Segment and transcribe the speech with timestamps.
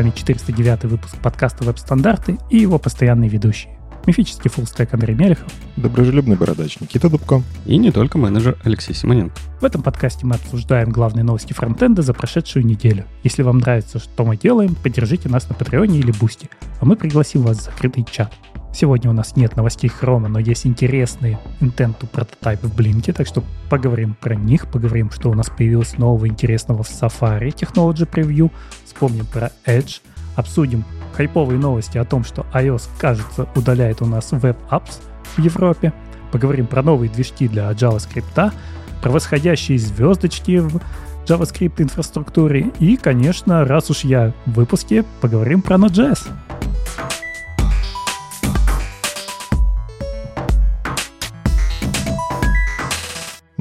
[0.00, 3.78] С вами 409 выпуск подкаста «Веб-стандарты» и его постоянные ведущие.
[4.06, 5.52] Мифический фуллстек Андрей Мелехов.
[5.76, 7.42] Доброжелюбный бородач Никита Дубко.
[7.66, 9.34] И не только менеджер Алексей Симоненко.
[9.60, 13.04] В этом подкасте мы обсуждаем главные новости фронтенда за прошедшую неделю.
[13.24, 16.48] Если вам нравится, что мы делаем, поддержите нас на Патреоне или Бусти,
[16.80, 18.32] а мы пригласим вас в закрытый чат.
[18.72, 23.26] Сегодня у нас нет новостей Хрома, но есть интересные intent to prototype в Блинке, так
[23.26, 28.50] что поговорим про них, поговорим, что у нас появилось нового интересного в Safari Technology Preview,
[28.84, 30.00] вспомним про Edge,
[30.36, 30.84] обсудим
[31.14, 35.00] хайповые новости о том, что iOS, кажется, удаляет у нас web apps
[35.36, 35.92] в Европе,
[36.30, 38.52] поговорим про новые движки для JavaScript,
[39.02, 40.80] про восходящие звездочки в
[41.26, 46.28] JavaScript инфраструктуре и, конечно, раз уж я в выпуске, поговорим про Node.js.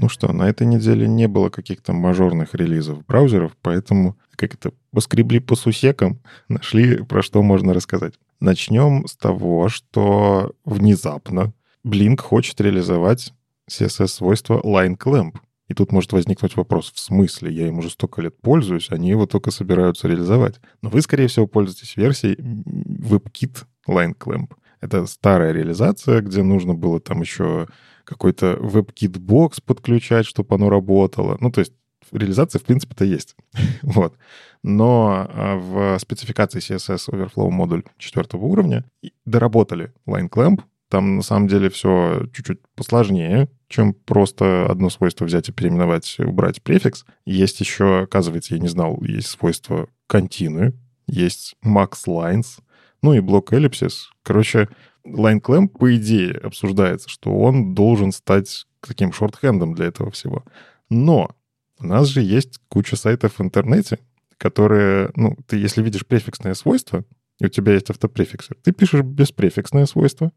[0.10, 5.56] Что, на этой неделе не было каких-то мажорных релизов браузеров, поэтому как это поскребли по
[5.56, 8.16] сусекам, нашли про что можно рассказать.
[8.40, 11.54] Начнем с того, что внезапно
[11.86, 13.34] Blink хочет реализовать
[13.70, 15.36] CSS-свойство Line Clamp.
[15.68, 17.54] И тут может возникнуть вопрос, в смысле?
[17.54, 20.60] Я им уже столько лет пользуюсь, они его только собираются реализовать.
[20.82, 24.52] Но вы, скорее всего, пользуетесь версией WebKit Line Clamp.
[24.82, 27.68] Это старая реализация, где нужно было там еще
[28.10, 31.38] какой-то WebKit-бокс подключать, чтобы оно работало.
[31.40, 31.74] Ну, то есть
[32.12, 33.36] реализация, в принципе-то, есть.
[33.84, 34.16] вот.
[34.64, 38.84] Но а, в спецификации CSS Overflow модуль четвертого уровня
[39.26, 40.62] доработали Line Clamp.
[40.90, 46.64] Там, на самом деле, все чуть-чуть посложнее, чем просто одно свойство взять и переименовать, убрать
[46.64, 47.06] префикс.
[47.26, 50.74] Есть еще, оказывается, я не знал, есть свойство continue,
[51.06, 52.58] есть max lines,
[53.04, 54.08] ну и блок ellipsis.
[54.24, 54.68] Короче,
[55.14, 60.44] Line Clamp, по идее, обсуждается, что он должен стать таким шортхендом для этого всего.
[60.90, 61.36] Но
[61.80, 64.00] у нас же есть куча сайтов в интернете,
[64.38, 67.04] которые, ну, ты если видишь префиксное свойство,
[67.40, 70.32] и у тебя есть автопрефиксер, ты пишешь беспрефиксное свойство,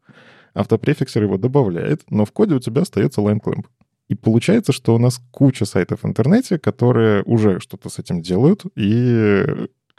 [0.55, 3.41] автопрефиксер его добавляет, но в коде у тебя остается line
[4.09, 8.65] И получается, что у нас куча сайтов в интернете, которые уже что-то с этим делают,
[8.77, 9.45] и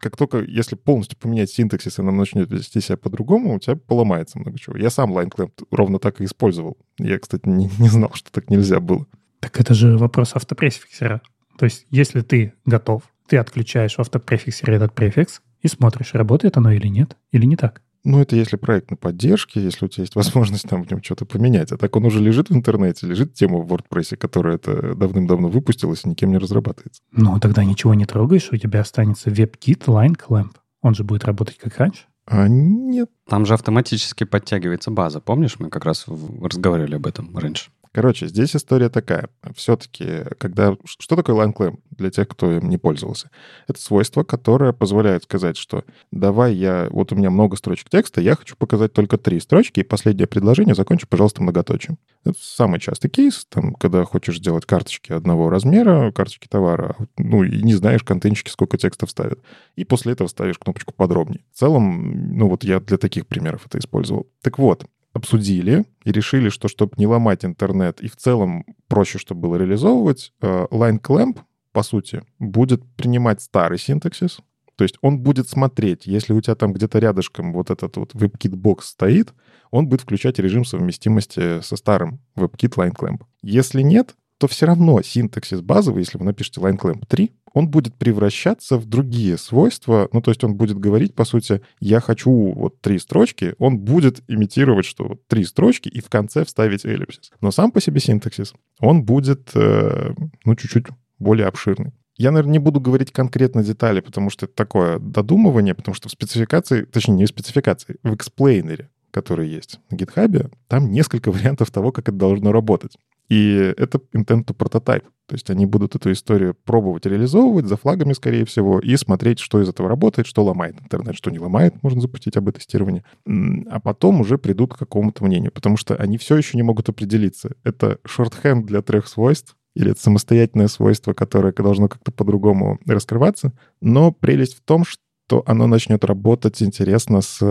[0.03, 4.37] как только, если полностью поменять синтаксис, и она начнет вести себя по-другому, у тебя поломается
[4.37, 4.75] много чего.
[4.75, 5.31] Я сам line
[5.71, 6.77] ровно так и использовал.
[6.99, 9.07] Я, кстати, не, не знал, что так нельзя было.
[9.39, 11.21] Так это же вопрос автопрефиксера.
[11.57, 16.71] То есть, если ты готов, ты отключаешь в автопрефиксере этот префикс и смотришь, работает оно
[16.71, 17.81] или нет, или не так.
[18.03, 21.25] Ну, это если проект на поддержке, если у тебя есть возможность там в нем что-то
[21.25, 21.71] поменять.
[21.71, 26.01] А так он уже лежит в интернете, лежит тема в WordPress, которая это давным-давно выпустилась
[26.03, 27.01] и никем не разрабатывается.
[27.11, 30.51] Ну, тогда ничего не трогаешь, у тебя останется WebKit Line Clamp.
[30.81, 32.03] Он же будет работать как раньше.
[32.25, 33.09] А нет.
[33.27, 35.19] Там же автоматически подтягивается база.
[35.19, 37.69] Помнишь, мы как раз разговаривали об этом раньше?
[37.93, 39.29] Короче, здесь история такая.
[39.55, 40.75] Все-таки, когда...
[40.83, 43.29] Что такое line claim для тех, кто им не пользовался?
[43.67, 46.87] Это свойство, которое позволяет сказать, что давай я...
[46.89, 50.73] Вот у меня много строчек текста, я хочу показать только три строчки, и последнее предложение
[50.73, 51.99] закончу, пожалуйста, многоточием.
[52.25, 57.61] Это самый частый кейс, там, когда хочешь сделать карточки одного размера, карточки товара, ну, и
[57.61, 59.39] не знаешь контентчики, сколько текста вставят.
[59.75, 61.43] И после этого ставишь кнопочку подробнее.
[61.53, 64.27] В целом, ну, вот я для таких примеров это использовал.
[64.41, 69.41] Так вот, обсудили и решили, что чтобы не ломать интернет и в целом проще, чтобы
[69.41, 71.39] было реализовывать, э, Line Clamp,
[71.71, 74.39] по сути, будет принимать старый синтаксис,
[74.75, 78.85] то есть он будет смотреть, если у тебя там где-то рядышком вот этот вот WebKit-бокс
[78.85, 79.33] стоит,
[79.69, 83.21] он будет включать режим совместимости со старым WebKit Line Clamp.
[83.41, 87.95] Если нет, то все равно синтаксис базовый, если вы напишете line clamp 3, он будет
[87.95, 90.09] превращаться в другие свойства.
[90.11, 94.21] Ну, то есть он будет говорить, по сути, я хочу вот три строчки, он будет
[94.27, 97.31] имитировать, что вот три строчки и в конце вставить эллипсис.
[97.39, 100.87] Но сам по себе синтаксис, он будет, э, ну, чуть-чуть
[101.19, 101.93] более обширный.
[102.17, 106.11] Я, наверное, не буду говорить конкретно детали, потому что это такое додумывание, потому что в
[106.11, 111.93] спецификации, точнее, не в спецификации, в эксплейнере, который есть на GitHub, там несколько вариантов того,
[111.93, 112.97] как это должно работать.
[113.33, 115.05] И это intent to prototype.
[115.25, 119.59] То есть они будут эту историю пробовать реализовывать за флагами, скорее всего, и смотреть, что
[119.59, 123.03] из этого работает, что ломает интернет, что не ломает, можно запустить об тестирование.
[123.25, 127.55] А потом уже придут к какому-то мнению, потому что они все еще не могут определиться.
[127.63, 133.53] Это шортхенд для трех свойств, или это самостоятельное свойство, которое должно как-то по-другому раскрываться.
[133.81, 137.41] Но прелесть в том, что оно начнет работать интересно с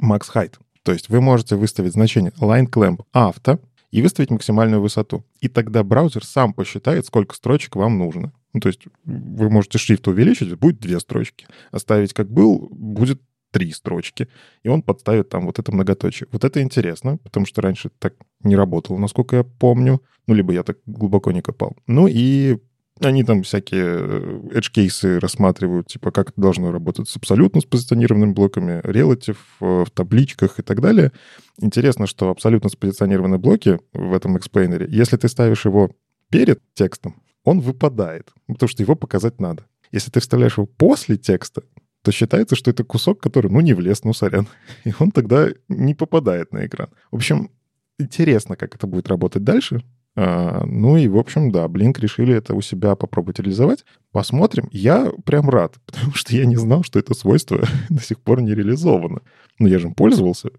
[0.00, 0.52] max height.
[0.84, 3.58] То есть вы можете выставить значение line clamp auto,
[3.96, 5.24] и выставить максимальную высоту.
[5.40, 8.30] И тогда браузер сам посчитает, сколько строчек вам нужно.
[8.52, 11.46] Ну, то есть вы можете шрифт увеличить, будет две строчки.
[11.70, 13.22] Оставить как был, будет
[13.52, 14.28] три строчки.
[14.64, 16.28] И он подставит там вот это многоточие.
[16.30, 18.12] Вот это интересно, потому что раньше так
[18.42, 20.02] не работало, насколько я помню.
[20.26, 21.74] Ну, либо я так глубоко не копал.
[21.86, 22.58] Ну и
[23.00, 28.80] Они там всякие э, edge-кейсы рассматривают, типа, как это должно работать с абсолютно спозиционированными блоками,
[28.82, 31.12] relative э, в табличках и так далее.
[31.60, 35.90] Интересно, что абсолютно спозиционированные блоки в этом эксплейнере, если ты ставишь его
[36.30, 39.66] перед текстом, он выпадает, потому что его показать надо.
[39.92, 41.62] Если ты вставляешь его после текста,
[42.02, 44.48] то считается, что это кусок, который, ну, не влез, ну, сорян.
[44.84, 46.88] И он тогда не попадает на экран.
[47.10, 47.50] В общем,
[47.98, 49.82] интересно, как это будет работать дальше.
[50.18, 53.84] А, ну и, в общем, да, Blink решили это у себя попробовать реализовать.
[54.12, 54.68] Посмотрим.
[54.72, 58.54] Я прям рад, потому что я не знал, что это свойство до сих пор не
[58.54, 59.20] реализовано.
[59.58, 60.50] Но я же им пользовался,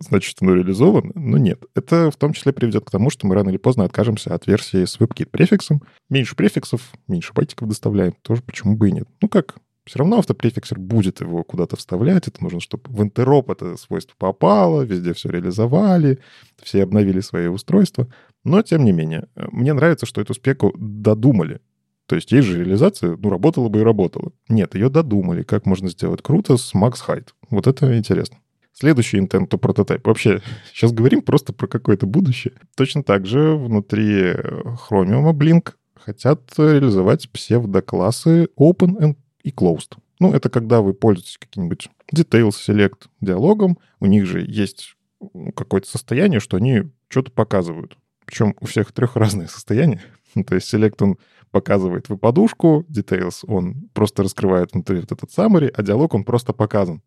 [0.00, 1.12] значит, оно реализовано.
[1.14, 1.64] Но нет.
[1.74, 4.84] Это в том числе приведет к тому, что мы рано или поздно откажемся от версии
[4.84, 5.82] с WebKit префиксом.
[6.10, 8.14] Меньше префиксов, меньше байтиков доставляем.
[8.22, 9.08] Тоже почему бы и нет.
[9.22, 9.56] Ну как,
[9.88, 12.28] все равно автопрефиксер будет его куда-то вставлять.
[12.28, 16.18] Это нужно, чтобы в интероп это свойство попало, везде все реализовали,
[16.62, 18.06] все обновили свои устройства.
[18.44, 21.60] Но, тем не менее, мне нравится, что эту спеку додумали.
[22.06, 24.32] То есть есть же реализация, ну, работала бы и работала.
[24.48, 27.28] Нет, ее додумали, как можно сделать круто с Max Height.
[27.50, 28.38] Вот это интересно.
[28.72, 30.00] Следующий intent to prototype.
[30.04, 30.40] Вообще,
[30.72, 32.54] сейчас говорим просто про какое-то будущее.
[32.76, 34.32] Точно так же внутри
[34.88, 39.98] Chromium Blink хотят реализовать псевдоклассы Open и closed.
[40.20, 44.96] Ну, это когда вы пользуетесь каким-нибудь details select диалогом, у них же есть
[45.54, 47.96] какое-то состояние, что они что-то показывают.
[48.28, 50.02] Причем у всех трех разные состояния.
[50.46, 51.16] То есть select он
[51.50, 56.52] показывает вы подушку, details он просто раскрывает внутри вот этот summary, а диалог он просто
[56.52, 57.00] показан.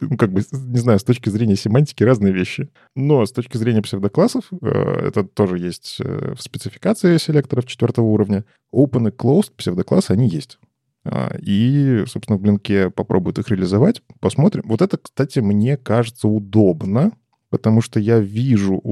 [0.00, 2.70] Ну, как бы, не знаю, с точки зрения семантики разные вещи.
[2.94, 4.68] Но с точки зрения псевдоклассов, э,
[5.08, 8.44] это тоже есть э, в спецификации селекторов четвертого уровня.
[8.72, 10.60] Open и closed псевдоклассы, они есть.
[11.04, 14.02] А, и, собственно, в блинке попробуют их реализовать.
[14.20, 14.62] Посмотрим.
[14.66, 17.10] Вот это, кстати, мне кажется удобно,
[17.50, 18.82] потому что я вижу,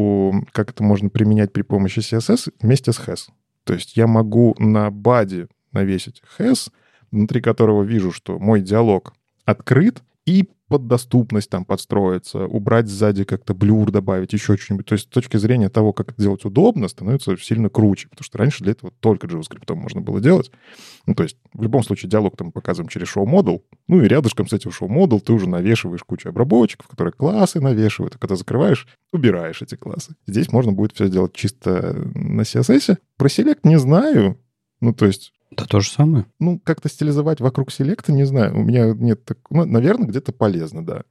[0.52, 3.28] как это можно применять при помощи CSS вместе с HES.
[3.64, 6.70] То есть я могу на баде навесить HES,
[7.10, 9.14] внутри которого вижу, что мой диалог
[9.44, 14.86] открыт, и под доступность там подстроиться, убрать сзади как-то блюр, добавить еще что-нибудь.
[14.86, 18.38] То есть с точки зрения того, как это делать удобно, становится сильно круче, потому что
[18.38, 20.50] раньше для этого только JavaScript можно было делать.
[21.06, 24.52] Ну, то есть в любом случае диалог там показываем через show-модул, ну и рядышком с
[24.52, 29.76] этим show-модул ты уже навешиваешь кучу обработчиков, которые классы навешивают, и когда закрываешь, убираешь эти
[29.76, 30.16] классы.
[30.26, 32.98] Здесь можно будет все сделать чисто на CSS.
[33.16, 34.40] Про Select не знаю,
[34.80, 36.26] ну, то есть да то же самое.
[36.38, 38.54] Ну, как-то стилизовать вокруг селекта, не знаю.
[38.56, 39.38] У меня нет так...
[39.50, 41.02] Ну, наверное, где-то полезно, да.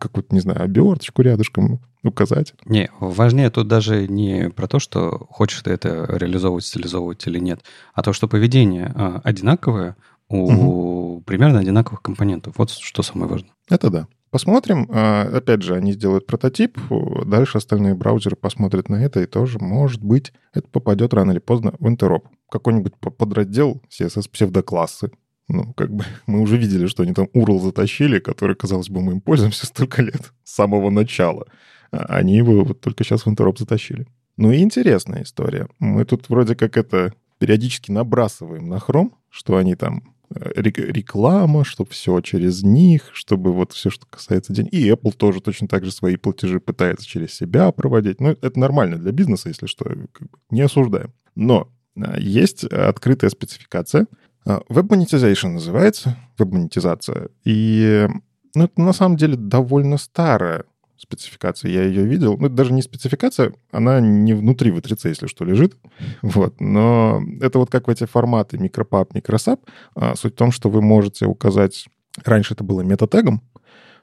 [0.00, 2.54] Какую-то, не знаю, оберточку рядышком указать.
[2.64, 7.62] Не, важнее тут даже не про то, что хочешь ты это реализовывать, стилизовывать или нет,
[7.94, 9.96] а то, что поведение а, одинаковое
[10.28, 11.22] у угу.
[11.26, 12.54] примерно одинаковых компонентов.
[12.56, 13.52] Вот что самое важное.
[13.68, 14.08] Это да.
[14.32, 14.88] Посмотрим.
[14.88, 16.78] А, опять же, они сделают прототип,
[17.26, 21.74] дальше остальные браузеры посмотрят на это, и тоже, может быть, это попадет рано или поздно
[21.78, 25.10] в интероп какой-нибудь подраздел CSS псевдоклассы.
[25.48, 29.12] Ну, как бы мы уже видели, что они там URL затащили, который, казалось бы, мы
[29.12, 31.46] им пользуемся столько лет, с самого начала.
[31.90, 34.06] А они его вот только сейчас в интероп затащили.
[34.38, 35.68] Ну и интересная история.
[35.78, 40.14] Мы тут вроде как это периодически набрасываем на хром, что они там
[40.54, 44.72] реклама, чтобы все через них, чтобы вот все, что касается денег.
[44.72, 48.20] И Apple тоже точно так же свои платежи пытается через себя проводить.
[48.20, 51.12] Ну, это нормально для бизнеса, если что, как бы не осуждаем.
[51.34, 54.06] Но Э, есть открытая спецификация.
[54.46, 57.28] Э, Web Monetization называется, веб-монетизация.
[57.44, 58.08] И
[58.54, 60.64] ну, это на самом деле довольно старая
[61.02, 61.70] спецификация.
[61.70, 62.36] Я ее видел.
[62.38, 65.76] Ну, это даже не спецификация, она не внутри V3C, если что, лежит.
[66.22, 66.60] Вот.
[66.60, 69.60] Но это вот как в эти форматы микропап, микросап.
[69.94, 71.86] А, суть в том, что вы можете указать...
[72.24, 73.42] Раньше это было метатегом,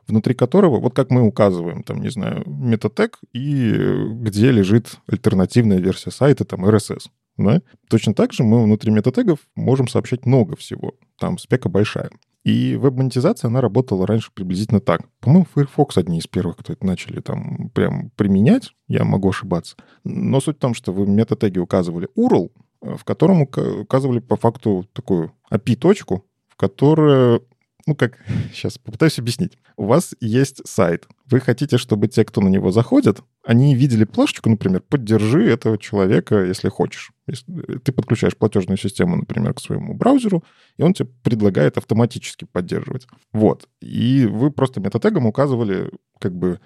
[0.07, 3.71] внутри которого, вот как мы указываем, там, не знаю, метатег и
[4.13, 7.03] где лежит альтернативная версия сайта, там, RSS.
[7.37, 7.61] Да?
[7.87, 10.93] Точно так же мы внутри метатегов можем сообщать много всего.
[11.19, 12.09] Там спека большая.
[12.43, 15.01] И веб-монетизация, она работала раньше приблизительно так.
[15.19, 18.73] По-моему, Firefox одни из первых, кто это начали там прям применять.
[18.87, 19.75] Я могу ошибаться.
[20.03, 24.87] Но суть в том, что вы в метатеге указывали URL, в котором указывали по факту
[24.93, 27.41] такую API-точку, в которой
[27.89, 28.19] ну как,
[28.53, 29.57] сейчас попытаюсь объяснить.
[29.75, 31.07] У вас есть сайт.
[31.25, 36.43] Вы хотите, чтобы те, кто на него заходят, они видели плашечку, например, поддержи этого человека,
[36.43, 37.11] если хочешь.
[37.27, 40.43] Если ты подключаешь платежную систему, например, к своему браузеру,
[40.77, 43.07] и он тебе предлагает автоматически поддерживать.
[43.33, 43.67] Вот.
[43.81, 46.59] И вы просто метатегом указывали, как бы,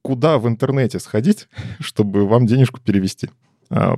[0.00, 1.48] куда в интернете сходить,
[1.80, 3.28] чтобы вам денежку перевести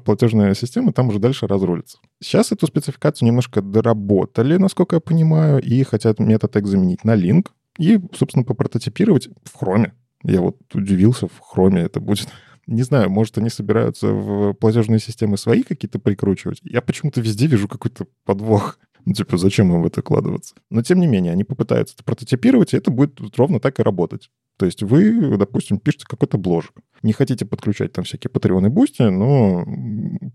[0.04, 1.98] платежная система там уже дальше разрулится.
[2.20, 8.00] Сейчас эту спецификацию немножко доработали, насколько я понимаю, и хотят метатег заменить на link и,
[8.12, 9.94] собственно, попрототипировать в хроме.
[10.22, 12.28] Я вот удивился, в хроме это будет
[12.66, 16.60] Не знаю, может, они собираются в платежные системы свои какие-то прикручивать.
[16.62, 18.78] Я почему-то везде вижу какой-то подвох.
[19.04, 20.54] Ну, типа, зачем им в это вкладываться?
[20.70, 24.30] Но, тем не менее, они попытаются это прототипировать, и это будет ровно так и работать.
[24.56, 26.72] То есть вы, допустим, пишете какой-то бложек.
[27.02, 29.64] Не хотите подключать там всякие Patreon и Бусти, но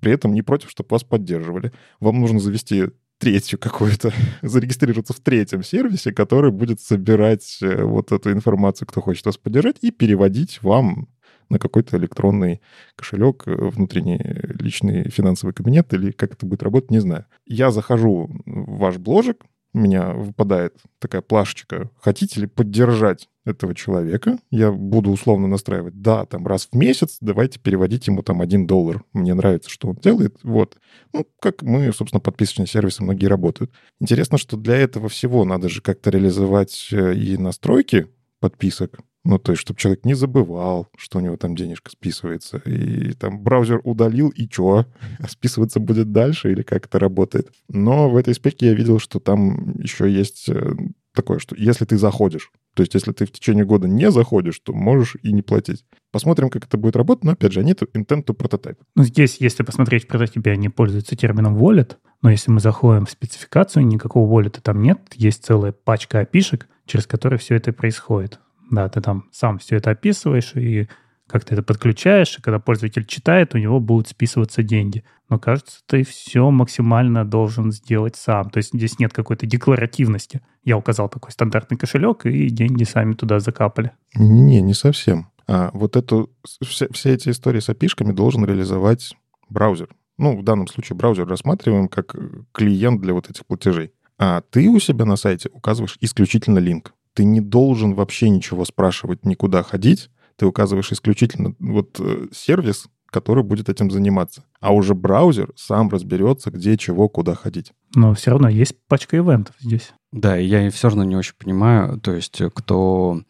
[0.02, 1.72] при этом не против, чтобы вас поддерживали.
[2.00, 2.86] Вам нужно завести
[3.18, 4.12] третью какую-то,
[4.42, 9.78] зарегистрироваться в третьем сервисе, который будет собирать э, вот эту информацию, кто хочет вас поддержать,
[9.82, 11.10] и переводить вам
[11.50, 12.62] на какой-то электронный
[12.96, 14.20] кошелек, э, внутренний
[14.60, 17.26] личный финансовый кабинет, или как это будет работать, не знаю.
[17.46, 21.92] Я захожу в ваш бложек, у меня выпадает такая плашечка.
[22.00, 24.40] Хотите ли поддержать этого человека?
[24.52, 29.04] Я буду условно настраивать, да, там раз в месяц, давайте переводить ему там один доллар.
[29.14, 30.38] Мне нравится, что он делает.
[30.44, 30.78] Вот.
[31.14, 33.72] Ну, как мы, собственно, подписочные сервисы многие работают.
[34.00, 38.08] Интересно, что для этого всего надо же как-то реализовать э, и настройки
[38.40, 39.00] подписок.
[39.26, 42.58] Ну, то есть, чтобы человек не забывал, что у него там денежка списывается.
[42.60, 44.86] И там браузер удалил, и что?
[45.28, 47.52] Списываться будет дальше или как это работает?
[47.68, 50.72] Но в этой спеке я видел, что там еще есть э,
[51.20, 54.74] такое, что если ты заходишь, то есть если ты в течение года не заходишь, то
[54.74, 55.84] можешь и не платить.
[56.12, 58.78] Посмотрим, как это будет работать, но, опять же, они это intent to prototype.
[58.96, 63.12] Ну, здесь, если посмотреть в прототипе, они пользуются термином wallet, но если мы заходим в
[63.12, 68.40] спецификацию, никакого wallet там нет, есть целая пачка опишек, через которые все это происходит.
[68.72, 70.88] Да, ты там сам все это описываешь и
[71.30, 75.04] как ты это подключаешь, и когда пользователь читает, у него будут списываться деньги.
[75.30, 78.50] Но кажется, ты все максимально должен сделать сам.
[78.50, 80.42] То есть здесь нет какой-то декларативности.
[80.64, 83.92] Я указал такой стандартный кошелек, и деньги сами туда закапали.
[84.16, 85.30] Не, не совсем.
[85.48, 86.32] А вот эту,
[86.64, 89.16] все, все эти истории с опишками должен реализовать
[89.50, 89.90] браузер.
[90.18, 92.16] Ну, в данном случае браузер рассматриваем как
[92.52, 93.92] клиент для вот этих платежей.
[94.18, 99.26] А ты у себя на сайте указываешь исключительно линк ты не должен вообще ничего спрашивать,
[99.26, 100.10] никуда ходить.
[100.40, 104.46] Ты указываешь исключительно вот э, сервис, который будет этим заниматься.
[104.62, 107.74] А уже браузер сам разберется, где, чего, куда ходить.
[107.94, 109.92] Но все равно есть пачка ивентов здесь.
[110.12, 113.22] Да, и я все равно не очень понимаю, то есть кто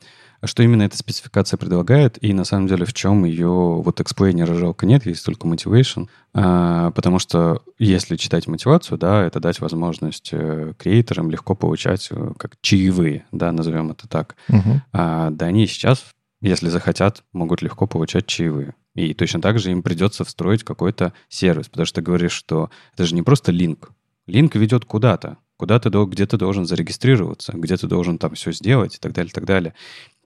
[0.43, 4.85] что именно эта спецификация предлагает, и на самом деле в чем ее вот эксплейнера жалко
[4.85, 10.73] нет, есть только motivation, а, потому что если читать мотивацию, да, это дать возможность э,
[10.77, 14.37] креаторам легко получать э, как чаевые, да, назовем это так.
[14.47, 14.81] Угу.
[14.93, 16.05] А, да, они сейчас,
[16.41, 18.75] если захотят, могут легко получать чаевые.
[18.95, 23.05] И точно так же им придется встроить какой-то сервис, потому что ты говоришь, что это
[23.05, 23.91] же не просто линк.
[24.27, 28.95] Линк ведет куда-то, куда ты, где ты должен зарегистрироваться, где ты должен там все сделать
[28.95, 29.73] и так далее, и так далее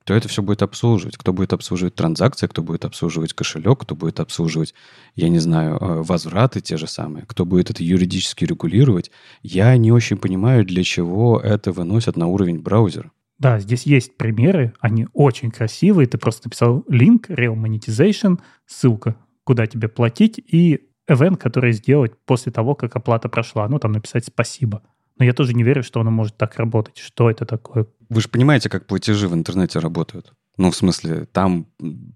[0.04, 1.16] кто это все будет обслуживать?
[1.18, 4.74] Кто будет обслуживать транзакции, кто будет обслуживать кошелек, кто будет обслуживать,
[5.16, 9.12] я не знаю, э, возвраты те же самые, кто будет это юридически регулировать.
[9.44, 13.12] Я не очень понимаю, для чего это выносят на уровень браузера.
[13.44, 16.08] Да, здесь есть примеры, они очень красивые.
[16.08, 22.54] Ты просто написал линк, Real Monetization, ссылка, куда тебе платить, и event, который сделать после
[22.54, 23.68] того, как оплата прошла.
[23.68, 24.82] Ну, там написать спасибо.
[25.20, 26.98] Но я тоже не верю, что оно может так работать.
[27.00, 27.86] Что это такое?
[28.08, 30.32] Вы же понимаете, как платежи в интернете работают.
[30.56, 31.68] Ну, в смысле, там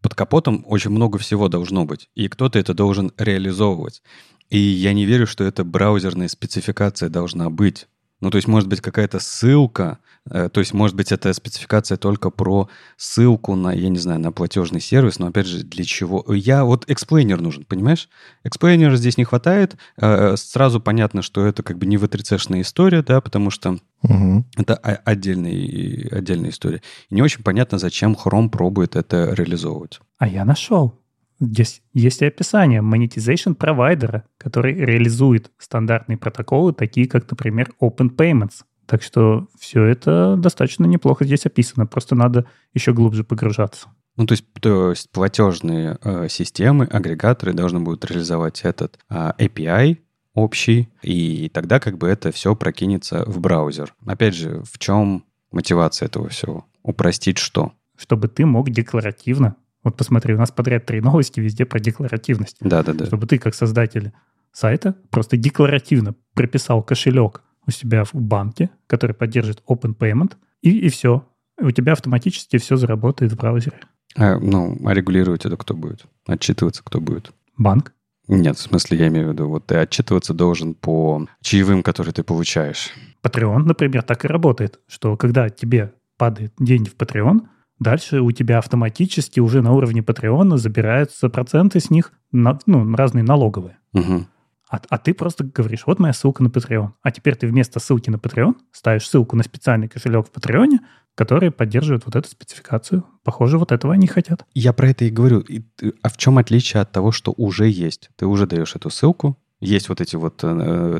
[0.02, 4.02] под капотом очень много всего должно быть, и кто-то это должен реализовывать.
[4.50, 7.90] И я не верю, что это браузерная спецификация должна быть.
[8.20, 12.32] Ну, то есть, может быть, какая-то ссылка, э, то есть, может быть, эта спецификация только
[12.32, 16.26] про ссылку на, я не знаю, на платежный сервис, но, опять же, для чего?
[16.34, 18.10] Я, вот explainer нужен, понимаешь?
[18.44, 23.52] Эксплейнера здесь не хватает, э, сразу понятно, что это как бы не веб-история, да, потому
[23.52, 24.46] что угу.
[24.56, 26.82] это отдельная, отдельная история.
[27.10, 30.00] И не очень понятно, зачем Chrome пробует это реализовывать.
[30.18, 31.00] А я нашел.
[31.40, 38.64] Здесь есть и описание monetization провайдера, который реализует стандартные протоколы, такие как, например, Open Payments.
[38.88, 41.86] Так что все это достаточно неплохо здесь описано.
[41.86, 43.90] Просто надо еще глубже погружаться.
[44.16, 49.98] Ну, то есть, то есть платежные э, системы, агрегаторы должны будут реализовать этот э, API
[50.34, 53.94] общий, и тогда как бы это все прокинется в браузер.
[54.06, 56.66] Опять же, в чем мотивация этого всего?
[56.82, 57.74] Упростить что?
[57.96, 59.56] Чтобы ты мог декларативно
[59.88, 62.58] вот посмотри, у нас подряд три новости везде про декларативность.
[62.60, 63.06] Да, да, да.
[63.06, 64.12] Чтобы ты, как создатель
[64.52, 70.90] сайта, просто декларативно прописал кошелек у себя в банке, который поддержит Open Payment, и, и
[70.90, 71.28] все.
[71.60, 73.80] У тебя автоматически все заработает в браузере.
[74.16, 76.06] А, ну, а регулировать это кто будет?
[76.28, 77.32] Отчитываться кто будет?
[77.58, 77.94] Банк.
[78.28, 82.24] Нет, в смысле, я имею в виду, вот ты отчитываться должен по чаевым, которые ты
[82.24, 82.90] получаешь.
[83.24, 87.48] Patreon, например, так и работает, что когда тебе падают деньги в Patreon,
[87.80, 93.24] Дальше у тебя автоматически уже на уровне Патреона забираются проценты с них, на, ну, разные
[93.24, 93.78] налоговые.
[93.94, 94.26] Угу.
[94.70, 96.92] А, а ты просто говоришь, вот моя ссылка на Patreon.
[97.02, 100.80] А теперь ты вместо ссылки на Patreon ставишь ссылку на специальный кошелек в Patreon,
[101.16, 103.06] который поддерживает вот эту спецификацию.
[103.24, 104.46] Похоже, вот этого они хотят.
[104.54, 105.40] Я про это и говорю.
[105.40, 105.64] И,
[106.02, 108.10] а в чем отличие от того, что уже есть?
[108.18, 110.48] Ты уже даешь эту ссылку, есть вот эти вот, э,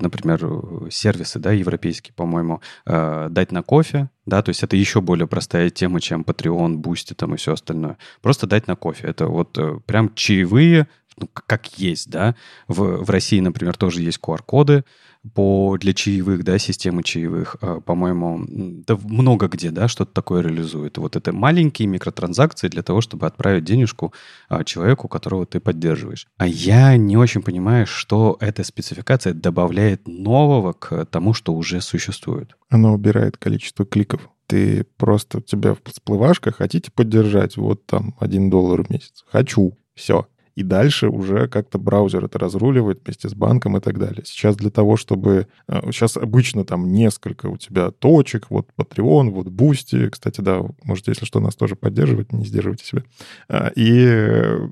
[0.02, 5.28] например, сервисы, да, европейские, по-моему, э, дать на кофе, да, то есть это еще более
[5.28, 7.98] простая тема, чем Patreon, Boosty там и все остальное.
[8.22, 9.08] Просто дать на кофе.
[9.08, 10.88] Это вот э, прям чаевые,
[11.18, 12.36] ну, как есть, да.
[12.68, 14.84] В, в России, например, тоже есть QR-коды,
[15.34, 20.98] по, для чаевых, да, системы чаевых, э, по-моему, да много где, да, что-то такое реализует.
[20.98, 24.14] Вот это маленькие микротранзакции для того, чтобы отправить денежку
[24.50, 26.28] э, человеку, которого ты поддерживаешь.
[26.38, 32.56] А я не очень понимаю, что эта спецификация добавляет нового к тому, что уже существует.
[32.70, 34.30] Она убирает количество кликов.
[34.46, 39.26] Ты просто, у тебя всплывашка, хотите поддержать, вот там, один доллар в месяц.
[39.30, 39.78] Хочу.
[39.94, 44.24] Все и дальше уже как-то браузер это разруливает вместе с банком и так далее.
[44.26, 45.46] Сейчас для того, чтобы...
[45.68, 50.10] Сейчас э, обычно там несколько у тебя точек, вот Patreon, вот Boosty.
[50.10, 53.04] Кстати, да, можете, если что, нас тоже поддерживать, не сдерживайте себя.
[53.48, 54.68] А, и э,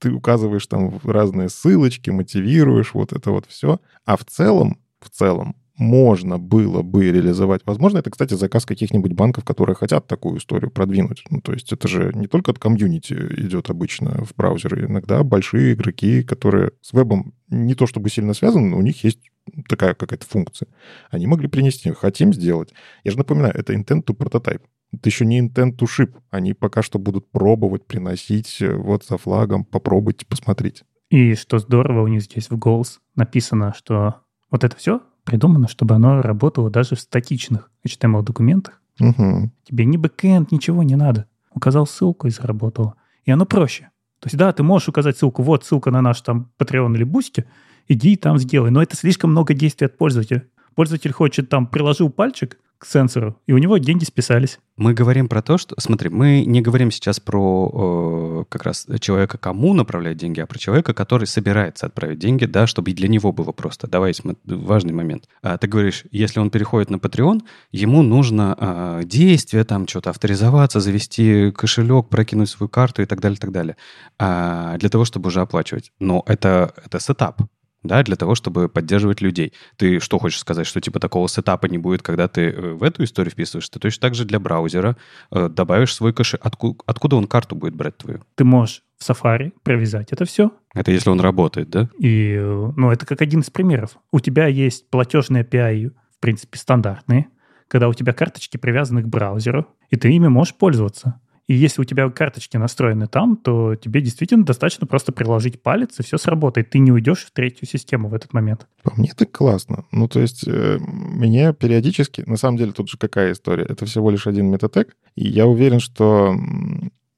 [0.00, 3.78] ты указываешь там разные ссылочки, мотивируешь вот это вот все.
[4.04, 7.62] А в целом, в целом, можно было бы реализовать.
[7.64, 11.24] Возможно, это, кстати, заказ каких-нибудь банков, которые хотят такую историю продвинуть.
[11.30, 14.86] Ну, то есть это же не только от комьюнити идет обычно в браузеры.
[14.86, 19.20] Иногда большие игроки, которые с вебом не то чтобы сильно связаны, но у них есть
[19.68, 20.68] такая какая-то функция.
[21.10, 22.74] Они могли принести, хотим сделать.
[23.02, 24.60] Я же напоминаю, это intent to prototype.
[24.92, 26.12] Это еще не intent to ship.
[26.30, 30.84] Они пока что будут пробовать приносить э, вот за флагом, попробуйте, посмотрите.
[31.08, 34.16] И что здорово, у них здесь в Goals написано, что
[34.50, 38.80] вот это все придумано, чтобы оно работало даже в статичных HTML-документах.
[39.00, 39.50] Угу.
[39.64, 41.26] Тебе ни бэкэнд, ничего не надо.
[41.52, 42.94] Указал ссылку и заработало.
[43.24, 43.90] И оно проще.
[44.20, 47.44] То есть, да, ты можешь указать ссылку, вот ссылка на наш там Patreon или Boosty,
[47.88, 48.70] иди там сделай.
[48.70, 50.46] Но это слишком много действий от пользователя.
[50.74, 54.58] Пользователь хочет там, приложил пальчик, к сенсору, и у него деньги списались.
[54.78, 55.78] Мы говорим про то, что...
[55.78, 60.58] Смотри, мы не говорим сейчас про э, как раз человека, кому направлять деньги, а про
[60.58, 63.86] человека, который собирается отправить деньги, да, чтобы и для него было просто.
[63.86, 65.28] Давай, важный момент.
[65.42, 70.80] А, ты говоришь, если он переходит на Patreon, ему нужно э, действие, там, что-то авторизоваться,
[70.80, 73.76] завести кошелек, прокинуть свою карту и так далее, так далее,
[74.18, 75.92] а, для того, чтобы уже оплачивать.
[76.00, 77.42] Но это, это сетап
[77.82, 79.52] да, для того, чтобы поддерживать людей.
[79.76, 83.04] Ты что хочешь сказать, что типа такого сетапа не будет, когда ты э, в эту
[83.04, 83.68] историю вписываешь?
[83.68, 84.96] Ты точно так же для браузера
[85.30, 86.44] э, добавишь свой кошелек.
[86.44, 88.20] Откуда, откуда он карту будет брать твою?
[88.34, 90.52] Ты можешь в Safari провязать это все.
[90.74, 91.88] Это если он работает, да?
[91.98, 92.38] И,
[92.76, 93.96] ну, это как один из примеров.
[94.12, 97.28] У тебя есть платежные API, в принципе, стандартные,
[97.68, 101.20] когда у тебя карточки привязаны к браузеру, и ты ими можешь пользоваться.
[101.50, 106.04] И если у тебя карточки настроены там, то тебе действительно достаточно просто приложить палец, и
[106.04, 106.70] все сработает.
[106.70, 108.68] Ты не уйдешь в третью систему в этот момент.
[108.84, 109.84] По мне это классно.
[109.90, 112.22] Ну, то есть э, меня периодически...
[112.24, 113.64] На самом деле тут же какая история?
[113.64, 116.36] Это всего лишь один метатег, и я уверен, что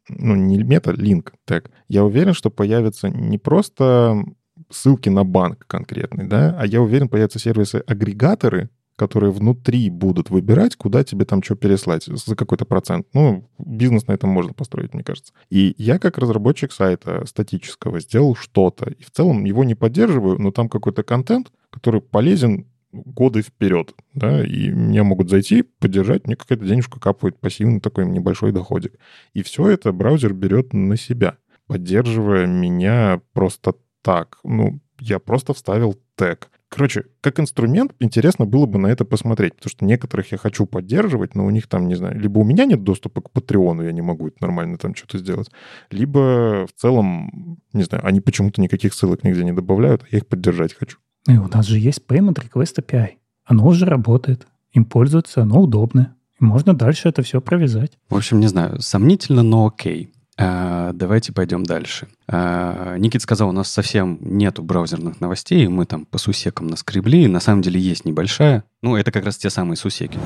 [0.09, 1.71] ну, не мета, линк тег.
[1.89, 4.25] Я уверен, что появятся не просто
[4.71, 8.71] ссылки на банк конкретный, да, а я уверен, появятся сервисы-агрегаторы,
[9.03, 13.09] которые внутри будут выбирать, куда тебе там что переслать за какой-то процент.
[13.15, 15.33] Ну, бизнес на этом можно построить, мне кажется.
[15.51, 18.91] И я как разработчик сайта статического сделал что-то.
[18.91, 24.45] И в целом его не поддерживаю, но там какой-то контент, который полезен годы вперед, да,
[24.45, 28.95] и меня могут зайти, поддержать, мне какая-то денежка капает, пассивный такой небольшой доходик.
[29.33, 34.39] И все это браузер берет на себя, поддерживая меня просто так.
[34.45, 36.51] Ну, я просто вставил тег.
[36.75, 41.35] Короче, как инструмент интересно было бы на это посмотреть, потому что некоторых я хочу поддерживать,
[41.35, 44.01] но у них там, не знаю, либо у меня нет доступа к Патреону, я не
[44.01, 45.51] могу это нормально там что-то сделать,
[45.91, 50.27] либо в целом, не знаю, они почему-то никаких ссылок нигде не добавляют, а я их
[50.27, 50.97] поддержать хочу.
[51.29, 53.09] И у нас же есть Payment Request API.
[53.45, 56.17] Оно уже работает, им пользуются, оно удобное.
[56.41, 57.99] И можно дальше это все провязать.
[58.09, 60.11] В общем, не знаю, сомнительно, но окей.
[60.39, 62.09] А, давайте пойдем дальше.
[62.27, 67.41] А, Никит сказал, у нас совсем нету браузерных новостей, мы там по сусекам наскребли, на
[67.41, 68.65] самом деле есть небольшая.
[68.83, 70.19] Ну, это как раз те самые сусеки.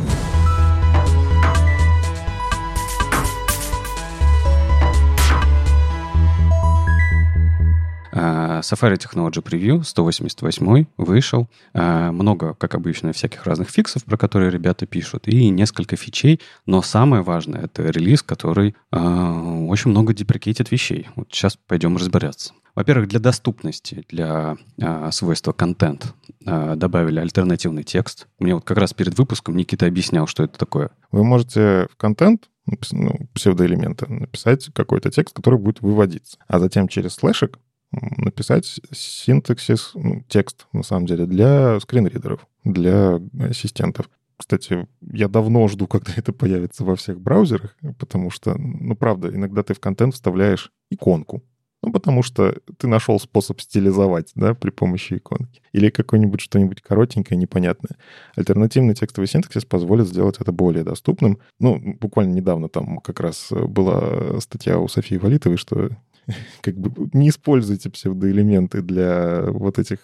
[8.16, 11.48] Safari Technology Preview 188 вышел.
[11.74, 16.40] А, много, как обычно, всяких разных фиксов, про которые ребята пишут, и несколько фичей.
[16.64, 21.08] Но самое важное— это релиз, который а, очень много деприкейтит вещей.
[21.14, 22.52] Вот сейчас пойдем разбираться.
[22.76, 28.28] Во-первых, для доступности, для а, свойства контент а, добавили альтернативный текст.
[28.38, 30.90] Мне вот как раз перед выпуском Никита объяснял, что это такое.
[31.10, 32.50] Вы можете в контент,
[32.92, 36.36] ну, псевдоэлементы, написать какой-то текст, который будет выводиться.
[36.48, 37.58] А затем через слэшек
[38.16, 44.08] написать синтаксис, ну, текст, на самом деле, для скринридеров, для ассистентов.
[44.36, 49.62] Кстати, я давно жду, когда это появится во всех браузерах, потому что, ну, правда, иногда
[49.62, 51.42] ты в контент вставляешь иконку,
[51.86, 55.62] ну, потому что ты нашел способ стилизовать, да, при помощи иконки.
[55.72, 57.96] Или какое-нибудь что-нибудь коротенькое, непонятное.
[58.34, 61.38] Альтернативный текстовый синтаксис позволит сделать это более доступным.
[61.60, 65.90] Ну, буквально недавно там как раз была статья у Софии Валитовой, что
[66.60, 69.98] как бы не используйте псевдоэлементы для вот этих,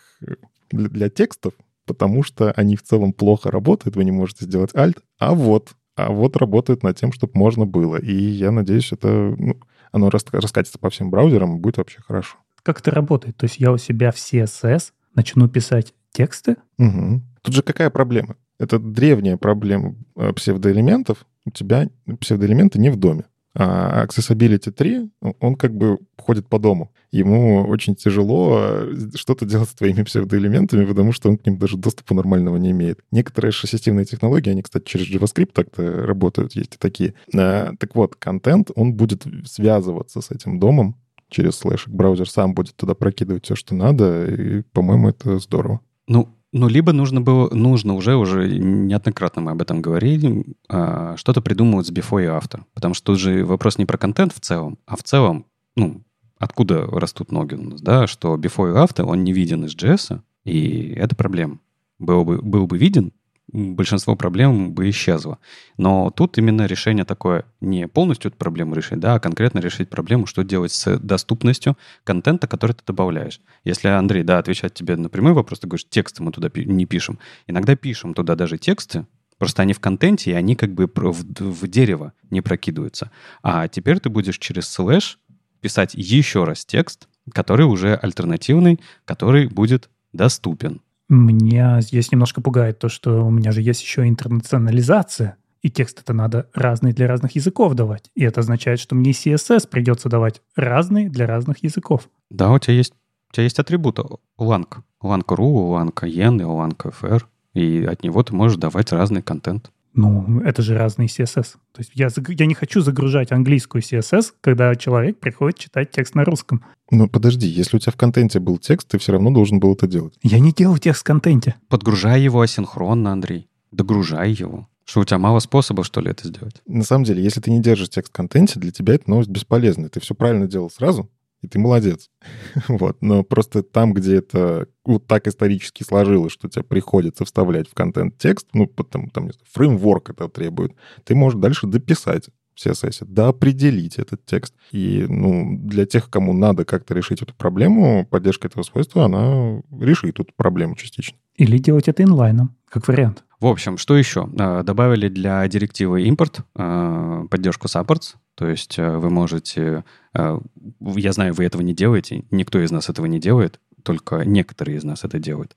[0.70, 1.54] для, для текстов,
[1.87, 6.11] потому что они в целом плохо работают, вы не можете сделать alt, а вот, а
[6.11, 7.96] вот работают над тем, чтобы можно было.
[7.96, 12.37] И я надеюсь, это, ну, оно раскатится по всем браузерам, и будет вообще хорошо.
[12.62, 13.37] Как это работает?
[13.37, 16.56] То есть я у себя в CSS начну писать тексты?
[16.78, 17.22] Угу.
[17.42, 18.37] Тут же какая проблема?
[18.58, 21.26] Это древняя проблема э, псевдоэлементов.
[21.44, 21.88] У тебя
[22.20, 23.24] псевдоэлементы не в доме.
[23.54, 26.92] А Accessibility 3, он как бы ходит по дому.
[27.11, 31.76] Ему очень тяжело э, что-то делать с твоими псевдоэлементами, потому что он к ним даже
[31.76, 33.00] доступа нормального не имеет.
[33.11, 37.14] Некоторые ассистивные технологии, они, кстати, через JavaScript так-то работают, есть и такие.
[37.35, 40.96] А, так вот, контент, он будет связываться с этим домом
[41.28, 41.92] через слэшик.
[41.92, 45.80] Браузер сам будет туда прокидывать все, что надо, и, по-моему, это здорово.
[46.06, 51.40] Ну, ну, либо нужно было, нужно уже, уже неоднократно мы об этом говорили, а, что-то
[51.40, 52.62] придумывать с before и after.
[52.74, 56.02] Потому что тут же вопрос не про контент в целом, а в целом, ну,
[56.42, 60.20] откуда растут ноги у нас, да, что before и after, он не виден из JS,
[60.44, 61.61] и это проблема.
[62.00, 63.12] Был бы, был бы виден,
[63.52, 65.38] большинство проблем бы исчезло.
[65.76, 70.26] Но тут именно решение такое не полностью эту проблему решить, да, а конкретно решить проблему,
[70.26, 73.40] что делать с доступностью контента, который ты добавляешь.
[73.62, 77.20] Если Андрей, да, отвечает тебе на прямой вопрос, ты говоришь, тексты мы туда не пишем.
[77.46, 79.07] Иногда пишем туда даже тексты,
[79.38, 83.11] Просто они в контенте, и они как бы в, в дерево не прокидываются.
[83.42, 85.18] А теперь ты будешь через слэш
[85.62, 90.83] писать еще раз текст, который уже альтернативный, который будет доступен.
[91.09, 96.12] Меня здесь немножко пугает то, что у меня же есть еще интернационализация, и текст это
[96.12, 98.11] надо разный для разных языков давать.
[98.14, 102.09] И это означает, что мне CSS придется давать разный для разных языков.
[102.31, 102.94] Да, у тебя есть,
[103.31, 104.03] у тебя есть атрибуты
[104.38, 104.66] lang.
[105.01, 107.22] lang.ru, lang.en и lang.fr.
[107.55, 109.70] И от него ты можешь давать разный контент.
[109.94, 111.55] Ну, это же разный CSS.
[111.72, 116.24] То есть я, я не хочу загружать английскую CSS, когда человек приходит читать текст на
[116.24, 116.64] русском.
[116.90, 119.87] Ну, подожди, если у тебя в контенте был текст, ты все равно должен был это
[119.87, 120.14] делать.
[120.22, 121.57] Я не делаю текст в контенте.
[121.68, 123.48] Подгружай его асинхронно, Андрей.
[123.70, 124.68] Догружай его.
[124.85, 126.57] Что у тебя мало способов, что ли, это сделать?
[126.66, 129.88] На самом деле, если ты не держишь текст в контенте, для тебя эта новость бесполезна.
[129.88, 131.09] Ты все правильно делал сразу,
[131.42, 132.09] и ты молодец.
[132.68, 132.98] вот.
[133.00, 138.16] Но просто там, где это вот так исторически сложилось, что тебе приходится вставлять в контент
[138.18, 140.72] текст, ну, потому там, не знаю, фреймворк это требует,
[141.05, 144.55] ты можешь дальше дописать в CSS, да, определить этот текст.
[144.70, 150.20] И, ну, для тех, кому надо как-то решить эту проблему, поддержка этого свойства, она решит
[150.20, 151.16] эту проблему частично.
[151.37, 153.22] Или делать это инлайном, как вариант.
[153.38, 154.30] В общем, что еще?
[154.38, 159.85] А, добавили для директивы импорт а, поддержку supports, то есть а, вы можете...
[160.14, 164.85] Я знаю, вы этого не делаете, никто из нас этого не делает, только некоторые из
[164.85, 165.56] нас это делают,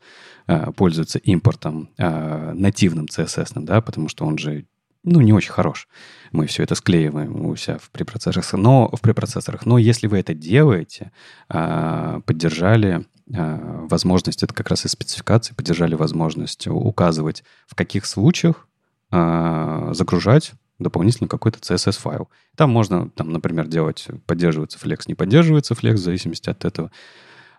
[0.77, 4.65] пользуются импортом нативным CSS, да, потому что он же
[5.05, 5.87] ну, не очень хорош.
[6.31, 8.51] Мы все это склеиваем у себя в препроцессорах.
[8.53, 9.65] Но, в препроцессорах.
[9.65, 11.11] Но если вы это делаете,
[11.47, 18.67] поддержали Э, возможность, это как раз из спецификации, поддержали возможность указывать, в каких случаях
[19.11, 22.29] э, загружать дополнительно какой-то CSS-файл.
[22.55, 26.91] Там можно, там, например, делать, поддерживается Flex, не поддерживается Flex, в зависимости от этого.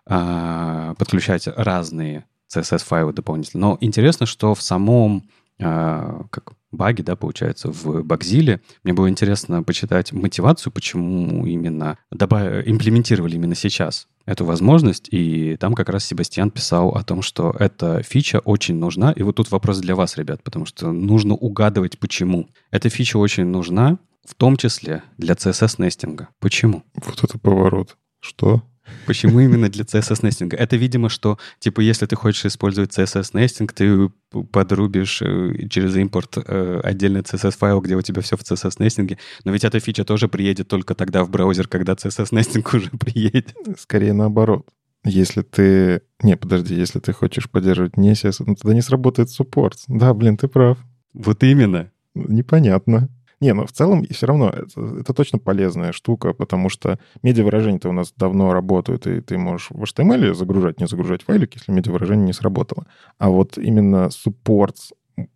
[0.05, 3.69] Подключать разные CSS-файлы дополнительно.
[3.69, 8.61] Но интересно, что в самом как баги, да, получается, в Багзиле.
[8.83, 12.67] Мне было интересно почитать мотивацию, почему именно добав...
[12.67, 18.03] имплементировали именно сейчас эту возможность, и там как раз Себастьян писал о том, что эта
[18.03, 22.49] фича очень нужна, и вот тут вопрос для вас, ребят, потому что нужно угадывать, почему.
[22.69, 26.27] Эта фича очень нужна, в том числе для CSS-нестинга.
[26.39, 26.83] Почему?
[26.95, 27.97] Вот это поворот.
[28.19, 28.63] Что?
[29.05, 30.57] Почему именно для CSS-нестинга?
[30.57, 34.09] Это, видимо, что, типа, если ты хочешь использовать CSS-нестинг, ты
[34.51, 39.17] подрубишь э, через импорт э, отдельный CSS-файл, где у тебя все в CSS-нестинге.
[39.43, 43.55] Но ведь эта фича тоже приедет только тогда в браузер, когда CSS-нестинг уже приедет.
[43.77, 44.67] Скорее наоборот.
[45.05, 46.01] Если ты...
[46.21, 49.77] Не, подожди, если ты хочешь поддерживать не CSS, ну тогда не сработает суппорт.
[49.87, 50.77] Да, блин, ты прав.
[51.13, 51.91] Вот именно.
[52.13, 53.09] Непонятно.
[53.39, 57.91] Не, но в целом все равно это, это точно полезная штука, потому что медиавыражения-то у
[57.93, 62.33] нас давно работают, и ты можешь в HTML загружать, не загружать файлик, если медиавыражение не
[62.33, 62.87] сработало.
[63.19, 64.77] А вот именно суппорт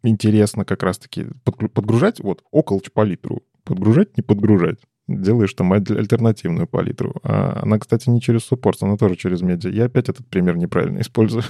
[0.04, 3.44] интересно как раз-таки подгружать, вот, около по литру.
[3.64, 4.80] Подгружать, не подгружать.
[5.08, 7.16] делаешь там альтернативную палитру.
[7.24, 9.70] А она, кстати, не через суппорт, она тоже через медиа.
[9.70, 11.44] Я опять этот пример неправильно использую.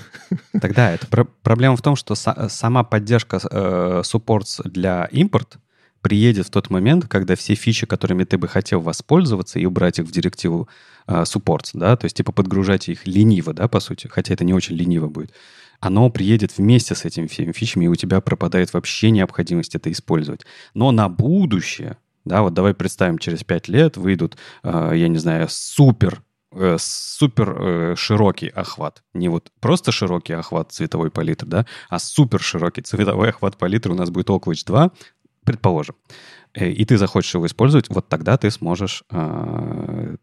[0.62, 4.02] Тогда это про- проблема в том, что са- сама поддержка э,
[4.66, 5.58] для импорт
[6.02, 10.06] приедет в тот момент, когда все фичи, которыми ты бы хотел воспользоваться и убрать их
[10.06, 10.68] в директиву
[11.08, 14.54] э, supports, да, то есть типа подгружать их лениво, да, по сути, хотя это не
[14.54, 15.32] очень лениво будет,
[15.80, 20.46] оно приедет вместе с этими всеми фичами, и у тебя пропадает вообще необходимость это использовать.
[20.74, 25.48] Но на будущее, да, вот давай представим, через 5 лет выйдут, э, я не знаю,
[25.50, 26.22] супер
[26.54, 29.04] э, супер э, широкий охват.
[29.14, 33.96] Не вот просто широкий охват цветовой палитры, да, а супер широкий цветовой охват палитры у
[33.96, 34.92] нас будет Oak 2,
[35.52, 35.96] предположим.
[36.54, 40.16] Э, и ты захочешь его использовать, вот тогда ты сможешь э,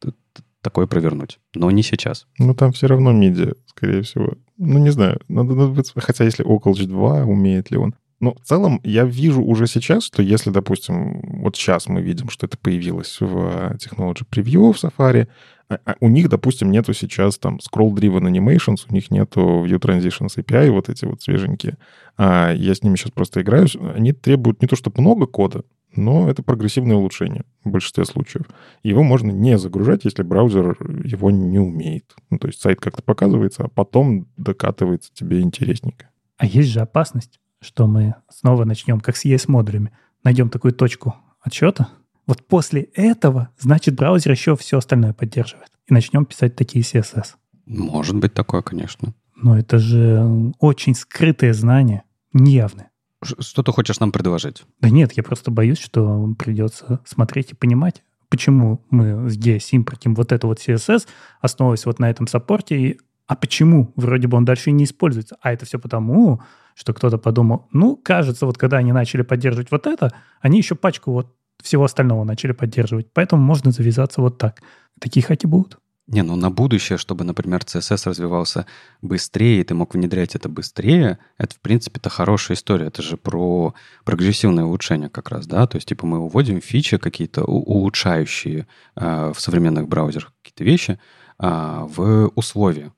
[0.63, 1.39] такое провернуть.
[1.55, 2.27] Но не сейчас.
[2.39, 4.35] Ну, там все равно медиа, скорее всего.
[4.57, 5.21] Ну, не знаю.
[5.29, 7.95] Надо, надо, хотя если Oculus 2, умеет ли он.
[8.21, 12.47] Но в целом я вижу уже сейчас, что если, допустим, вот сейчас мы видим, что
[12.47, 15.29] это появилось в Technology Preview в Safari,
[15.69, 20.37] а, а у них, допустим, нету сейчас там scroll-driven animations, у них нету View Transitions
[20.37, 21.77] API, вот эти вот свеженькие.
[22.17, 23.67] А я с ними сейчас просто играю.
[23.95, 25.63] Они требуют не то чтобы много кода,
[25.95, 28.47] но это прогрессивное улучшение в большинстве случаев.
[28.83, 32.15] Его можно не загружать, если браузер его не умеет.
[32.31, 36.09] Ну, то есть сайт как-то показывается, а потом докатывается тебе интересненько.
[36.37, 39.93] А есть же опасность, что мы снова начнем, как с ES-модулями,
[40.25, 41.89] найдем такую точку отсчета.
[42.27, 45.71] Вот после этого, значит, браузер еще все остальное поддерживает.
[45.87, 47.35] И начнем писать такие CSS.
[47.67, 49.15] Может быть такое, конечно.
[49.37, 52.91] Но это же очень скрытые знания, неявные.
[53.23, 54.65] Что ты хочешь нам предложить?
[54.81, 60.33] Да нет, я просто боюсь, что придется смотреть и понимать, почему мы здесь импортим вот
[60.33, 61.07] это вот CSS,
[61.41, 65.37] основываясь вот на этом саппорте, а почему вроде бы он дальше и не используется?
[65.41, 66.43] А это все потому,
[66.79, 71.11] что кто-то подумал, ну, кажется, вот когда они начали поддерживать вот это, они еще пачку
[71.11, 73.09] вот всего остального начали поддерживать.
[73.13, 74.63] Поэтому можно завязаться вот так.
[75.01, 75.79] Такие хаки будут.
[76.07, 78.67] Не, ну на будущее, чтобы, например, CSS развивался
[79.03, 82.87] быстрее, и ты мог внедрять это быстрее, это, в принципе, это хорошая история.
[82.87, 85.67] Это же про прогрессивное улучшение как раз, да?
[85.67, 91.01] То есть, типа, мы уводим фичи какие-то улучшающие э, в современных браузерах какие-то вещи
[91.41, 92.93] э, в условия.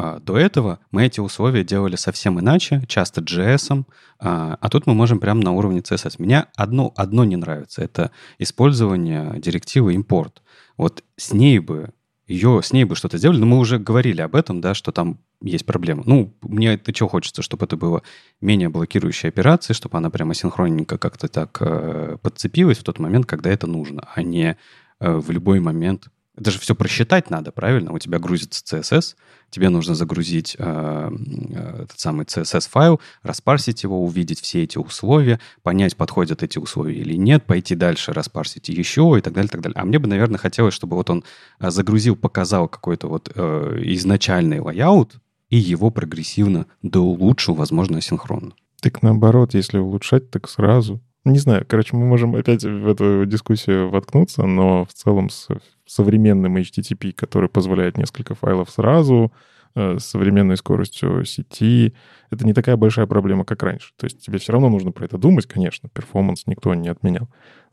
[0.00, 3.84] А, до этого мы эти условия делали совсем иначе, часто JS,
[4.20, 6.22] а, а тут мы можем прямо на уровне CSS.
[6.22, 10.34] Меня одно, одно не нравится, это использование директивы import.
[10.76, 11.90] Вот с ней бы
[12.28, 15.18] ее, с ней бы что-то сделали, но мы уже говорили об этом, да, что там
[15.42, 16.04] есть проблема.
[16.06, 18.04] Ну, мне это что хочется, чтобы это было
[18.40, 23.50] менее блокирующей операции, чтобы она прямо синхронненько как-то так э, подцепилась в тот момент, когда
[23.50, 24.56] это нужно, а не
[25.00, 26.08] э, в любой момент
[26.38, 27.92] это же все просчитать надо, правильно?
[27.92, 29.16] У тебя грузится CSS,
[29.50, 31.10] тебе нужно загрузить э,
[31.50, 37.14] э, этот самый CSS-файл, распарсить его, увидеть все эти условия, понять, подходят эти условия или
[37.16, 39.76] нет, пойти дальше, распарсить еще и так далее, так далее.
[39.76, 41.24] А мне бы, наверное, хотелось, чтобы вот он
[41.58, 45.16] э, загрузил, показал какой-то вот э, изначальный layout
[45.50, 48.52] и его прогрессивно доулучшил, возможно, синхронно.
[48.80, 51.00] Так наоборот, если улучшать, так сразу.
[51.24, 55.48] Не знаю, короче, мы можем опять в эту дискуссию воткнуться, но в целом с
[55.88, 59.32] современным HTTP, который позволяет несколько файлов сразу,
[59.74, 61.94] э, с современной скоростью сети,
[62.30, 63.92] это не такая большая проблема, как раньше.
[63.96, 67.28] То есть тебе все равно нужно про это думать, конечно, performance никто не отменял.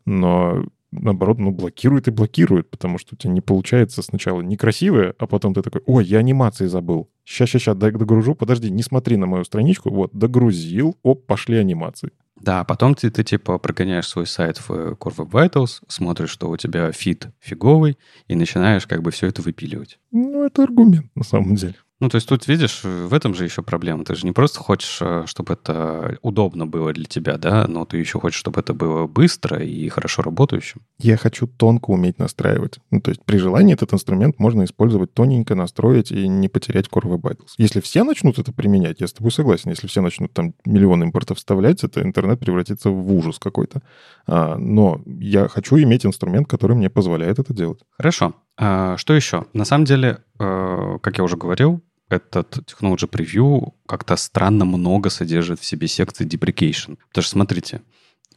[0.06, 0.66] Но
[1.02, 5.54] наоборот, ну, блокирует и блокирует, потому что у тебя не получается сначала некрасивое, а потом
[5.54, 7.10] ты такой, ой, я анимации забыл.
[7.26, 12.12] Ща-ща-ща, дай догружу, подожди, не смотри на мою страничку, вот, догрузил, оп, пошли анимации.
[12.40, 16.58] Да, потом ты, ты типа прогоняешь свой сайт в Core Web Vitals, смотришь, что у
[16.58, 20.00] тебя FID фиговый, и начинаешь как бы все это выпиливать.
[20.12, 21.76] Ну, это аргумент на самом деле.
[22.02, 24.04] Ну, то есть тут, видишь, в этом же еще проблема.
[24.04, 27.98] Ты же не просто хочешь, э, чтобы это удобно было для тебя, да, но ты
[27.98, 30.82] еще хочешь, чтобы это было быстро и хорошо работающим.
[31.00, 32.80] Я хочу тонко уметь настраивать.
[32.92, 37.16] Ну, то есть при желании этот инструмент можно использовать тоненько, настроить и не потерять Core
[37.16, 37.54] Web Vitals.
[37.58, 39.70] Если все начнут это применять, я с тобой согласен.
[39.70, 43.82] Если все начнут там миллион импортов вставлять, это интернет превратится в ужас какой-то.
[44.28, 47.80] А, но я хочу иметь инструмент, который мне позволяет это делать.
[47.92, 48.34] Хорошо.
[48.58, 49.46] А, что еще?
[49.54, 55.60] На самом деле, э, как я уже говорил, этот Technology Preview как-то странно много содержит
[55.60, 56.98] в себе секции deprecation.
[57.10, 57.82] Потому что, смотрите,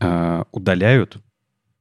[0.00, 1.18] э, удаляют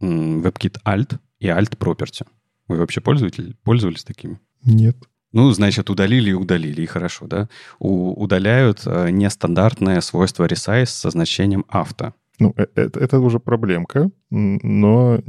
[0.02, 2.26] WebKit Alt и Alt Property.
[2.68, 4.40] Вы вообще пользовались, пользовались такими?
[4.64, 4.98] Нет.
[5.32, 7.50] Ну, значит, удалили и удалили, и хорошо, да?
[7.80, 12.14] У, удаляют э, нестандартное свойство resize со значением авто.
[12.40, 15.20] Ну, это, это уже проблемка, но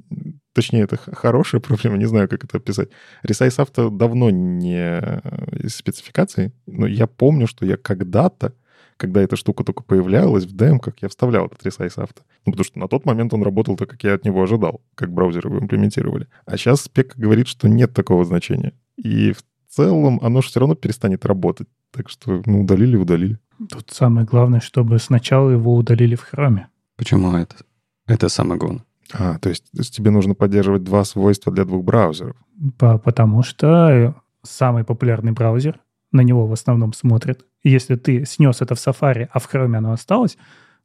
[0.58, 2.88] Точнее, это хорошая проблема, не знаю, как это описать.
[3.24, 4.98] Resize Auto давно не
[5.52, 8.54] из спецификации, но я помню, что я когда-то,
[8.96, 12.22] когда эта штука только появлялась в демках, я вставлял этот Resize Auto.
[12.44, 15.12] Ну, потому что на тот момент он работал так, как я от него ожидал, как
[15.12, 16.26] браузеры его имплементировали.
[16.44, 18.72] А сейчас спек говорит, что нет такого значения.
[18.96, 21.68] И в целом оно же все равно перестанет работать.
[21.92, 23.38] Так что, ну, удалили, удалили.
[23.70, 26.66] Тут самое главное, чтобы сначала его удалили в хроме.
[26.98, 27.56] Почему это?
[28.06, 28.84] Это самое главное.
[29.14, 32.36] А, то есть, то есть тебе нужно поддерживать два свойства для двух браузеров.
[32.76, 35.80] По- потому что самый популярный браузер,
[36.12, 37.44] на него в основном смотрят.
[37.62, 40.36] И если ты снес это в Safari, а в Chrome оно осталось,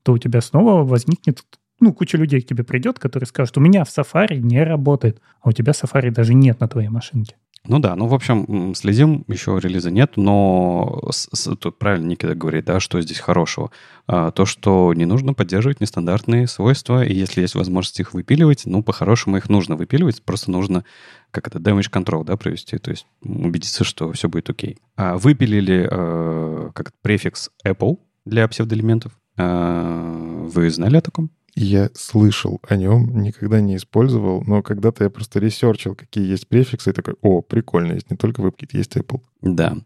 [0.03, 1.43] то у тебя снова возникнет
[1.79, 5.49] ну, куча людей к тебе придет, которые скажут, у меня в Safari не работает, а
[5.49, 7.35] у тебя Safari даже нет на твоей машинке.
[7.65, 12.35] Ну да, ну в общем, следим, еще релиза нет, но с, с, тут правильно Никита
[12.35, 13.71] говорит, да, что здесь хорошего.
[14.05, 18.83] А, то, что не нужно поддерживать нестандартные свойства, и если есть возможность их выпиливать, ну,
[18.83, 20.83] по-хорошему их нужно выпиливать, просто нужно,
[21.31, 24.77] как это, damage control, да, провести, то есть убедиться, что все будет окей.
[24.97, 29.13] А, выпилили э, как префикс Apple для псевдоэлементов.
[29.37, 31.31] А, вы знали о таком?
[31.55, 36.47] Я слышал о нем, никогда не использовал, но когда-то я просто research ил, какие есть
[36.47, 39.21] префиксы, и такой, о, прикольно, есть не только WebKit, есть Apple.
[39.41, 39.77] Да.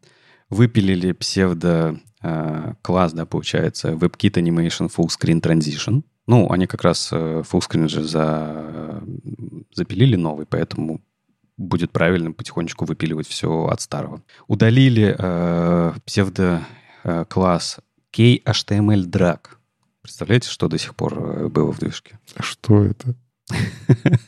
[0.49, 6.03] Выпилили псевдо э, класс, да, получается, WebKit Animating Full Screen Transition.
[6.25, 9.03] Ну, они как раз э, Full Screen же за,
[9.73, 11.01] запилили новый, поэтому
[11.57, 14.21] будет правильно потихонечку выпиливать все от старого.
[14.47, 16.61] Удалили э, псевдо
[17.03, 17.79] э, класс
[18.15, 19.39] KHTML Drag.
[20.07, 22.17] Представляете, что до сих пор э, было в движке?
[22.37, 23.13] А что это?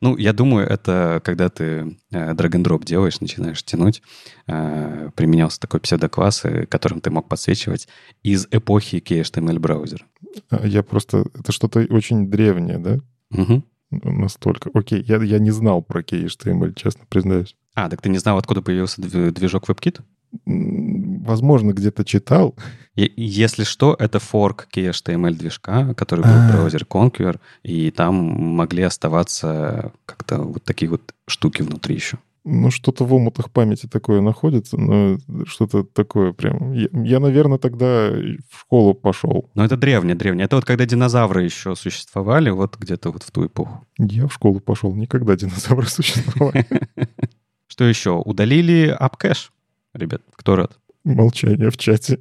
[0.00, 4.02] Ну, я думаю, это когда ты э, drag-and-drop делаешь, начинаешь тянуть,
[4.46, 7.86] э, применялся такой псевдокласс, которым ты мог подсвечивать
[8.22, 10.06] из эпохи KHTML браузера.
[10.48, 11.26] А, я просто...
[11.34, 13.00] Это что-то очень древнее, да?
[13.38, 13.62] Угу.
[13.90, 14.70] Настолько.
[14.72, 17.54] Окей, я, я не знал про KHTML, честно признаюсь.
[17.74, 20.00] А, так ты не знал, откуда появился движок WebKit?
[21.26, 22.54] Возможно, где-то читал.
[22.94, 29.92] Если что, это форк KHTML движка, который был в браузере Conquer, и там могли оставаться
[30.06, 32.18] как-то вот такие вот штуки внутри еще.
[32.48, 36.72] Ну, что-то в омутах памяти такое находится, но что-то такое прям...
[36.72, 39.50] Я, я, наверное, тогда в школу пошел.
[39.54, 40.44] Но это древнее, древнее.
[40.44, 43.84] Это вот когда динозавры еще существовали, вот где-то вот в ту эпоху.
[43.98, 46.64] Я в школу пошел, никогда динозавры существовали.
[47.66, 48.12] Что еще?
[48.12, 49.50] Удалили апкэш
[49.92, 50.22] ребят?
[50.36, 50.78] Кто рад?
[51.06, 52.18] Молчание в чате.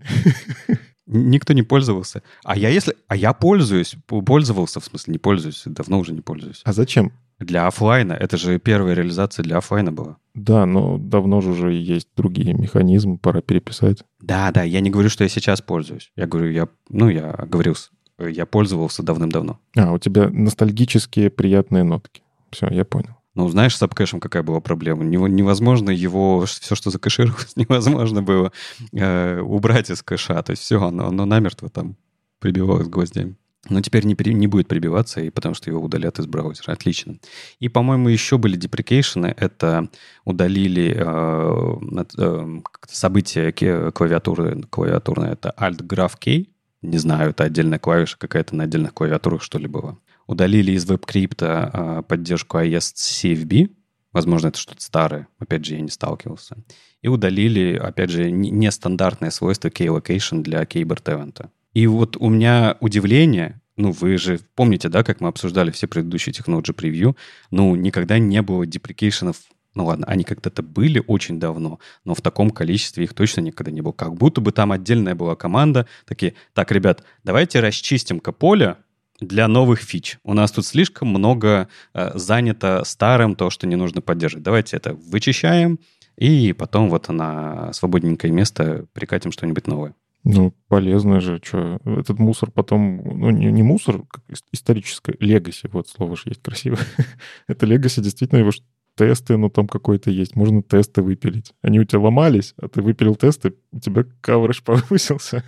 [1.08, 2.22] Никто не пользовался.
[2.44, 2.96] А я если...
[3.08, 3.96] А я пользуюсь.
[4.06, 5.64] Пользовался, в смысле, не пользуюсь.
[5.66, 6.62] Давно уже не пользуюсь.
[6.64, 7.12] А зачем?
[7.40, 8.14] Для офлайна.
[8.14, 10.18] Это же первая реализация для офлайна была.
[10.36, 14.04] Да, но давно же уже есть другие механизмы, пора переписать.
[14.20, 16.12] Да, да, я не говорю, что я сейчас пользуюсь.
[16.16, 17.76] Я говорю, я, ну, я говорил,
[18.20, 19.60] я пользовался давным-давно.
[19.76, 22.22] А, у тебя ностальгические приятные нотки.
[22.52, 23.15] Все, я понял.
[23.36, 25.04] Ну, знаешь, с апкэшем какая была проблема?
[25.04, 28.52] Невозможно его, все, что закэшировалось, невозможно было
[28.94, 30.42] э, убрать из кэша.
[30.42, 31.98] То есть все, оно, оно намертво там
[32.40, 33.36] прибивалось гвоздями.
[33.68, 36.72] Но теперь не, не будет прибиваться, и потому что его удалят из браузера.
[36.72, 37.18] Отлично.
[37.60, 39.34] И, по-моему, еще были деприкейшены.
[39.38, 39.90] Это
[40.24, 43.52] удалили э, э, событие
[43.92, 45.34] клавиатуры, клавиатурное.
[45.34, 46.46] Это Alt-Graph-K.
[46.84, 51.70] Не знаю, это отдельная клавиша какая-то на отдельных клавиатурах, что ли, было удалили из веб-крипта
[51.72, 53.72] а, поддержку IS-CFB,
[54.12, 56.58] возможно, это что-то старое, опять же, я не сталкивался,
[57.02, 61.50] и удалили, опять же, нестандартное свойство key-location для Keyboard Event.
[61.74, 66.34] И вот у меня удивление, ну, вы же помните, да, как мы обсуждали все предыдущие
[66.34, 67.16] Technology Preview,
[67.52, 69.38] ну, никогда не было деприкейшенов
[69.76, 73.82] ну ладно, они когда-то были очень давно, но в таком количестве их точно никогда не
[73.82, 73.92] было.
[73.92, 78.78] Как будто бы там отдельная была команда, такие, так, ребят, давайте расчистим-ка поле,
[79.20, 80.20] для новых фич.
[80.24, 84.44] У нас тут слишком много э, занято старым, то, что не нужно поддерживать.
[84.44, 85.80] Давайте это вычищаем,
[86.18, 89.96] и потом вот на свободненькое место прикатим что-нибудь новое.
[90.24, 95.88] Ну, полезно же, что этот мусор потом, ну, не, не мусор, как историческое, легаси, вот
[95.88, 96.80] слово же есть красиво.
[97.48, 98.50] это легаси, действительно, его
[98.96, 101.54] тесты, ну, там какой-то есть, можно тесты выпилить.
[101.62, 105.44] Они у тебя ломались, а ты выпилил тесты, у тебя coverage повысился,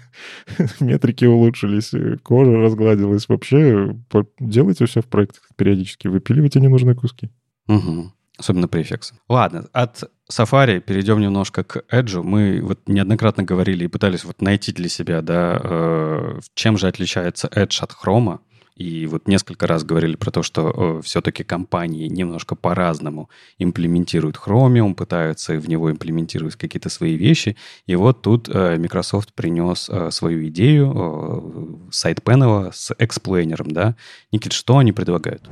[0.79, 1.91] метрики улучшились,
[2.23, 3.27] кожа разгладилась.
[3.29, 3.95] Вообще,
[4.39, 7.29] делайте все в проектах периодически, выпиливайте ненужные куски.
[7.67, 8.11] Угу.
[8.37, 9.15] Особенно префиксы.
[9.27, 12.21] Ладно, от Safari перейдем немножко к Edge.
[12.21, 17.47] Мы вот неоднократно говорили и пытались вот найти для себя, да, э, чем же отличается
[17.47, 18.39] Edge от Chrome.
[18.77, 24.93] И вот несколько раз говорили про то, что э, все-таки компании немножко по-разному имплементируют Chromium,
[24.93, 27.57] пытаются в него имплементировать какие-то свои вещи.
[27.87, 33.95] И вот тут э, Microsoft принес э, свою идею э, сайт-пенела с эксплейнером, да.
[34.31, 35.49] Никит, что они предлагают?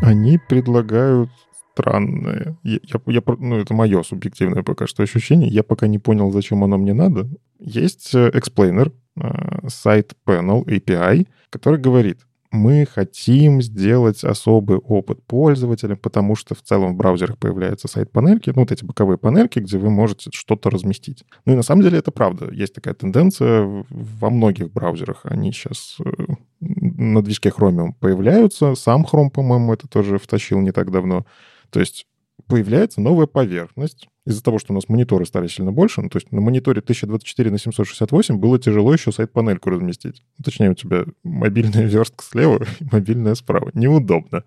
[0.00, 1.30] Они предлагают
[1.72, 2.56] странное.
[2.62, 5.48] Я, я, я, ну, это мое субъективное пока что ощущение.
[5.48, 7.28] Я пока не понял, зачем оно мне надо.
[7.58, 12.20] Есть э, explainer, э, сайт panel API, который говорит,
[12.52, 18.62] мы хотим сделать особый опыт пользователя, потому что в целом в браузерах появляются сайт-панельки, ну,
[18.62, 21.24] вот эти боковые панельки, где вы можете что-то разместить.
[21.46, 22.52] Ну и на самом деле это правда.
[22.52, 25.20] Есть такая тенденция во многих браузерах.
[25.24, 26.10] Они сейчас э,
[26.60, 28.74] на движке Chromium появляются.
[28.74, 31.24] Сам Chrome, по-моему, это тоже втащил не так давно.
[31.72, 32.06] То есть
[32.46, 34.08] появляется новая поверхность.
[34.24, 37.50] Из-за того, что у нас мониторы стали сильно больше, ну, то есть на мониторе 1024
[37.50, 40.22] на 768 было тяжело еще сайт-панельку разместить.
[40.38, 43.70] Ну, точнее, у тебя мобильная верстка слева и мобильная справа.
[43.74, 44.44] Неудобно.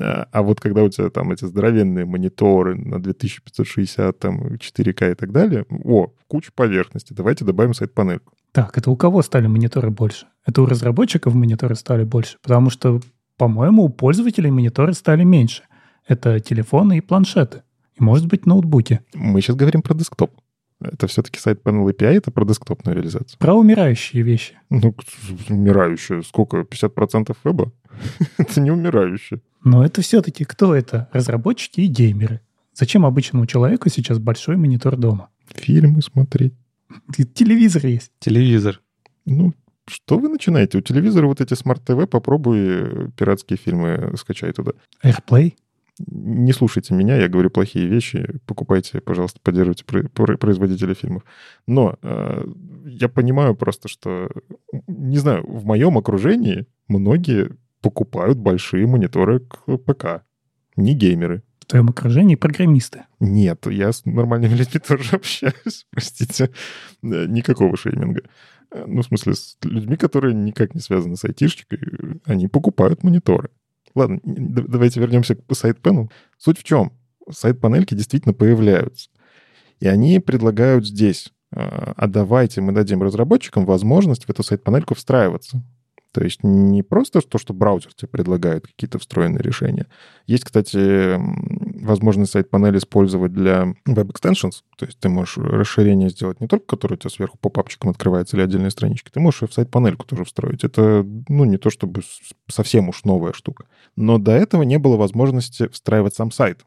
[0.00, 5.14] А, а вот когда у тебя там эти здоровенные мониторы на 2560, там, 4К и
[5.14, 8.32] так далее, о, куча поверхности, давайте добавим сайт-панельку.
[8.52, 10.26] Так, это у кого стали мониторы больше?
[10.46, 12.38] Это у разработчиков мониторы стали больше?
[12.42, 13.00] Потому что,
[13.36, 15.64] по-моему, у пользователей мониторы стали меньше
[16.06, 17.62] это телефоны и планшеты.
[17.98, 19.00] И, может быть, ноутбуки.
[19.14, 20.30] Мы сейчас говорим про десктоп.
[20.80, 23.38] Это все-таки сайт Panel API, это про десктопную реализацию.
[23.38, 24.58] Про умирающие вещи.
[24.68, 24.94] Ну,
[25.48, 26.22] умирающие.
[26.22, 26.58] Сколько?
[26.62, 27.72] 50% веба?
[28.38, 29.40] это не умирающие.
[29.64, 31.08] Но это все-таки кто это?
[31.12, 32.40] Разработчики и геймеры.
[32.74, 35.28] Зачем обычному человеку сейчас большой монитор дома?
[35.54, 36.54] Фильмы смотреть.
[37.34, 38.10] Телевизор есть.
[38.18, 38.80] Телевизор.
[39.24, 39.52] Ну,
[39.86, 40.78] что вы начинаете?
[40.78, 44.72] У телевизора вот эти смарт-ТВ, попробуй пиратские фильмы скачай туда.
[45.04, 45.54] AirPlay?
[45.98, 51.24] Не слушайте меня, я говорю плохие вещи, покупайте, пожалуйста, поддерживайте производителя фильмов.
[51.66, 52.44] Но э,
[52.86, 54.30] я понимаю просто, что,
[54.86, 60.24] не знаю, в моем окружении многие покупают большие мониторы к ПК,
[60.76, 61.42] не геймеры.
[61.60, 63.04] В твоем окружении программисты?
[63.20, 66.50] Нет, я с нормальными людьми тоже общаюсь, простите.
[67.02, 68.22] Никакого шейминга.
[68.86, 71.78] Ну, в смысле, с людьми, которые никак не связаны с айтишечкой,
[72.24, 73.50] они покупают мониторы.
[73.94, 76.10] Ладно, давайте вернемся к side panel у.
[76.38, 76.92] Суть в чем?
[77.30, 79.10] Side-панельки действительно появляются.
[79.80, 85.62] И они предлагают здесь, а, а давайте мы дадим разработчикам возможность в эту side-панельку встраиваться.
[86.12, 89.86] То есть не просто то, что браузер тебе предлагает какие-то встроенные решения.
[90.26, 91.16] Есть, кстати,
[91.82, 94.62] возможность side-панель использовать для web extensions.
[94.76, 98.36] То есть ты можешь расширение сделать не только, которое у тебя сверху по попапчикам открывается
[98.36, 100.64] или отдельной страничкой, ты можешь и в side-панельку тоже встроить.
[100.64, 102.02] Это, ну, не то чтобы
[102.46, 103.64] совсем уж новая штука.
[103.96, 106.66] Но до этого не было возможности встраивать сам сайт.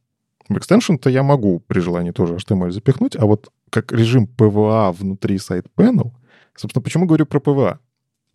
[0.49, 5.37] В extension-то я могу при желании тоже HTML запихнуть, а вот как режим PWA внутри
[5.37, 6.13] side panel,
[6.55, 7.77] собственно, почему говорю про PWA?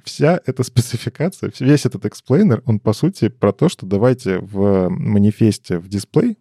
[0.05, 5.79] Вся эта спецификация, весь этот explainer, он, по сути, про то, что давайте в манифесте
[5.79, 6.39] в дисплей,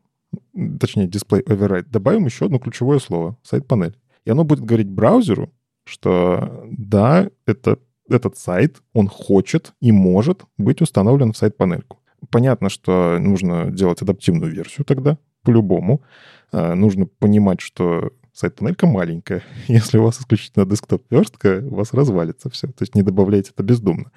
[0.80, 3.97] точнее, display override, добавим еще одно ключевое слово— side panel.
[4.26, 5.51] И оно будет говорить браузеру,
[5.86, 11.99] что да, это, этот сайт, он хочет и может быть установлен в сайт-панельку.
[12.30, 16.03] Понятно, что нужно делать адаптивную версию тогда, по-любому.
[16.51, 19.43] А, нужно понимать, что сайт-панелька маленькая.
[19.67, 22.67] Если у вас исключительно десктоп-верстка, у вас развалится все.
[22.67, 24.11] То есть не добавляйте это бездумно.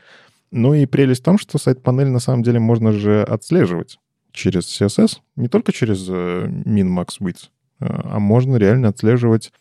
[0.50, 3.98] Ну и прелесть в том, что сайт-панель на самом деле можно же отслеживать
[4.32, 7.48] через CSS, не только через э, min, max, width,
[7.80, 9.52] э, а можно реально отслеживать,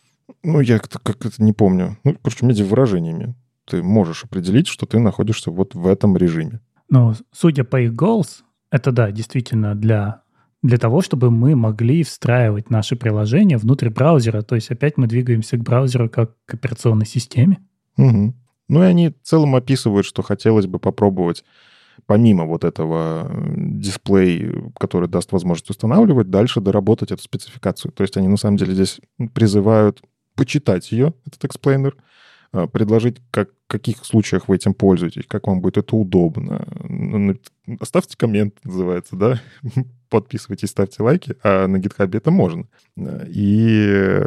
[0.42, 3.34] ну, я как это не помню, ну, короче, между выражениями.
[3.66, 6.60] Ты можешь определить, что ты находишься вот в этом режиме.
[6.88, 10.21] Ну, судя по их goals, это, да, действительно для
[10.62, 14.42] для того, чтобы мы могли встраивать наши приложения внутрь браузера.
[14.42, 17.58] То есть опять мы двигаемся к браузеру как к операционной системе.
[17.98, 18.34] Угу.
[18.68, 21.44] Ну и они в целом описывают, что хотелось бы попробовать
[22.06, 27.92] помимо вот этого дисплей, который даст возможность устанавливать, дальше доработать эту спецификацию.
[27.92, 29.00] То есть они на самом деле здесь
[29.34, 30.00] призывают
[30.34, 31.96] почитать ее, этот explainer,
[32.72, 36.66] предложить, как, в каких случаях вы этим пользуетесь, как вам будет это удобно.
[37.80, 39.40] Оставьте коммент, называется, да?
[40.10, 42.66] подписывайтесь, ставьте лайки, а на GitHub это можно.
[43.26, 44.22] И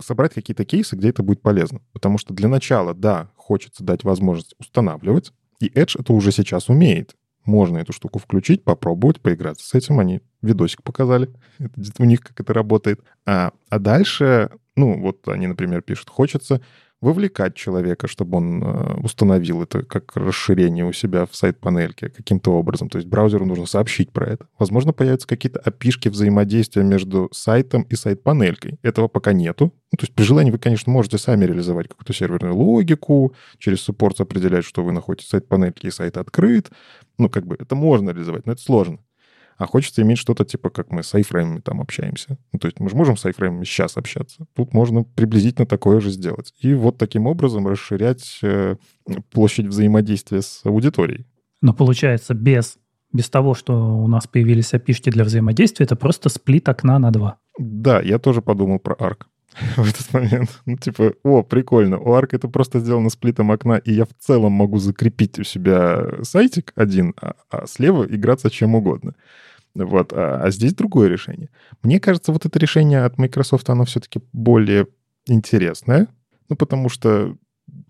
[0.00, 1.80] собрать какие-то кейсы, где это будет полезно.
[1.92, 7.14] Потому что для начала, да, хочется дать возможность устанавливать, и Edge это уже сейчас умеет.
[7.44, 9.98] Можно эту штуку включить, попробовать, поиграться с этим.
[9.98, 13.00] Они видосик показали, это, у них как это работает.
[13.26, 16.60] А, а дальше, ну, вот они, например, пишут, хочется
[17.00, 22.88] вовлекать человека, чтобы он э, установил это как расширение у себя в сайт-панельке каким-то образом.
[22.88, 24.46] То есть браузеру нужно сообщить про это.
[24.58, 28.78] Возможно, появятся какие-то опишки взаимодействия между сайтом и сайт-панелькой.
[28.82, 29.72] Этого пока нету.
[29.92, 34.20] Ну, то есть при желании вы, конечно, можете сами реализовать какую-то серверную логику, через суппорт
[34.20, 36.70] определять, что вы находитесь в сайт-панельке и сайт открыт.
[37.16, 38.98] Ну, как бы это можно реализовать, но это сложно
[39.58, 42.38] а хочется иметь что-то типа, как мы с айфреймами там общаемся.
[42.52, 44.46] Ну, то есть мы же можем с айфреймами сейчас общаться.
[44.54, 46.54] Тут можно приблизительно такое же сделать.
[46.60, 48.76] И вот таким образом расширять э,
[49.30, 51.26] площадь взаимодействия с аудиторией.
[51.60, 52.78] Но получается, без
[53.12, 57.38] Без того, что у нас появились api для взаимодействия, это просто сплит окна на два.
[57.58, 59.24] Да, я тоже подумал про Arc
[59.76, 60.60] в этот момент.
[60.66, 64.52] Ну, типа, о, прикольно, у Arc это просто сделано сплитом окна, и я в целом
[64.52, 69.14] могу закрепить у себя сайтик один, а, а слева играться чем угодно.
[69.74, 71.50] Вот, а, а здесь другое решение.
[71.82, 74.86] Мне кажется, вот это решение от Microsoft, оно все-таки более
[75.26, 76.08] интересное,
[76.48, 77.36] ну, потому что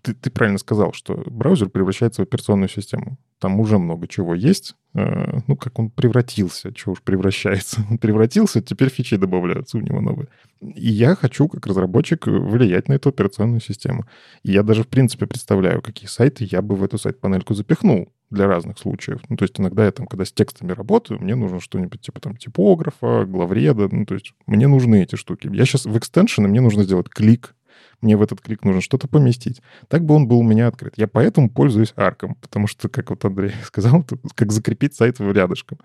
[0.01, 3.17] ты, ты правильно сказал, что браузер превращается в операционную систему.
[3.39, 4.75] Там уже много чего есть.
[4.93, 7.85] Э, ну, как он превратился, чего уж превращается.
[7.89, 10.27] Он превратился, теперь фичи добавляются у него новые.
[10.61, 14.05] И я хочу, как разработчик, влиять на эту операционную систему.
[14.43, 18.47] И я даже, в принципе, представляю, какие сайты я бы в эту сайт-панельку запихнул для
[18.47, 19.21] разных случаев.
[19.29, 22.35] Ну, то есть иногда я там, когда с текстами работаю, мне нужно что-нибудь типа там
[22.35, 25.49] типографа, главреда, ну, то есть мне нужны эти штуки.
[25.51, 27.55] Я сейчас в экстеншене, мне нужно сделать клик,
[28.01, 29.61] мне в этот клик нужно что-то поместить.
[29.87, 30.93] Так бы он был у меня открыт.
[30.97, 35.79] Я поэтому пользуюсь арком, потому что, как вот Андрей сказал, как закрепить сайт рядышком.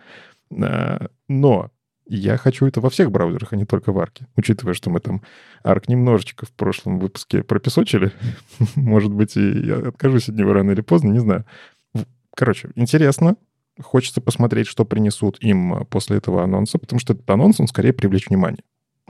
[0.51, 1.71] А, но
[2.07, 4.27] я хочу это во всех браузерах, а не только в арке.
[4.37, 5.23] Учитывая, что мы там
[5.63, 8.13] арк немножечко в прошлом выпуске пропесочили,
[8.77, 11.45] может быть, и я откажусь от него рано или поздно, не знаю.
[12.37, 13.37] Короче, интересно.
[13.81, 18.29] Хочется посмотреть, что принесут им после этого анонса, потому что этот анонс, он скорее привлечь
[18.29, 18.63] внимание.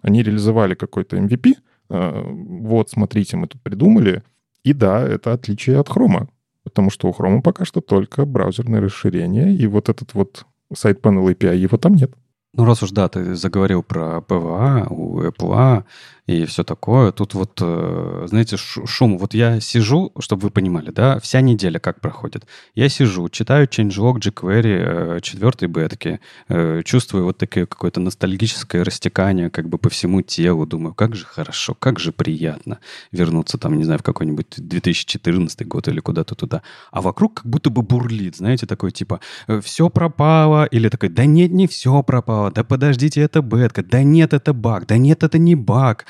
[0.02, 1.54] Они реализовали какой-то MVP,
[1.88, 4.22] вот, смотрите, мы тут придумали.
[4.62, 6.28] И да, это отличие от Chrome а,
[6.62, 11.00] потому что у Chrome а пока что только браузерное расширение, и вот этот вот Side
[11.00, 12.12] Panel API, его там нет.
[12.54, 15.84] Ну, раз уж, да, ты заговорил про PWA у Apple,
[16.26, 17.12] и все такое.
[17.12, 19.18] Тут вот, э, знаете, шум.
[19.18, 22.46] Вот я сижу, чтобы вы понимали, да, вся неделя как проходит.
[22.74, 29.50] Я сижу, читаю changelog jQuery э, четвертой бетки, э, чувствую вот такое какое-то ностальгическое растекание
[29.50, 30.66] как бы по всему телу.
[30.66, 32.78] Думаю, как же хорошо, как же приятно
[33.12, 36.62] вернуться там, не знаю, в какой-нибудь 2014 год или куда-то туда.
[36.90, 39.20] А вокруг как будто бы бурлит, знаете, такой типа,
[39.62, 44.32] все пропало, или такой, да нет, не все пропало, да подождите, это бетка, да нет,
[44.32, 46.06] это баг, да нет, это не баг.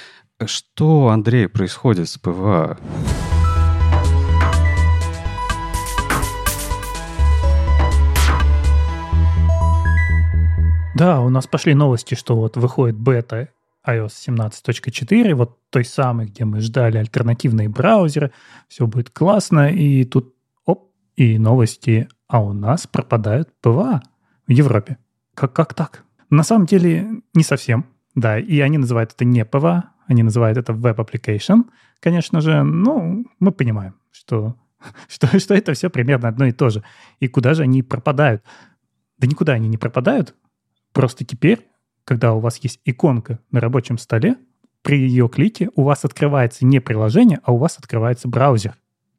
[0.47, 2.79] Что, Андрей, происходит с PWA?
[10.97, 13.49] Да, у нас пошли новости, что вот выходит бета
[13.87, 18.33] iOS 17.4, вот той самой, где мы ждали альтернативные браузеры,
[18.69, 20.35] все будет классно, и тут
[20.65, 24.03] оп, и новости, а у нас пропадают PWA
[24.47, 24.99] в Европе.
[25.35, 26.05] Как, как так?
[26.31, 30.73] На самом деле не совсем, да, и они называют это не PWA, они называют это
[30.73, 31.65] Web Application,
[32.01, 32.63] конечно же.
[32.63, 34.57] Ну, мы понимаем, что,
[35.09, 36.83] что, что это все примерно одно и то же.
[37.21, 38.43] И куда же они пропадают?
[39.19, 40.35] Да никуда они не пропадают.
[40.93, 41.67] Просто теперь,
[42.05, 44.37] когда у вас есть иконка на рабочем столе,
[44.83, 48.77] при ее клике у вас открывается не приложение, а у вас открывается браузер.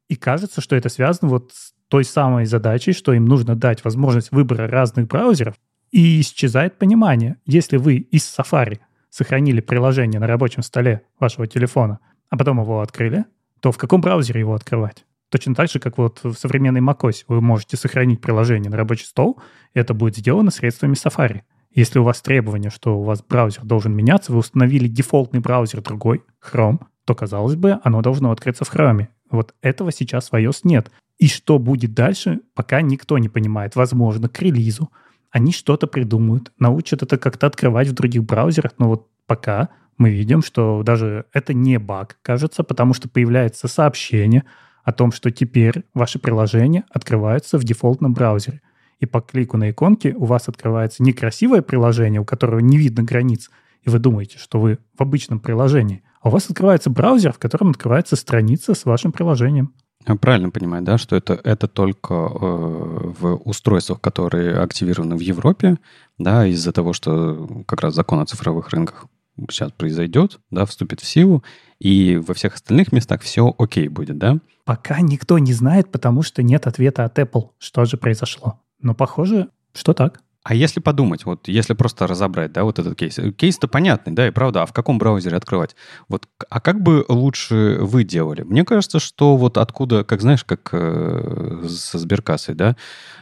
[0.08, 4.32] И кажется, что это связано вот с той самой задачей, что им нужно дать возможность
[4.32, 5.56] выбора разных браузеров,
[5.92, 7.38] и исчезает понимание.
[7.46, 8.80] Если вы из Safari
[9.16, 11.99] сохранили приложение на рабочем столе вашего телефона,
[12.30, 13.24] а потом его открыли,
[13.61, 15.05] то в каком браузере его открывать?
[15.30, 19.39] Точно так же, как вот в современной macOS вы можете сохранить приложение на рабочий стол,
[19.74, 21.43] это будет сделано средствами Safari.
[21.72, 26.22] Если у вас требование, что у вас браузер должен меняться, вы установили дефолтный браузер другой,
[26.43, 29.07] Chrome, то, казалось бы, оно должно открыться в Chrome.
[29.32, 30.91] Вот этого сейчас в iOS нет.
[31.20, 33.78] И что будет дальше, пока никто не понимает.
[33.78, 34.91] Возможно, к релизу
[35.32, 40.41] они что-то придумают, научат это как-то открывать в других браузерах, но вот пока мы видим,
[40.41, 44.43] что даже это не баг, кажется, потому что появляется сообщение
[44.84, 48.61] о том, что теперь ваши приложения открываются в дефолтном браузере.
[48.99, 53.49] И по клику на иконке у вас открывается некрасивое приложение, у которого не видно границ,
[53.84, 57.69] и вы думаете, что вы в обычном приложении, а у вас открывается браузер, в котором
[57.71, 59.73] открывается страница с вашим приложением.
[60.22, 65.78] Правильно понимаю, да, что это, это только э, в устройствах, которые активированы в Европе,
[66.18, 69.08] да, из-за того, что как раз закон о цифровых рынках
[69.49, 71.43] сейчас произойдет, да, вступит в силу,
[71.80, 74.38] и во всех остальных местах все окей будет, да?
[74.64, 78.62] Пока никто не знает, потому что нет ответа от Apple, что же произошло.
[78.80, 80.22] Но похоже, что так.
[80.46, 83.20] А если подумать, вот если просто разобрать, да, вот этот кейс.
[83.36, 85.76] Кейс-то понятный, да, и правда, а в каком браузере открывать?
[86.08, 88.43] Вот, а как бы лучше вы делали?
[88.43, 92.76] Мне кажется, что вот откуда, как знаешь, как э, со сберкассой, да,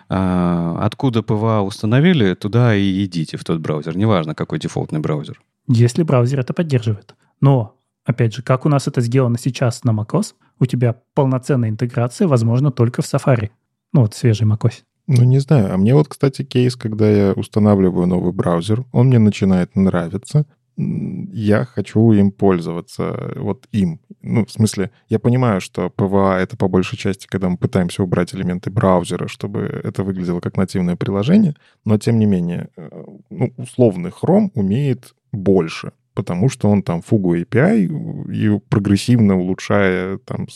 [0.09, 5.41] э, откуда PWA установили, туда и идите в тот браузер, неважно, какой дефолтный браузер.
[5.69, 7.15] Если браузер это поддерживает.
[7.39, 12.27] Но, опять же, как у нас это сделано сейчас на macOS, у тебя полноценная интеграция
[12.27, 13.51] возможна только в Safari.
[13.93, 14.83] Ну вот свежий macOS.
[15.07, 15.73] Ну, не знаю.
[15.73, 20.45] А мне вот, кстати, кейс, когда я устанавливаю новый браузер, он мне начинает нравиться.
[20.77, 23.99] я хочу им пользоваться, вот им.
[24.21, 28.33] Ну, в смысле, я понимаю, что PWA— это по большей части, когда мы пытаемся убрать
[28.33, 32.89] элементы браузера, чтобы это выглядело как нативное приложение, но тем не менее, э,
[33.29, 40.47] ну, условный Chrome умеет больше, потому что он там фугу API и прогрессивно улучшая, там,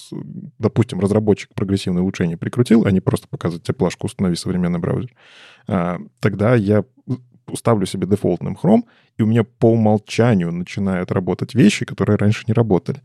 [0.59, 5.13] допустим, разработчик прогрессивное улучшение прикрутил, а не просто показывать тебе плашку «Установи современный браузер»,
[5.67, 6.83] а, тогда я
[7.53, 8.83] ставлю себе дефолтным Chrome,
[9.17, 13.01] и у меня по умолчанию начинают работать вещи, которые раньше не работали.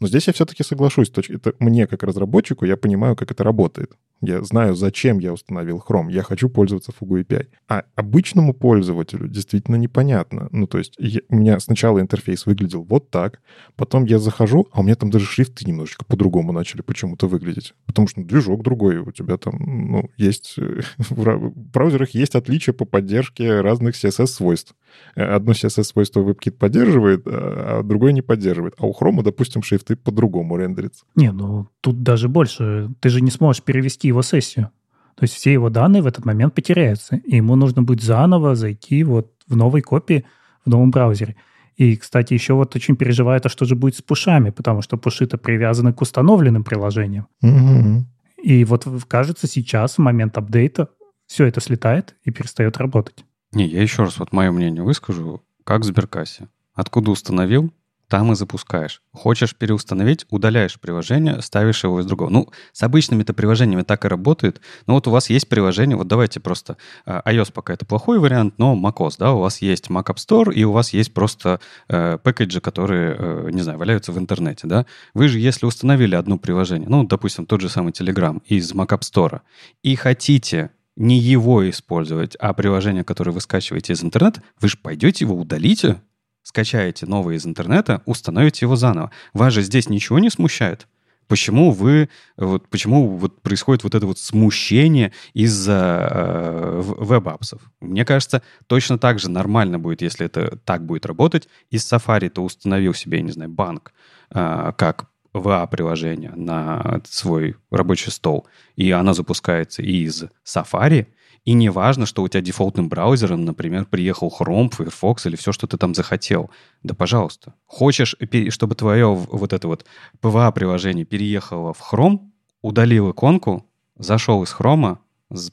[0.00, 1.10] Но здесь я все-таки соглашусь.
[1.10, 3.92] Это мне, как разработчику, я понимаю, как это работает.
[4.22, 6.10] Я знаю, зачем я установил Chrome.
[6.10, 7.46] Я хочу пользоваться Fugu API.
[7.68, 10.48] А обычному пользователю действительно непонятно.
[10.52, 13.40] Ну, то есть я, у меня сначала интерфейс выглядел вот так,
[13.76, 17.74] потом я захожу, а у меня там даже шрифты немножечко по-другому начали почему-то выглядеть.
[17.86, 18.98] Потому что ну, движок другой.
[18.98, 20.54] У тебя там, ну, есть...
[20.58, 24.74] Э, в браузерах есть отличия по поддержке разных CSS-свойств.
[25.14, 28.74] Э, одно CSS-свойство WebKit поддерживает, а, а другое не поддерживает.
[28.78, 31.04] А у Chrome, допустим, шрифты по-другому рендерятся.
[31.14, 32.90] Не, ну тут даже больше.
[33.00, 34.70] Ты же не сможешь перевести его сессию.
[35.14, 37.16] То есть все его данные в этот момент потеряются.
[37.16, 40.24] И ему нужно будет заново зайти вот в новой копии
[40.64, 41.36] в новом браузере.
[41.76, 45.38] И, кстати, еще вот очень переживает, а что же будет с пушами, потому что пуши-то
[45.38, 47.28] привязаны к установленным приложениям.
[47.42, 48.06] Угу.
[48.42, 50.88] И вот кажется, сейчас, в момент апдейта,
[51.26, 53.24] все это слетает и перестает работать.
[53.52, 56.48] Не, я еще раз вот мое мнение выскажу, как в Сберкассе.
[56.74, 57.72] Откуда установил,
[58.08, 59.02] там и запускаешь.
[59.12, 62.30] Хочешь переустановить, удаляешь приложение, ставишь его из другого.
[62.30, 64.60] Ну, с обычными-то приложениями так и работает.
[64.86, 66.76] Но вот у вас есть приложение, вот давайте просто...
[67.04, 70.52] А, iOS пока это плохой вариант, но macOS, да, у вас есть Mac App Store,
[70.52, 74.86] и у вас есть просто э, пэкэджи, которые, э, не знаю, валяются в интернете, да.
[75.14, 79.00] Вы же, если установили одно приложение, ну, допустим, тот же самый Telegram из Mac App
[79.00, 79.40] Store,
[79.82, 85.24] и хотите не его использовать, а приложение, которое вы скачиваете из интернета, вы же пойдете
[85.24, 86.00] его удалите,
[86.46, 89.10] скачаете новое из интернета, установите его заново.
[89.34, 90.86] Вас же здесь ничего не смущает?
[91.26, 97.60] Почему вы, вот, почему вот происходит вот это вот смущение из-за э, веб-апсов?
[97.80, 101.48] Мне кажется, точно так же нормально будет, если это так будет работать.
[101.70, 103.92] Из Safari ты установил себе, не знаю, банк
[104.30, 111.08] э, как VA-приложение на свой рабочий стол, и она запускается из Safari,
[111.46, 115.68] и не важно, что у тебя дефолтным браузером, например, приехал Chrome, Firefox или все, что
[115.68, 116.50] ты там захотел.
[116.82, 117.54] Да, пожалуйста.
[117.66, 118.16] Хочешь,
[118.48, 119.86] чтобы твое вот это вот
[120.20, 122.18] PWA-приложение переехало в Chrome,
[122.62, 123.64] удалил иконку,
[123.96, 124.98] зашел из Chrome,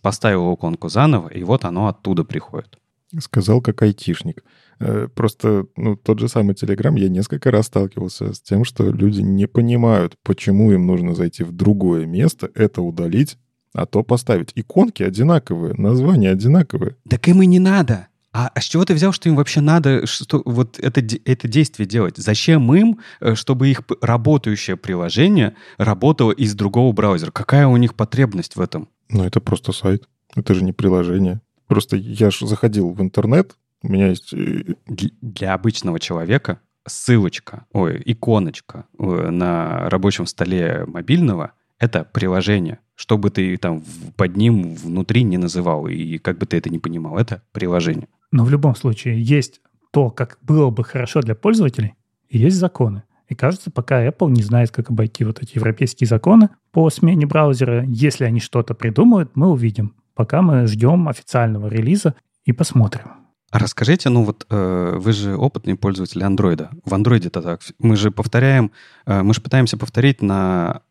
[0.01, 2.79] поставил иконку заново, и вот оно оттуда приходит.
[3.19, 4.43] Сказал как айтишник.
[4.79, 9.21] Э, просто ну, тот же самый Telegram, я несколько раз сталкивался с тем, что люди
[9.21, 13.37] не понимают, почему им нужно зайти в другое место, это удалить,
[13.73, 14.51] а то поставить.
[14.55, 16.95] Иконки одинаковые, названия одинаковые.
[17.09, 18.07] Так им и не надо.
[18.31, 21.87] А, а с чего ты взял, что им вообще надо что, вот это, это действие
[21.87, 22.17] делать?
[22.17, 27.31] Зачем им, э, чтобы их работающее приложение работало из другого браузера?
[27.31, 28.89] Какая у них потребность в этом?
[29.09, 30.07] Ну, это просто сайт.
[30.35, 31.41] Это же не приложение.
[31.67, 34.33] Просто я же заходил в интернет, у меня есть...
[34.33, 42.79] Э, для обычного человека ссылочка, ой, иконочка э, на рабочем столе мобильного— это приложение.
[42.95, 43.83] Что бы ты там
[44.15, 48.07] под ним внутри не называл, и как бы ты это не понимал, это приложение.
[48.31, 49.61] Но в любом случае есть
[49.91, 51.93] то, как было бы хорошо для пользователей,
[52.29, 53.03] и есть законы.
[53.29, 57.83] И кажется, пока Apple не знает, как обойти вот эти европейские законы по смене браузера,
[57.87, 59.95] если они что-то придумают, мы увидим.
[60.13, 62.15] Пока мы ждем официального релиза
[62.45, 63.23] и посмотрим.
[63.49, 66.71] А расскажите, ну вот э, вы же опытный пользователь андроида.
[66.85, 67.61] В андроиде-то так.
[67.77, 68.71] Мы же повторяем,
[69.05, 70.81] э, мы же пытаемся повторить на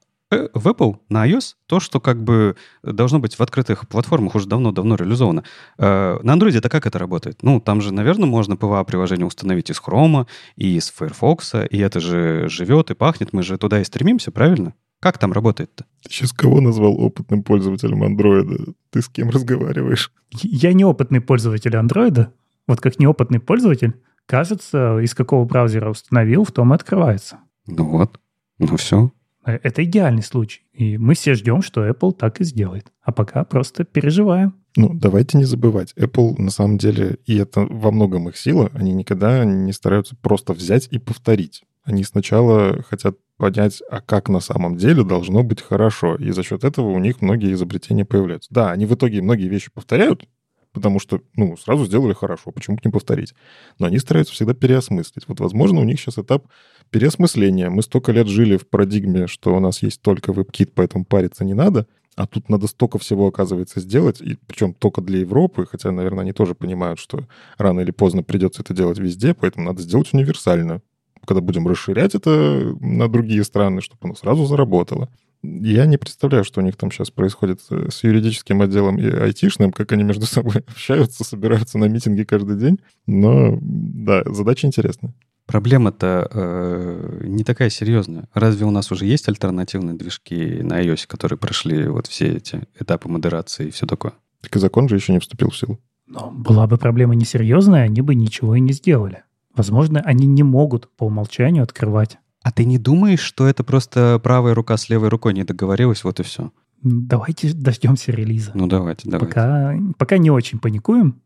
[0.54, 4.96] в Apple, на iOS, то, что как бы должно быть в открытых платформах уже давно-давно
[4.96, 5.44] реализовано.
[5.78, 7.42] Э, на Android это как это работает?
[7.42, 10.26] Ну, там же, наверное, можно PWA-приложение установить из Chrome
[10.56, 13.32] и из Firefox, и это же живет и пахнет.
[13.32, 14.74] Мы же туда и стремимся, правильно?
[15.00, 15.84] Как там работает-то?
[16.04, 18.72] Ты сейчас кого назвал опытным пользователем андроида?
[18.90, 20.12] Ты с кем разговариваешь?
[20.30, 22.32] Я не опытный пользователь андроида,
[22.68, 23.94] вот как неопытный пользователь,
[24.26, 27.40] кажется, из какого браузера установил, в том и открывается.
[27.66, 28.20] Ну вот,
[28.58, 29.10] ну все.
[29.44, 30.62] Э, это идеальный случай.
[30.72, 32.86] И мы все ждем, что Apple так и сделает.
[33.02, 34.54] А пока просто переживаем.
[34.76, 35.92] Ну, давайте не забывать.
[35.96, 40.54] Apple, на самом деле, и это во многом их сила, они никогда не стараются просто
[40.54, 41.62] взять и повторить.
[41.84, 46.14] Они сначала хотят понять, а как на самом деле должно быть хорошо.
[46.14, 48.48] И за счет этого у них многие изобретения появляются.
[48.52, 50.26] Да, они в итоге многие вещи повторяют,
[50.72, 53.34] потому что, ну, сразу сделали хорошо, почему бы не повторить?
[53.78, 55.28] Но они стараются всегда переосмыслить.
[55.28, 56.46] Вот, возможно, у них сейчас этап
[56.90, 57.70] переосмысления.
[57.70, 61.54] Мы столько лет жили в парадигме, что у нас есть только WebKit, поэтому париться не
[61.54, 61.86] надо.
[62.14, 66.32] А тут надо столько всего, оказывается, сделать, и причем только для Европы, хотя, наверное, они
[66.32, 70.82] тоже понимают, что рано или поздно придется это делать везде, поэтому надо сделать универсально.
[71.26, 75.08] Когда будем расширять это на другие страны, чтобы оно сразу заработало.
[75.42, 79.72] Я не представляю, что у них там сейчас происходит э, с юридическим отделом и айтишным,
[79.72, 82.80] как они между собой общаются, собираются на митинги каждый день.
[83.06, 85.14] Но, да, задача интересная.
[85.46, 88.28] Проблема-то э, не такая серьезная.
[88.32, 93.08] Разве у нас уже есть альтернативные движки на iOS, которые прошли вот все эти этапы
[93.08, 94.14] модерации и все такое?
[94.40, 95.80] Так и закон же еще не вступил в силу.
[96.06, 99.24] Но была бы проблема несерьезная, они бы ничего и не сделали.
[99.54, 102.18] Возможно, они не могут по умолчанию открывать.
[102.42, 106.20] А ты не думаешь, что это просто правая рука с левой рукой не договорилась, вот
[106.20, 106.52] и все?
[106.82, 108.50] Давайте дождемся релиза.
[108.54, 109.26] Ну давайте, давайте.
[109.26, 111.20] Пока, пока не очень паникуем,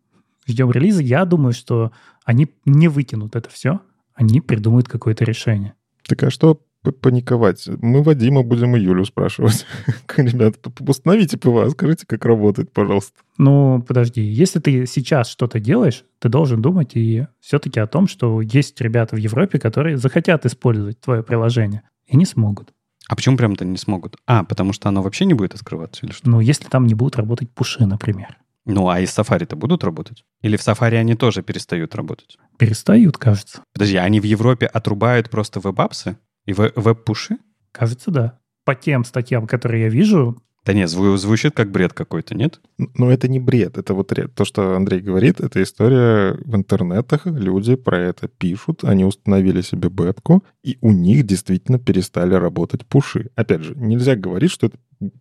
[0.47, 1.03] ждем релиза.
[1.03, 1.93] Я думаю, что
[2.25, 3.81] они не вытянут это все,
[4.15, 5.75] они придумают какое-то решение.
[6.07, 6.61] Так а что
[6.93, 7.69] паниковать?
[7.81, 9.67] Мы Вадима будем и Юлю спрашивать.
[10.17, 13.21] Ребят, установите PWA, скажите, как работает, пожалуйста.
[13.39, 18.41] Ну, подожди, если ты сейчас что-то делаешь, ты должен думать и все-таки о том, что
[18.41, 22.73] есть ребята в Европе, которые захотят использовать твое приложение и не смогут.
[23.09, 24.17] А почему прям-то не смогут?
[24.27, 26.29] А, потому что оно вообще не будет открываться или что?
[26.29, 28.37] Ну, если там не будут работать пуши, например.
[28.67, 30.25] Ну, а из Safari-то будут работать?
[30.43, 32.37] Или в Safari они тоже перестают работать?
[32.59, 33.63] Перестают, кажется.
[33.73, 37.39] Подожди, они в Европе отрубают просто веб-апсы и веб-пуши?
[37.73, 38.41] Кажется, да.
[38.65, 42.61] По тем статьям, которые я вижу, да нет, зву- звучит как бред какой-то, нет?
[42.77, 43.79] Но это не бред.
[43.79, 47.25] Это вот то, что Андрей говорит, это история в интернетах.
[47.27, 53.31] Люди про это пишут, они установили себе бетку, и у них действительно перестали работать пуши.
[53.37, 54.77] Опять же, нельзя говорить, что это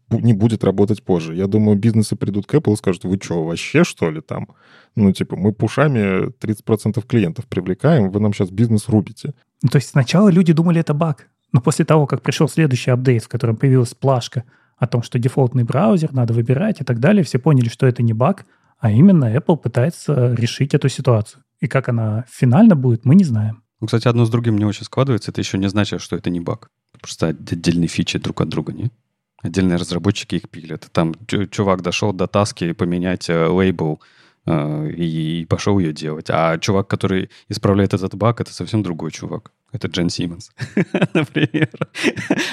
[0.09, 1.35] не будет работать позже.
[1.35, 4.47] Я думаю, бизнесы придут к Apple и скажут, вы что, вообще что ли там?
[4.95, 9.35] Ну, типа, мы пушами 30% клиентов привлекаем, вы нам сейчас бизнес рубите.
[9.61, 11.27] Ну, то есть сначала люди думали, это баг.
[11.51, 14.43] Но после того, как пришел следующий апдейт, в котором появилась плашка—
[14.77, 18.13] о том, что дефолтный браузер надо выбирать и так далее, все поняли, что это не
[18.13, 18.45] баг,
[18.79, 21.43] а именно Apple пытается решить эту ситуацию.
[21.59, 23.63] И как она финально будет, мы не знаем.
[23.79, 25.31] Ну, кстати, одно с другим не очень складывается.
[25.31, 26.69] Это еще не значит, что это не баг.
[26.99, 28.93] Просто отдельные фичи друг от друга, нет?
[29.41, 30.87] Отдельные разработчики их пилят.
[30.91, 31.13] Там
[31.51, 36.27] чувак дошел до таски поменять э, лейбл э, и пошел ее делать.
[36.29, 39.51] А чувак, который исправляет этот баг, это совсем другой чувак.
[39.71, 40.51] Это Джен Симмонс,
[41.13, 41.69] например.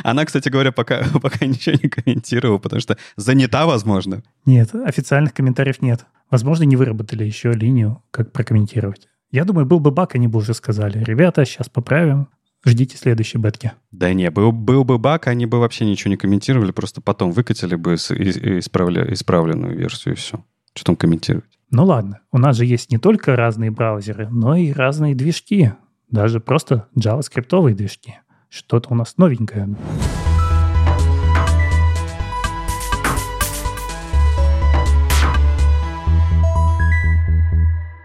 [0.02, 4.22] Она, кстати говоря, пока, пока ничего не комментировала, потому что занята, возможно.
[4.44, 6.06] Нет, официальных комментариев нет.
[6.30, 9.08] Возможно, не выработали еще линию, как прокомментировать.
[9.30, 12.28] Я думаю, был бы баг, они бы уже сказали, ребята, сейчас поправим,
[12.64, 13.72] ждите следующей бетки.
[13.90, 17.76] Да не, был, был бы баг, они бы вообще ничего не комментировали, просто потом выкатили
[17.76, 20.44] бы исправля, исправленную версию и все.
[20.74, 21.58] Что там комментировать?
[21.74, 25.72] Ну ладно, у нас же есть не только разные браузеры, но и разные движки
[26.10, 28.16] даже просто JavaScript движки.
[28.50, 29.74] Что-то у нас новенькое.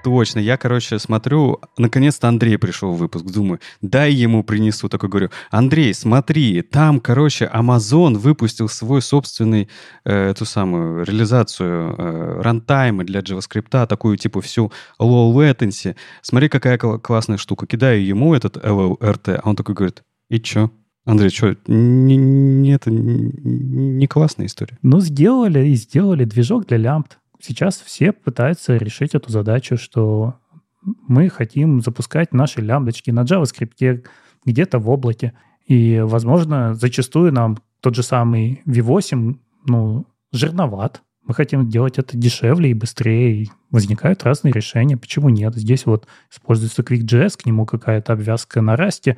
[0.08, 0.39] Точно.
[0.39, 3.26] Я, короче, смотрю, наконец-то Андрей пришел в выпуск.
[3.26, 4.88] Думаю, дай ему принесу.
[4.88, 9.68] Такой говорю, Андрей, смотри, там, короче, Amazon выпустил свой собственный,
[10.05, 15.95] э, эту самую реализацию э, рантайма для JavaScript, такую типа всю low latency.
[16.22, 17.68] Смотри, какая классная штука.
[17.68, 20.72] Кидаю ему этот LLRT, а он такой говорит, и чё?
[21.05, 24.78] Андрей, что, не, не, это не классная история?
[24.82, 30.35] Ну, сделали и сделали движок для лямбд сейчас все пытаются решить эту задачу, что
[30.81, 34.05] мы хотим запускать наши лямбдочки на JavaScript
[34.45, 35.33] где-то в облаке.
[35.65, 41.01] И, возможно, зачастую нам тот же самый V8, ну, жирноват.
[41.25, 43.47] Мы хотим делать это дешевле и быстрее.
[43.69, 44.95] Возникают разные решения.
[44.95, 45.55] Почему нет?
[45.55, 49.17] Здесь вот используется QuickJS, к нему какая-то обвязка на расте.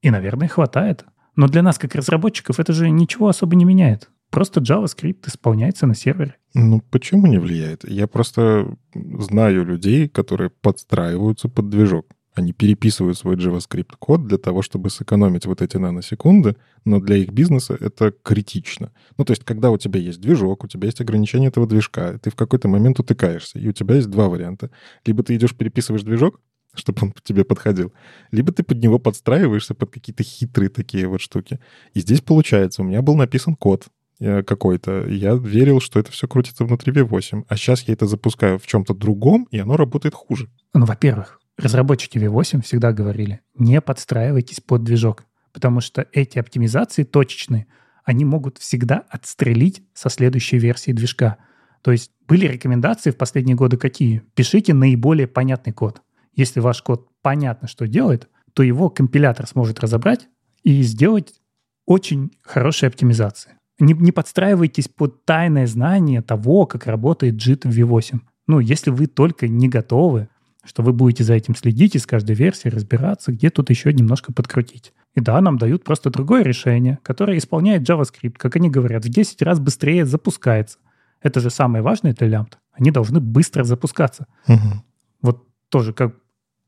[0.00, 1.04] И, наверное, хватает.
[1.36, 4.08] Но для нас, как разработчиков, это же ничего особо не меняет.
[4.32, 6.36] Просто JavaScript исполняется на сервере.
[6.54, 7.86] Ну, почему не влияет?
[7.86, 12.06] Я просто знаю людей, которые подстраиваются под движок.
[12.32, 16.56] Они переписывают свой JavaScript-код для того, чтобы сэкономить вот эти наносекунды,
[16.86, 18.90] но для их бизнеса это критично.
[19.18, 22.30] Ну, то есть, когда у тебя есть движок, у тебя есть ограничение этого движка, ты
[22.30, 24.70] в какой-то момент утыкаешься, и у тебя есть два варианта.
[25.04, 26.40] Либо ты идешь переписываешь движок,
[26.74, 27.92] чтобы он тебе подходил,
[28.30, 31.60] либо ты под него подстраиваешься под какие-то хитрые такие вот штуки.
[31.92, 33.88] И здесь получается, у меня был написан код,
[34.46, 37.44] какой-то, я верил, что это все крутится внутри V8.
[37.48, 40.48] А сейчас я это запускаю в чем-то другом, и оно работает хуже.
[40.74, 47.66] Ну, во-первых, разработчики V8 всегда говорили, не подстраивайтесь под движок, потому что эти оптимизации точечные,
[48.04, 51.38] они могут всегда отстрелить со следующей версии движка.
[51.82, 54.22] То есть были рекомендации в последние годы какие?
[54.34, 56.00] Пишите наиболее понятный код.
[56.34, 60.28] Если ваш код понятно, что делает, то его компилятор сможет разобрать
[60.62, 61.34] и сделать
[61.86, 63.58] очень хорошие оптимизации.
[63.78, 68.20] Не, не подстраивайтесь под тайное знание того, как работает JIT в V8.
[68.46, 70.28] Ну, если вы только не готовы,
[70.64, 74.32] что вы будете за этим следить и с каждой версией разбираться, где тут еще немножко
[74.32, 74.92] подкрутить.
[75.14, 79.42] И да, нам дают просто другое решение, которое исполняет JavaScript, как они говорят, в 10
[79.42, 80.78] раз быстрее запускается.
[81.20, 82.58] Это же самое важное для лямбд.
[82.72, 84.26] Они должны быстро запускаться.
[84.48, 84.84] Угу.
[85.22, 86.14] Вот тоже как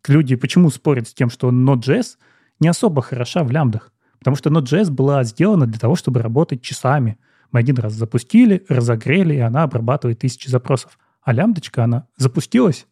[0.07, 2.17] люди почему спорят с тем, что Node.js
[2.61, 3.93] не особо хороша в лямбдах.
[4.25, 7.19] Потому что Node.js была сделана для того, чтобы работать часами.
[7.53, 10.99] Мы один раз запустили, разогрели, и она обрабатывает тысячи запросов.
[11.23, 12.87] А лямбдочка, она запустилась,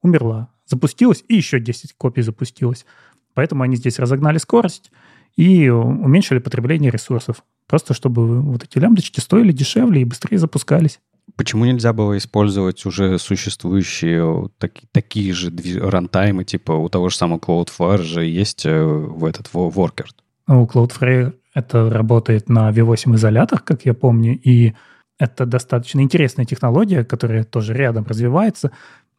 [0.00, 0.48] умерла.
[0.64, 2.86] Запустилась, и еще 10 копий запустилось.
[3.34, 4.90] Поэтому они здесь разогнали скорость
[5.36, 7.44] и уменьшили потребление ресурсов.
[7.66, 11.00] Просто чтобы вот эти лямбдочки стоили дешевле и быстрее запускались.
[11.36, 17.38] Почему нельзя было использовать уже существующие таки, такие же рантаймы, типа у того же самого
[17.38, 20.06] Cloudflare же есть э, в этот в Worker?
[20.48, 24.74] Ну, у Cloudflare это работает на V8 изолятах, как я помню, и
[25.18, 28.72] это достаточно интересная технология, которая тоже рядом развивается,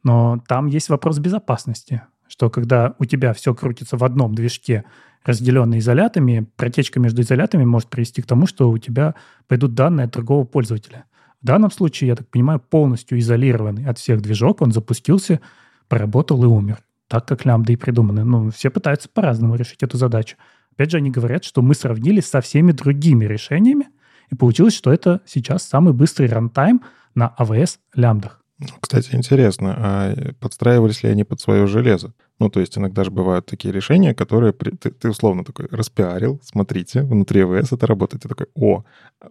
[0.03, 4.85] но там есть вопрос безопасности, что когда у тебя все крутится в одном движке,
[5.23, 9.13] разделенный изолятами, протечка между изолятами может привести к тому, что у тебя
[9.47, 11.05] пойдут данные от другого пользователя.
[11.43, 15.41] В данном случае, я так понимаю, полностью изолированный от всех движок, он запустился,
[15.89, 16.79] поработал и умер.
[17.07, 18.23] Так как лямбда и придуманы.
[18.23, 20.37] Ну, все пытаются по-разному решить эту задачу.
[20.73, 23.87] Опять же, они говорят, что мы сравнили со всеми другими решениями,
[24.31, 26.81] и получилось, что это сейчас самый быстрый рантайм
[27.15, 28.41] на AWS лямбдах.
[28.79, 32.13] Кстати, интересно, а подстраивались ли они под свое железо?
[32.39, 37.03] Ну, то есть иногда же бывают такие решения, которые ты, ты условно такой распиарил, смотрите,
[37.03, 38.23] внутри АВС это работает.
[38.23, 38.83] Ты такой, о,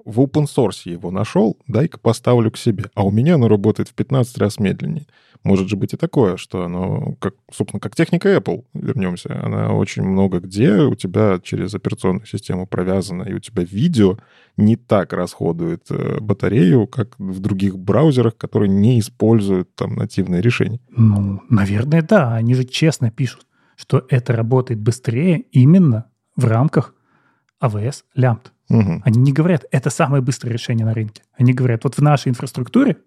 [0.05, 2.91] в open source его нашел, дай-ка поставлю к себе.
[2.95, 5.07] А у меня оно работает в 15 раз медленнее.
[5.45, 10.03] Может же быть и такое, что оно, как, собственно, как техника Apple, вернемся, она очень
[10.03, 14.19] много где у тебя через операционную систему провязана, и у тебя видео
[14.57, 20.81] не так расходует э, батарею, как в других браузерах, которые не используют там нативные решения.
[20.91, 22.35] Ну, наверное, да.
[22.35, 23.47] Они же честно пишут,
[23.77, 26.95] что это работает быстрее именно в рамках
[27.63, 28.49] AWS Lambda.
[28.71, 29.03] Угу.
[29.05, 31.23] Они не говорят, это самое быстрое решение на рынке.
[31.37, 32.99] Они говорят, вот в нашей инфраструктуре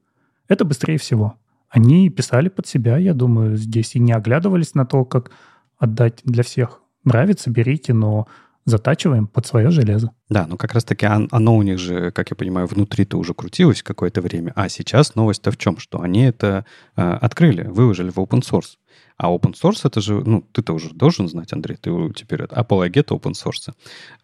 [0.48, 1.38] это быстрее всего.
[1.70, 5.32] Они писали под себя, я думаю, здесь и не оглядывались на то, как
[5.78, 6.82] отдать для всех.
[7.04, 8.28] Нравится, берите, но
[8.66, 10.12] затачиваем под свое железо.
[10.30, 14.22] Да, ну как раз-таки оно у них же, как я понимаю, внутри-то уже крутилось какое-то
[14.22, 14.54] время.
[14.56, 15.78] А сейчас новость-то в чем?
[15.78, 18.78] Что они это э, открыли, выложили в open source.
[19.18, 23.12] А open source это же, ну, ты-то уже должен знать, Андрей, ты теперь это апологет
[23.12, 23.72] open source.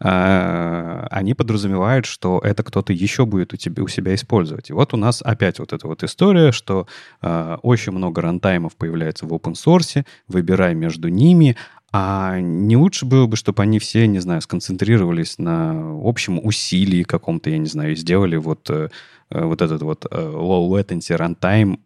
[0.00, 4.70] А, они подразумевают, что это кто-то еще будет у, тебя, у себя использовать.
[4.70, 6.88] И вот у нас опять вот эта вот история, что
[7.20, 11.56] а, очень много рантаймов появляется в open source, выбирай между ними,
[11.90, 17.48] а не лучше было бы, чтобы они все, не знаю, сконцентрировались на общем усилии каком-то,
[17.48, 18.90] я не знаю, и сделали вот, э,
[19.30, 21.78] э, вот этот вот э, low latency runtime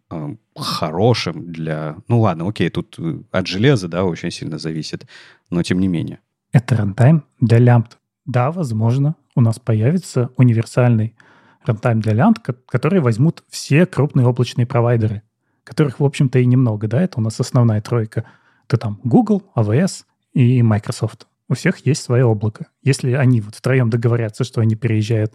[0.57, 1.95] хорошим для...
[2.09, 2.99] Ну ладно, окей, тут
[3.31, 5.07] от железа, да, очень сильно зависит,
[5.49, 6.19] но тем не менее.
[6.51, 7.97] Это runtime для лямбд.
[8.25, 11.15] Да, возможно, у нас появится универсальный
[11.65, 15.23] runtime для лямбд, который возьмут все крупные облачные провайдеры,
[15.63, 18.25] которых, в общем-то, и немного, да, это у нас основная тройка—
[18.67, 21.27] это там Google, AWS и Microsoft.
[21.49, 22.67] У всех есть свое облако.
[22.81, 25.33] Если они вот втроем договорятся, что они переезжают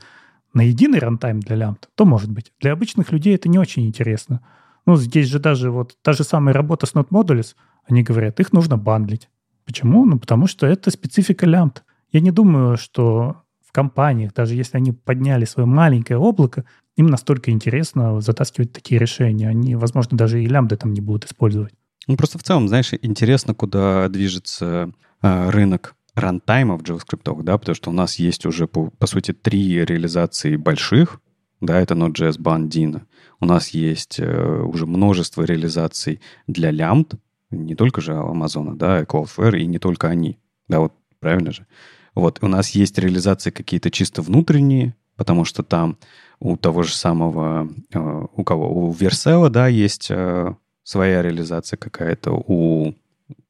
[0.55, 2.53] на единый рантайм для лямбд, то может быть.
[2.61, 4.41] Для обычных людей это не очень интересно.
[4.87, 7.55] Ну, здесь же даже вот та же самая работа с Node Modules,
[7.87, 9.29] они говорят, их нужно бандлить.
[9.65, 10.07] Почему?
[10.07, 11.85] Ну, потому что это специфика лямбд.
[12.11, 16.65] Я не думаю, что в компаниях, даже если они подняли свое маленькое облако,
[16.97, 19.49] им настолько интересно затаскивать такие решения.
[19.49, 21.75] Они, возможно, даже и лямбды там не будут использовать.
[22.09, 24.91] Ну, просто в целом, знаешь, интересно, куда движется
[25.23, 29.33] э, рынок рантайма в JavaScript, да, потому что у нас есть уже, по, по сути,
[29.33, 31.21] три реализации больших,
[31.61, 33.03] да, это Node.js, Bun, Dino.
[33.41, 37.15] У нас есть э, уже множество реализаций для лямбд,
[37.51, 41.67] не только же Amazon, да, и Cloudflare, и не только они, да, вот правильно же.
[42.15, 45.99] Вот, у нас есть реализации какие-то чисто внутренние, потому что там
[46.41, 50.55] у того же самого, э, у кого, у Vercel, да, есть э,
[50.89, 52.95] своя реализация какая-то у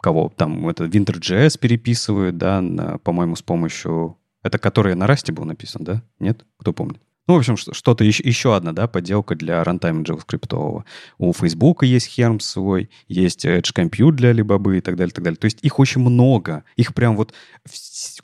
[0.01, 4.17] кого там это Winter.js переписывают, да, на, по-моему, с помощью...
[4.43, 6.03] Это который на Расте был написан, да?
[6.19, 6.45] Нет?
[6.59, 7.01] Кто помнит?
[7.29, 10.83] Ну, в общем, что-то еще, еще одна, да, подделка для рантайма JavaScript.
[11.19, 15.39] У Facebook есть Helm свой, есть Edge Compute для Alibaba и так далее, так далее.
[15.39, 16.65] То есть их очень много.
[16.75, 17.35] Их прям вот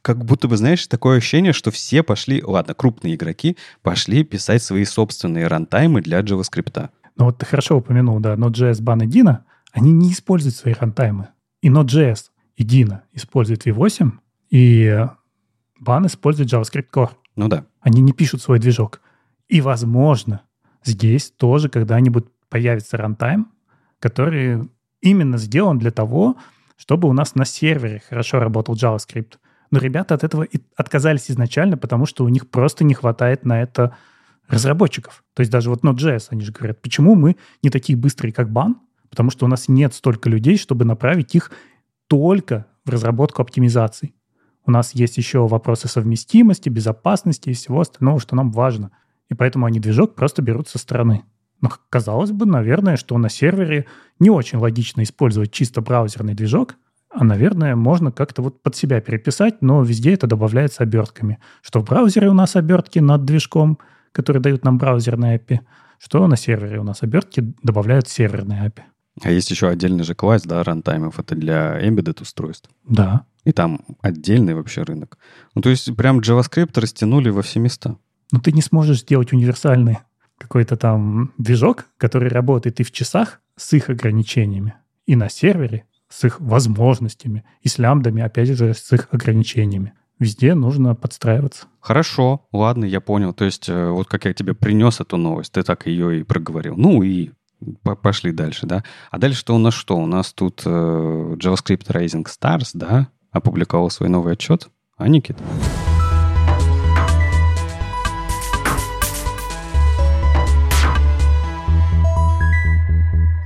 [0.03, 4.85] как будто бы, знаешь, такое ощущение, что все пошли, ладно, крупные игроки пошли писать свои
[4.85, 6.89] собственные рантаймы для JavaScript.
[7.17, 9.39] Но вот ты хорошо упомянул, да, Node.js, Ban и Dino,
[9.73, 11.29] они не используют свои рантаймы.
[11.63, 14.13] И Node.js и Dino используют V8,
[14.51, 15.07] и
[15.81, 17.11] Ban использует JavaScript Core.
[17.37, 17.67] Ну да.
[17.81, 19.01] Они не пишут свой движок.
[19.49, 20.43] И, возможно,
[20.83, 23.51] здесь тоже когда-нибудь появится рантайм,
[23.99, 24.69] который
[25.01, 26.37] именно сделан для того,
[26.77, 29.35] чтобы у нас на сервере хорошо работал JavaScript.
[29.71, 33.63] Но ребята от этого и отказались изначально, потому что у них просто не хватает на
[33.63, 33.97] это
[34.49, 35.25] разработчиков.
[35.35, 38.77] То есть даже вот Node.js, они же говорят, почему мы не такие быстрые, как бан?
[39.11, 41.51] Потому что у нас нет столько людей, чтобы направить их
[42.09, 44.15] только в разработку оптимизаций.
[44.67, 48.91] У нас есть еще вопросы совместимости, безопасности и всего остального, что нам важно.
[49.31, 51.25] И поэтому они движок просто берут со стороны.
[51.61, 53.87] Но казалось бы, наверное, что на сервере
[54.19, 56.77] не очень логично использовать чисто браузерный движок,
[57.11, 61.39] а, наверное, можно как-то вот под себя переписать, но везде это добавляется обертками.
[61.63, 63.79] Что в браузере у нас обертки над движком,
[64.15, 65.61] которые дают нам браузерные API,
[65.99, 68.85] что на сервере у нас обертки добавляют серверные API.
[69.23, 72.71] А есть еще отдельный же класс, да, рантаймов, это для embedded устройств.
[72.89, 73.27] Да.
[73.45, 75.19] И там отдельный вообще рынок.
[75.55, 77.97] Ну, то есть прям JavaScript растянули во все места.
[78.33, 79.99] Но ты не сможешь сделать универсальный
[80.39, 84.75] какой-то там движок, который работает и в часах с их ограничениями,
[85.07, 89.95] и на сервере с их возможностями, и с лямбдами, опять же, с их ограничениями.
[90.19, 91.67] Везде нужно подстраиваться.
[91.81, 93.33] Хорошо, ладно, я понял.
[93.33, 96.77] То есть э, вот как я тебе принес эту новость, ты так ее и проговорил.
[96.77, 97.31] Ну и
[98.03, 98.85] пошли дальше, да.
[99.11, 99.97] А дальше что у нас что?
[99.97, 104.69] У нас тут э, JavaScript Rising Stars, да, опубликовал свой новый отчет.
[104.97, 105.37] А, Никит?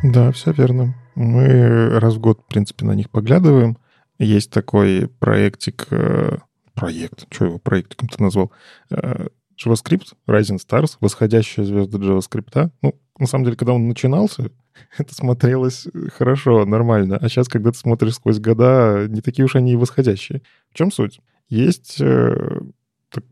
[0.05, 0.95] Да, все верно.
[1.15, 3.79] Мы раз в год, в принципе, на них поглядываем.
[4.19, 6.39] Есть такой проектик, э,
[6.79, 8.53] проект, что его проектиком-то назвал?
[8.91, 9.29] Э,
[9.63, 12.71] JavaScript, Rising Stars, восходящая звезда JavaScript.
[12.83, 14.51] Ну, на самом деле, когда он начинался,
[14.99, 17.19] это смотрелось хорошо, нормально.
[17.21, 20.43] А сейчас, когда ты смотришь сквозь года, не такие уж они и восходящие.
[20.71, 21.21] В чем суть?
[21.49, 22.61] Есть э,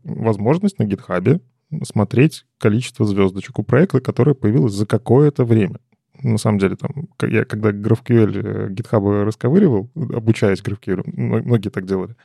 [0.03, 1.41] возможность на GitHub
[1.83, 5.79] смотреть количество звездочек у проекта, которое появилось за какое-то время
[6.23, 12.15] на самом деле, там, я когда GraphQL э, расковыривал, обучаясь GraphQL, многие так делали,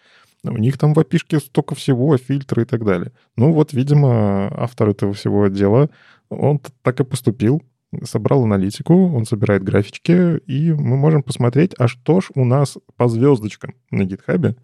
[0.45, 3.13] у них там в опишке столько всего, фильтры и так далее.
[3.37, 5.89] Ну вот, видимо, автор этого всего дела,
[6.29, 7.63] он так и поступил,
[8.05, 13.09] собрал аналитику, он собирает графички, и мы можем посмотреть, а что ж у нас по
[13.09, 14.57] звездочкам на GitHub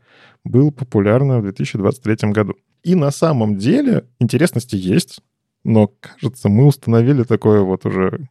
[0.44, 2.54] было популярно в 2023 году.
[2.82, 5.20] И на самом деле интересности есть,
[5.64, 8.28] но, кажется, мы установили такое вот уже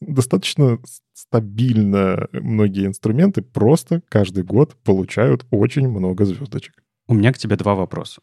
[0.00, 0.78] достаточно
[1.12, 6.74] стабильно многие инструменты просто каждый год получают очень много звездочек.
[7.08, 8.20] У меня к тебе два вопроса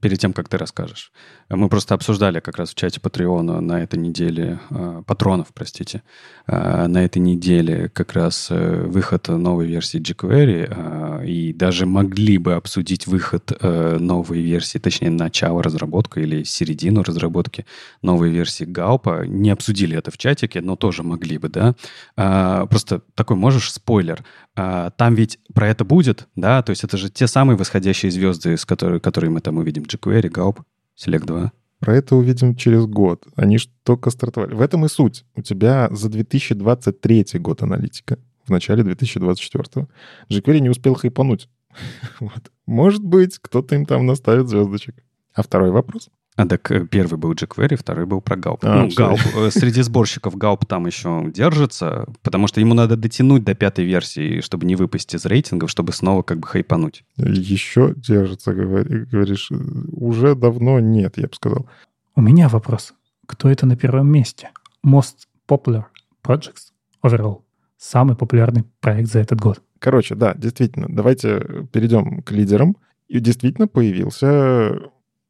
[0.00, 1.12] перед тем, как ты расскажешь.
[1.50, 6.02] Мы просто обсуждали как раз в чате Патреона на этой неделе, э, патронов, простите,
[6.46, 12.54] э, на этой неделе как раз э, выход новой версии jQuery, и даже могли бы
[12.54, 17.66] обсудить выход новой версии, точнее, начало разработки или середину разработки
[18.02, 19.24] новой версии Гаупа.
[19.26, 21.74] Не обсудили это в чатике, но тоже могли бы, да?
[22.66, 24.24] Просто такой можешь спойлер.
[24.54, 26.62] Там ведь про это будет, да?
[26.62, 30.30] То есть это же те самые восходящие звезды, с которыми, которые мы там увидим jQuery,
[30.30, 30.62] Gaup,
[30.96, 31.52] Select 2.
[31.80, 33.26] Про это увидим через год.
[33.36, 34.54] Они же только стартовали.
[34.54, 35.24] В этом и суть.
[35.34, 38.18] У тебя за 2023 год аналитика.
[38.44, 39.88] В начале 2024.
[40.30, 41.48] jQuery не успел хайпануть.
[42.20, 42.52] вот.
[42.66, 44.94] Может быть, кто-то им там наставит звездочек.
[45.34, 46.10] А второй вопрос?
[46.36, 48.64] А так э, первый был jQuery, второй был про Галп.
[48.64, 53.44] А, ну, Галп, э, среди сборщиков Галп там еще держится, потому что ему надо дотянуть
[53.44, 57.04] до пятой версии, чтобы не выпасть из рейтингов, чтобы снова как бы хайпануть.
[57.16, 59.50] Еще держится, говоришь.
[59.92, 61.68] Уже давно нет, я бы сказал.
[62.16, 62.94] У меня вопрос.
[63.26, 64.50] Кто это на первом месте?
[64.84, 65.84] Most popular
[66.24, 66.72] projects
[67.04, 67.42] overall.
[67.78, 69.62] Самый популярный проект за этот год.
[69.78, 70.86] Короче, да, действительно.
[70.88, 72.76] Давайте перейдем к лидерам.
[73.06, 74.80] И действительно появился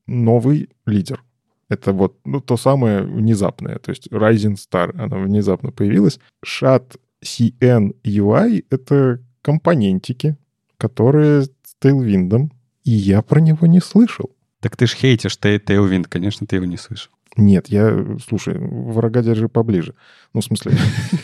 [0.06, 1.22] новый лидер.
[1.68, 3.78] Это вот ну, то самое внезапное.
[3.78, 6.20] То есть Rising Star, она внезапно появилась.
[6.44, 10.36] Shad CN UI— это компонентики,
[10.78, 11.50] которые с
[11.82, 12.50] Tailwind,
[12.84, 14.30] и я про него не слышал.
[14.60, 17.10] Так ты ж хейтишь Tailwind, конечно, ты его не слышал.
[17.36, 19.94] Нет, я, слушай, врага держи поближе.
[20.32, 20.72] Ну, в смысле,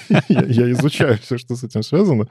[0.28, 2.28] я изучаю все, что с этим связано.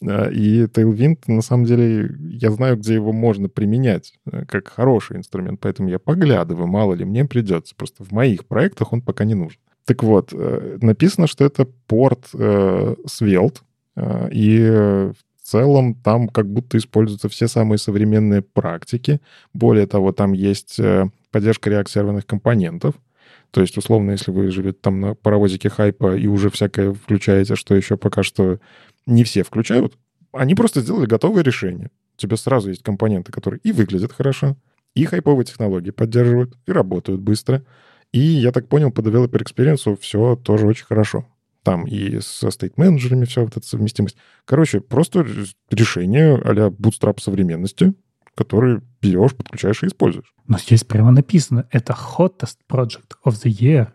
[0.00, 5.58] И Tailwind, на самом деле, я знаю, где его можно применять э, как хороший инструмент,
[5.60, 7.74] поэтому я поглядываю, мало ли мне придется.
[7.74, 9.58] Просто в моих проектах он пока не нужен.
[9.84, 13.58] Так вот, э, написано, что это порт э, Svelte,
[14.30, 19.20] и в целом там как будто используются все самые современные практики.
[19.52, 20.80] Более того, там есть
[21.32, 22.94] поддержка реакт-серверных компонентов.
[23.50, 27.74] То есть, условно, если вы живете там на паровозике хайпа и уже всякое включаете, что
[27.74, 28.58] еще пока что
[29.08, 29.98] не все включают,
[30.32, 31.90] они просто сделали готовое решение.
[32.16, 34.56] У тебя сразу есть компоненты, которые и выглядят хорошо,
[34.94, 37.64] и хайповые технологии поддерживают, и работают быстро.
[38.12, 41.26] И, я так понял, по developer experience все тоже очень хорошо.
[41.62, 44.16] Там и со стейт-менеджерами вся вот эта совместимость.
[44.44, 45.26] Короче, просто
[45.70, 47.94] решение а-ля Bootstrap современности,
[48.34, 50.32] который берешь, подключаешь и используешь.
[50.46, 53.88] Но здесь прямо написано, это hottest project of the year,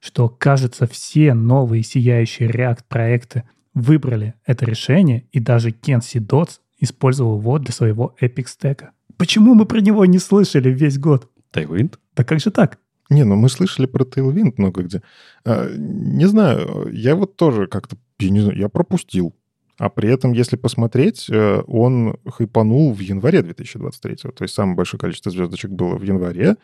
[0.00, 3.44] что, кажется, все новые сияющие React-проекты
[3.74, 8.88] выбрали это решение, и даже Кенси Дотс использовал его для своего Epic Stack.
[9.16, 11.28] Почему мы про него не слышали весь год?
[11.52, 11.98] Tailwind?
[12.16, 12.78] Да как же так?
[13.10, 15.02] Не, ну мы слышали про Tailwind много где.
[15.44, 19.34] А, не знаю, я вот тоже как-то, я не знаю, я пропустил.
[19.78, 24.16] А при этом, если посмотреть, э, он хайпанул в январе 2023.
[24.16, 26.56] То есть самое большое количество звездочек было в январе,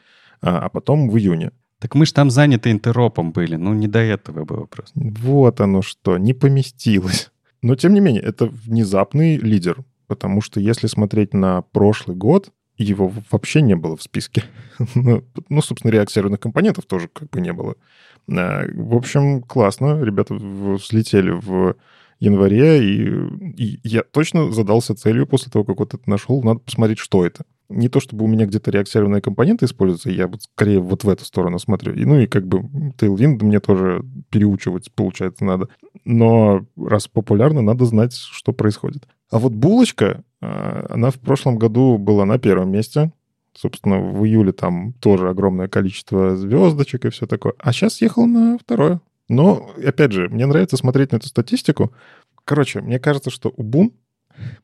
[0.42, 1.50] а, а потом в июне.
[1.78, 4.92] Так мы же там заняты интеропом были, ну не до этого было просто.
[4.94, 7.30] Вот оно что, не поместилось.
[7.62, 13.12] Но, тем не менее, это внезапный лидер, потому что если смотреть на прошлый год, его
[13.30, 14.44] вообще не было в списке.
[14.94, 17.76] ну, ну собственно, реакт серверных компонентов тоже как бы не было.
[18.30, 20.02] А, в общем, классно.
[20.02, 21.76] Ребята взлетели в
[22.20, 23.08] январе, и,
[23.56, 27.44] и я точно задался целью после того, как вот это нашел, надо посмотреть, что это.
[27.68, 31.24] Не то, чтобы у меня где-то реакционные компоненты используются, я вот скорее вот в эту
[31.24, 31.94] сторону смотрю.
[31.94, 32.60] И, ну и как бы
[32.98, 35.68] Tailwind мне тоже переучивать, получается, надо.
[36.04, 39.06] Но раз популярно, надо знать, что происходит.
[39.30, 43.12] А вот булочка, а, она в прошлом году была на первом месте.
[43.54, 47.54] Собственно, в июле там тоже огромное количество звездочек и все такое.
[47.58, 49.00] А сейчас ехал на второе.
[49.28, 51.92] Но, опять же, мне нравится смотреть на эту статистику.
[52.44, 53.92] Короче, мне кажется, что у Бун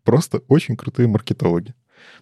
[0.04, 1.74] просто очень крутые маркетологи.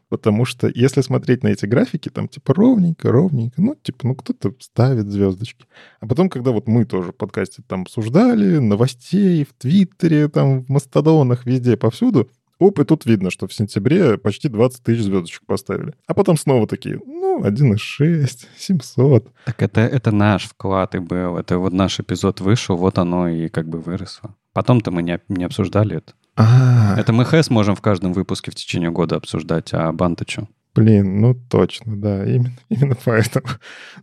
[0.09, 4.53] Потому что если смотреть на эти графики, там типа ровненько, ровненько, ну, типа, ну, кто-то
[4.59, 5.67] ставит звездочки.
[6.01, 10.69] А потом, когда вот мы тоже в подкасте там обсуждали, новостей в Твиттере, там в
[10.69, 12.29] Мастодонах, везде, повсюду,
[12.61, 15.95] Оп, и тут видно, что в сентябре почти 20 тысяч звездочек поставили.
[16.07, 19.33] А потом снова такие, ну, 1,6, 700.
[19.47, 21.39] Так это, это наш вклад и был.
[21.39, 24.37] Это вот наш эпизод вышел, вот оно и как бы выросло.
[24.53, 26.13] Потом-то мы не, не обсуждали это.
[26.37, 30.49] Это мы хэс можем в каждом выпуске в течение года обсуждать, а банта что?
[30.73, 33.47] Блин, ну точно, да, именно, именно поэтому.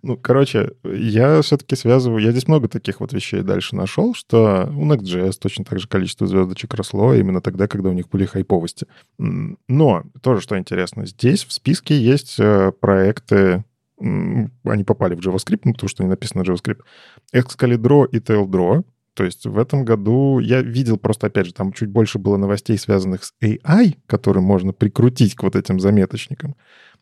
[0.01, 4.85] Ну, короче, я все-таки связываю, я здесь много таких вот вещей дальше нашел, что у
[4.85, 8.85] Next.js точно так же количество звездочек росло именно тогда, когда у них были хайповости.
[9.17, 13.63] Но тоже, что интересно, здесь в списке есть э, проекты,
[13.99, 16.81] они попали в JavaScript, ну, потому что они написаны на JavaScript,
[17.33, 18.83] Excalibur и TailDraw,
[19.17, 22.77] то есть в этом году я видел просто, опять же, там чуть больше было новостей,
[22.77, 26.55] связанных с AI, которые можно прикрутить к вот этим заметочникам.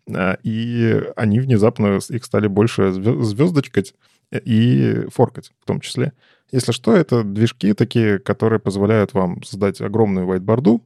[0.09, 3.95] А, И они внезапно, их стали больше звездочкать
[4.32, 6.13] и форкать в том числе.
[6.53, 10.82] Если что, это движки такие, которые позволяют вам создать огромную whiteboard,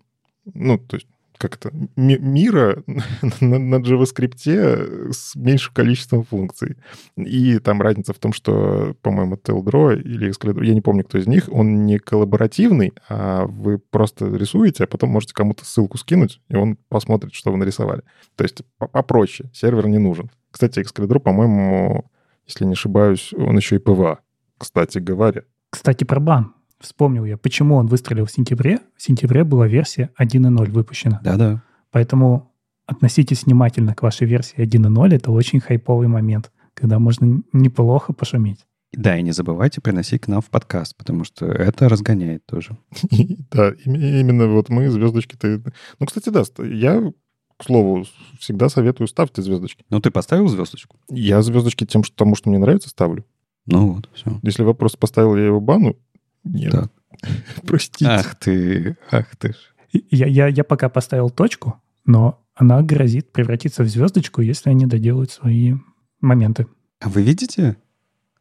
[0.55, 1.07] ну, то есть
[1.39, 2.83] как это, ми- мира
[3.41, 6.75] на, на JavaScript с меньшим количеством функций.
[7.15, 11.27] И там разница в том, что, по-моему, TailDraw или Excalibur, я не помню, кто из
[11.27, 16.55] них, он не коллаборативный, а вы просто рисуете, а потом можете кому-то ссылку скинуть, и
[16.55, 18.03] он посмотрит, что вы нарисовали.
[18.35, 20.29] То есть по- попроще, сервер не нужен.
[20.51, 22.11] Кстати, Excalibur, по-моему,
[22.45, 24.17] если не ошибаюсь, он еще и PVA,
[24.57, 25.43] кстати говоря.
[25.71, 26.53] Кстати, про бан.
[26.79, 28.79] Вспомнил я, почему он выстрелил в сентябре.
[28.95, 31.19] В сентябре была версия 1.0 выпущена.
[31.23, 31.61] Да-да.
[31.91, 32.53] Поэтому
[32.85, 35.13] относитесь внимательно к вашей версии 1.0.
[35.13, 38.65] Это очень хайповый момент, когда можно неплохо пошуметь.
[38.93, 42.77] Да, и не забывайте приносить к нам в подкаст, потому что это разгоняет тоже.
[43.51, 45.61] Да, им- именно вот мы звездочки-то...
[45.99, 47.11] Ну, кстати, да, я,
[47.57, 48.05] к слову,
[48.39, 49.83] всегда советую ставьте звездочки.
[49.89, 50.97] Ну, ты поставил звездочку?
[51.09, 53.25] Я звездочки тем, что, тому, что мне нравится, ставлю.
[53.67, 54.39] Ну вот, все.
[54.41, 55.95] Если вопрос, поставил я его бану,
[56.43, 56.71] нет.
[56.71, 56.91] Так.
[57.65, 58.09] Простите.
[58.09, 59.55] Ах ты, ах ты ж.
[59.91, 65.31] Я, я, я пока поставил точку, но она грозит превратиться в звездочку, если они доделают
[65.31, 65.73] свои
[66.21, 66.67] моменты.
[66.99, 67.77] А вы видите?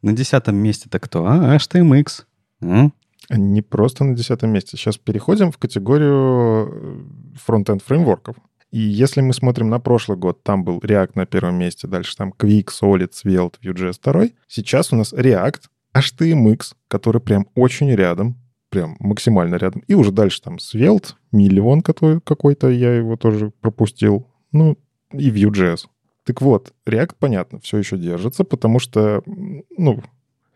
[0.01, 1.25] На десятом месте-то кто?
[1.25, 2.23] А, HTMX.
[2.61, 2.93] М?
[3.29, 4.77] Не просто на десятом месте.
[4.77, 8.35] Сейчас переходим в категорию э, фронтенд фреймворков.
[8.71, 12.33] И если мы смотрим на прошлый год, там был React на первом месте, дальше там
[12.37, 14.35] Quick, Solid, Svelte, Vue.js второй.
[14.47, 15.61] Сейчас у нас React,
[15.95, 18.37] HTMX, который прям очень рядом,
[18.69, 19.83] прям максимально рядом.
[19.87, 24.27] И уже дальше там Svelte, миллион какой-то, я его тоже пропустил.
[24.51, 24.77] Ну,
[25.11, 25.87] и Vue.js.
[26.23, 30.03] Так вот, React, понятно, все еще держится, потому что, ну,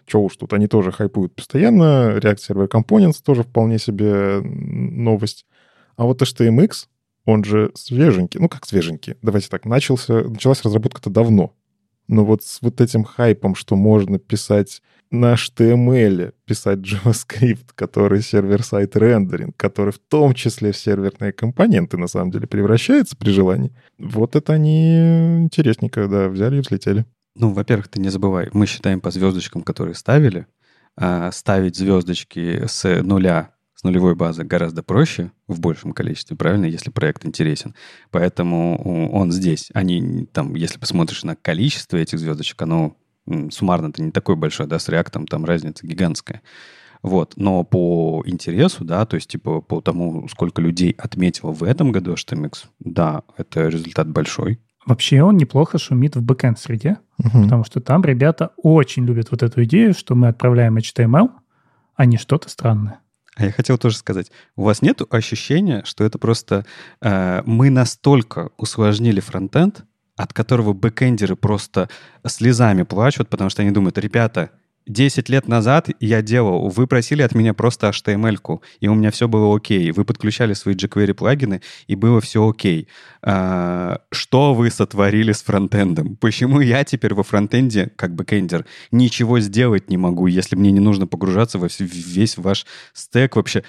[0.05, 2.17] что уж тут, они тоже хайпуют постоянно.
[2.17, 5.45] React Server Components тоже вполне себе новость.
[5.95, 6.87] А вот HTMX,
[7.25, 8.39] он же свеженький.
[8.39, 9.15] Ну, как свеженький?
[9.21, 11.53] Давайте так, начался, началась разработка-то давно.
[12.07, 14.81] Но вот с вот этим хайпом, что можно писать
[15.13, 22.07] на HTML писать JavaScript, который сервер-сайт рендеринг, который в том числе в серверные компоненты на
[22.07, 23.71] самом деле превращается при желании.
[23.99, 27.05] Вот это они интересненько, да, взяли и взлетели.
[27.35, 30.47] Ну, во-первых, ты не забывай, мы считаем по звездочкам, которые ставили,
[30.97, 33.51] а ставить звездочки с нуля
[33.83, 37.75] с нулевой базы гораздо проще в большем количестве, правильно, если проект интересен.
[38.11, 39.69] Поэтому он здесь.
[39.73, 42.95] Они там, если посмотришь на количество этих звездочек, оно
[43.27, 46.41] суммарно-то не такой большой, да, с реактом там разница гигантская.
[47.01, 47.33] Вот.
[47.35, 52.13] Но по интересу, да, то есть типа по тому, сколько людей отметило в этом году
[52.13, 54.61] HTMX, да, это результат большой.
[54.85, 57.43] Вообще он неплохо шумит в бэкэнд среде, угу.
[57.43, 61.31] потому что там ребята очень любят вот эту идею, что мы отправляем HTML,
[61.95, 63.01] а не что-то странное.
[63.35, 66.65] А я хотел тоже сказать, у вас нет ощущения, что это просто
[67.01, 69.85] э, мы настолько усложнили фронтенд,
[70.15, 71.89] от которого бэкэндеры просто
[72.27, 74.51] слезами плачут, потому что они думают, ребята,
[74.85, 79.27] 10 лет назад я делал, вы просили от меня просто HTML-ку, и у меня все
[79.27, 79.91] было окей.
[79.91, 82.87] Вы подключали свои jQuery плагины, и было все окей.
[83.21, 86.15] А, что вы сотворили с фронтендом?
[86.17, 91.07] Почему я теперь во фронтенде, как бэкэндер, ничего сделать не могу, если мне не нужно
[91.07, 93.63] погружаться во весь ваш стек вообще,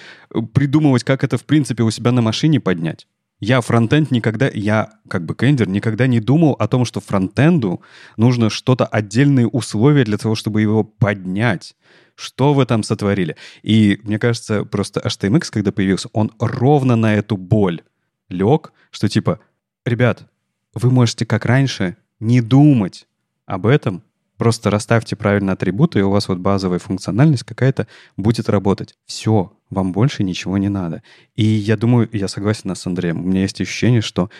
[0.52, 3.06] придумывать, как это в принципе у себя на машине поднять?
[3.40, 7.82] Я фронтенд никогда, я как бэкэндер никогда не думал о том, что фронтенду
[8.16, 11.74] нужно что-то отдельные условия для того, чтобы его поднять.
[12.14, 13.36] Что вы там сотворили?
[13.62, 17.82] И мне кажется, просто HTMX, когда появился, он ровно на эту боль
[18.28, 19.40] лег, что типа,
[19.84, 20.26] ребят,
[20.72, 23.06] вы можете как раньше не думать
[23.46, 24.02] об этом,
[24.36, 27.86] Просто расставьте правильно атрибуты, и у вас вот базовая функциональность какая-то
[28.16, 28.94] будет работать.
[29.06, 31.02] Все, вам больше ничего не надо.
[31.36, 34.30] И я думаю, я согласен с Андреем, у меня есть ощущение, что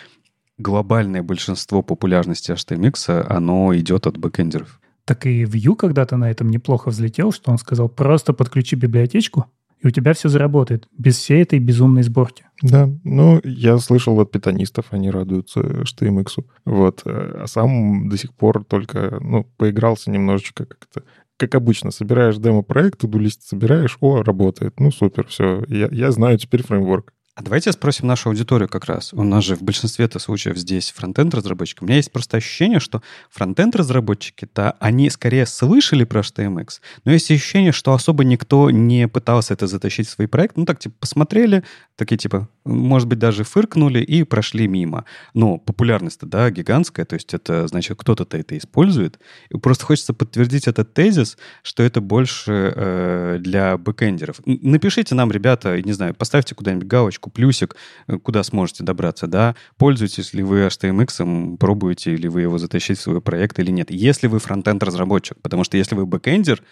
[0.59, 4.81] глобальное большинство популярности HTMX, оно идет от бэкэндеров.
[5.05, 9.47] Так и Vue когда-то на этом неплохо взлетел, что он сказал, просто подключи библиотечку,
[9.81, 12.47] и у тебя все заработает, без всей этой безумной сборки.
[12.65, 16.47] Да, ну, я слышал от питанистов, они радуются HTMX.
[16.65, 21.03] Вот, э, а сам до сих пор только, ну, поигрался немножечко как-то
[21.37, 26.63] как обычно, собираешь демо-проект, туду-лист собираешь, о, работает, ну супер, все, я, я знаю теперь
[26.63, 27.13] фреймворк.
[27.37, 29.13] А давайте спросим нашу аудиторию как раз.
[29.13, 31.83] У нас же в большинстве это случаев здесь фронтенд-разработчики.
[31.83, 37.73] У меня есть просто ощущение, что фронтенд-разработчики-то, они скорее слышали про HTMX, но есть ощущение,
[37.73, 40.57] что особо никто не пытался это затащить в свой проект.
[40.57, 41.65] Ну, так, типа, посмотрели,
[41.97, 45.05] такие, типа, может быть, даже фыркнули и прошли мимо.
[45.35, 49.19] Но популярность-то, да, гигантская, то есть это, значит, кто-то-то это использует.
[49.51, 54.37] И просто хочется подтвердить этот тезис, что это больше э, для бэкэндеров.
[54.47, 57.77] Напишите нам, ребята, не знаю, поставьте куда-нибудь галочку, галочку, плюсик,
[58.07, 63.03] э, куда сможете добраться, да, пользуетесь ли вы HTMX, пробуете ли вы его затащить в
[63.03, 63.91] свой проект или нет.
[63.91, 66.63] Если вы фронтенд-разработчик, потому что если вы бэкэндер,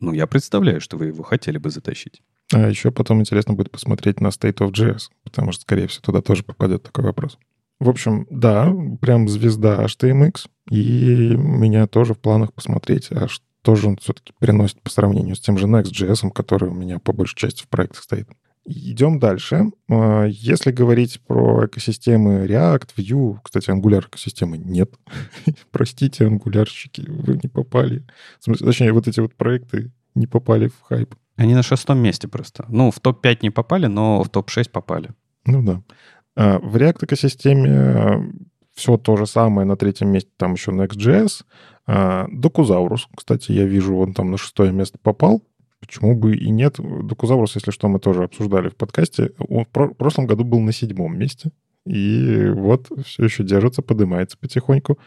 [0.00, 2.22] ну, я представляю, что вы его хотели бы затащить.
[2.52, 6.20] А еще потом интересно будет посмотреть на State of JS, потому что, скорее всего, туда
[6.20, 7.38] тоже попадет такой вопрос.
[7.80, 13.88] В общем, да, прям звезда HTMX, и меня тоже в планах посмотреть, а что же
[13.88, 17.62] он все-таки приносит по сравнению с тем же Next.js, который у меня по большей части
[17.62, 18.28] в проектах стоит.
[18.66, 19.70] Идем дальше.
[19.90, 24.90] А, если говорить про экосистемы React, Vue, кстати, Angular экосистемы нет.
[25.70, 28.04] Простите, ангулярщики, вы не попали.
[28.44, 31.14] Точнее, вот эти вот проекты не попали в хайп.
[31.36, 32.64] Они на шестом месте просто.
[32.68, 35.10] Ну, в топ-5 не попали, но в топ-6 попали.
[35.44, 35.82] Ну да.
[36.34, 38.32] А, в React экосистеме
[38.74, 39.66] все то же самое.
[39.66, 41.44] На третьем месте там еще Next.js.
[42.32, 45.42] Докузаурус, кстати, я вижу, он там на шестое место попал.
[45.86, 46.76] Почему бы и нет?
[46.78, 49.32] Докузаврус, если что, мы тоже обсуждали в подкасте.
[49.38, 51.50] Он в прошлом году был на седьмом месте.
[51.86, 54.98] И вот все еще держится, поднимается потихоньку.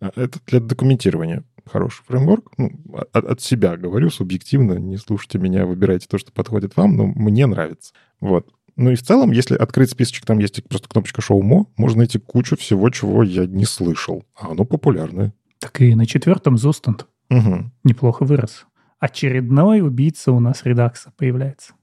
[0.00, 2.52] А, это для документирования хороший фреймворк.
[2.58, 2.70] Ну,
[3.12, 4.74] от, от себя говорю субъективно.
[4.74, 7.92] Не слушайте меня, выбирайте то, что подходит вам, но мне нравится.
[8.20, 8.48] Вот.
[8.76, 12.56] Ну и в целом, если открыть списочек, там есть просто кнопочка More, можно найти кучу
[12.56, 14.24] всего, чего я не слышал.
[14.38, 15.32] А оно популярное.
[15.58, 17.70] Так и на четвертом Зустант угу.
[17.84, 18.66] неплохо вырос
[18.98, 21.74] очередной убийца у нас редакса появляется.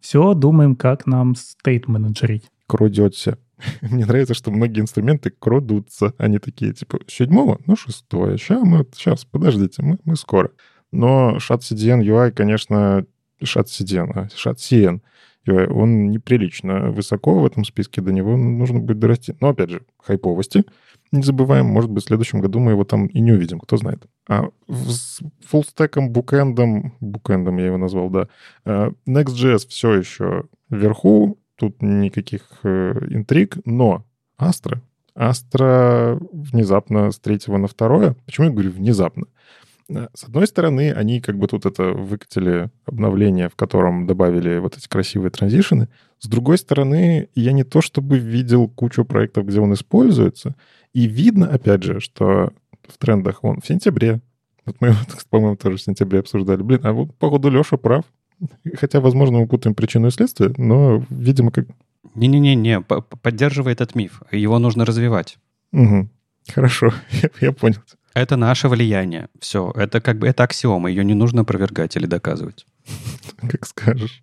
[0.00, 2.50] Все, думаем, как нам стейт менеджерить.
[2.66, 3.38] Крудете.
[3.80, 6.14] Мне нравится, что многие инструменты крадутся.
[6.18, 8.36] Они такие, типа, седьмого, ну, шестое.
[8.38, 10.50] Сейчас мы, сейчас, подождите, мы, мы скоро.
[10.90, 13.06] Но SHAT-CDN UI, конечно,
[13.42, 15.00] SHAT-CDN, а SHAT-CN UI,
[15.50, 19.36] он неприлично высоко в этом списке, до него нужно будет дорасти.
[19.40, 20.64] Но, опять же, хайповости—
[21.12, 24.06] не забываем, может быть, в следующем году мы его там и не увидим, кто знает.
[24.26, 28.28] А с фуллстеком, букэндом, букэндом я его назвал, да,
[28.64, 34.06] э, Next.js все еще вверху, тут никаких э, интриг, но
[34.38, 34.80] Astra,
[35.14, 39.26] Astra внезапно с третьего на второе, почему я говорю внезапно?
[40.14, 44.88] С одной стороны, они как бы тут это выкатили обновление, в котором добавили вот эти
[44.88, 45.88] красивые транзишены.
[46.18, 50.54] С другой стороны, я не то чтобы видел кучу проектов, где он используется,
[50.92, 52.52] и видно, опять же, что
[52.88, 54.20] в трендах он в сентябре.
[54.66, 54.94] Вот мы,
[55.30, 56.62] по-моему, тоже в сентябре обсуждали.
[56.62, 58.04] Блин, а вот, походу, Леша прав.
[58.74, 61.66] Хотя, возможно, мы путаем причину и следствие, но, видимо, как...
[62.14, 64.22] Не-не-не, поддерживай этот миф.
[64.32, 65.38] Его нужно развивать.
[65.72, 66.08] Угу.
[66.48, 67.80] Хорошо, я, я понял.
[68.14, 69.28] Это наше влияние.
[69.40, 72.66] Все, это как бы это аксиома, ее не нужно опровергать или доказывать.
[73.50, 74.22] Как скажешь.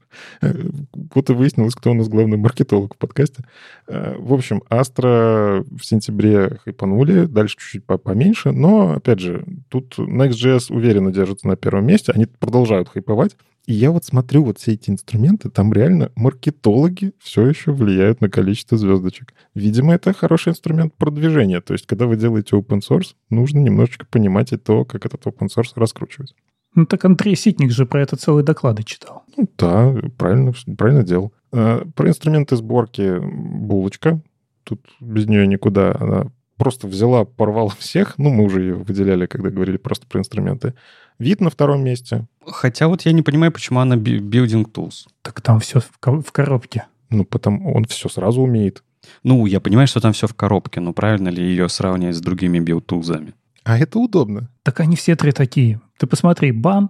[1.13, 3.43] Вот и выяснилось, кто у нас главный маркетолог в подкасте.
[3.87, 10.73] Э, в общем, Astra в сентябре хайпанули, дальше чуть-чуть поменьше, но, опять же, тут Next.js
[10.73, 13.35] уверенно держится на первом месте, они продолжают хайповать.
[13.69, 18.27] И я вот смотрю вот все эти инструменты, там реально маркетологи все еще влияют на
[18.27, 19.35] количество звездочек.
[19.53, 21.61] Видимо, это хороший инструмент продвижения.
[21.61, 25.49] То есть, когда вы делаете open source, нужно немножечко понимать и то, как этот open
[25.55, 26.33] source раскручивать.
[26.73, 29.21] Ну так Андрей Ситник же про это целые доклады читал.
[29.37, 31.31] Ну да, правильно, правильно делал.
[31.51, 34.19] А, про инструменты сборки булочка.
[34.63, 35.95] Тут без нее никуда.
[35.99, 38.19] Она просто взяла, порвала всех.
[38.19, 40.75] Ну, мы уже ее выделяли, когда говорили просто про инструменты.
[41.17, 42.27] Vite на втором месте.
[42.45, 45.07] Хотя вот я не понимаю, почему она Building Tools.
[45.23, 46.85] Так там все в коробке.
[47.09, 48.83] Ну, потому он все сразу умеет.
[49.23, 52.59] Ну, я понимаю, что там все в коробке, но правильно ли ее сравнивать с другими
[52.59, 53.33] билд-тулзами?
[53.63, 54.49] А это удобно.
[54.63, 55.81] Так они все три такие.
[55.97, 56.89] Ты посмотри, Bun,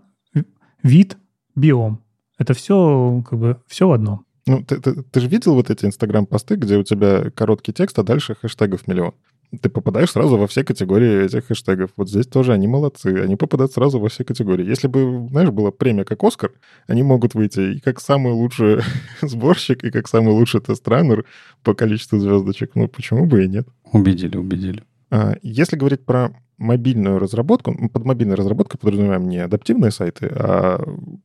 [0.84, 1.18] вид,
[1.56, 2.04] биом.
[2.38, 4.26] Это все как бы все в одном.
[4.48, 8.04] Ну, ты, ты, ты же видел вот эти инстаграм-посты, где у тебя короткий текст, а
[8.04, 9.14] дальше хэштегов миллион?
[9.62, 11.92] Ты попадаешь сразу во все категории этих хэштегов.
[11.98, 14.66] Вот здесь тоже они молодцы, они попадают сразу во все категории.
[14.66, 16.52] Если бы, знаешь, была премия как Оскар,
[16.88, 18.82] они могут выйти и как самый лучший
[19.22, 21.26] сборщик, и как самый лучший тест-раннер
[21.64, 22.76] по количеству звездочек.
[22.76, 23.68] Ну, почему бы и нет?
[23.92, 24.84] Убедили, убедили.
[25.10, 30.84] А, если говорить про мобильную разработку, под мобильной разработкой подразумеваем не адаптивные сайты, а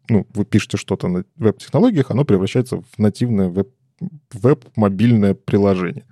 [0.08, 3.68] ну, вы пишете что-то на веб-технологиях, оно превращается в нативное веб,
[4.32, 6.04] веб-мобильное приложение.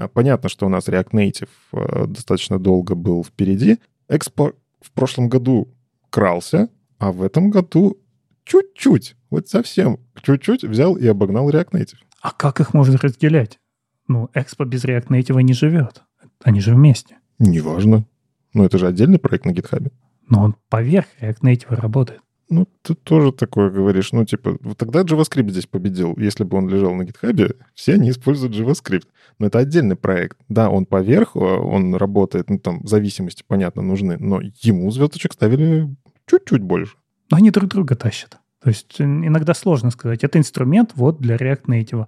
[0.00, 3.78] А, понятно, что у нас React Native э, достаточно долго был впереди.
[4.08, 5.68] Экспо в прошлом году
[6.08, 7.98] крался, а в этом году
[8.44, 11.98] чуть-чуть, вот совсем чуть-чуть взял и обогнал React Native.
[12.22, 13.60] А как их можно разделять?
[14.08, 16.02] Ну, Экспо без React Native не живет.
[16.42, 17.18] Они же вместе.
[17.38, 18.06] Неважно.
[18.54, 19.92] Но это же отдельный проект на GitHub.
[20.30, 22.22] Но он поверх React Native работает.
[22.50, 24.10] Ну, ты тоже такое говоришь.
[24.12, 26.16] Ну, типа, вот тогда JavaScript здесь победил.
[26.18, 29.06] Если бы он лежал на GitHub, все они используют JavaScript.
[29.38, 30.36] Но это отдельный проект.
[30.48, 35.88] Да, он поверх, э, он работает, ну, там, зависимости, понятно, нужны, но ему звездочек ставили
[36.26, 36.96] чуть-чуть больше.
[37.30, 38.38] Но они друг друга тащат.
[38.62, 40.24] То есть иногда сложно сказать.
[40.24, 42.06] Это инструмент вот для React Native.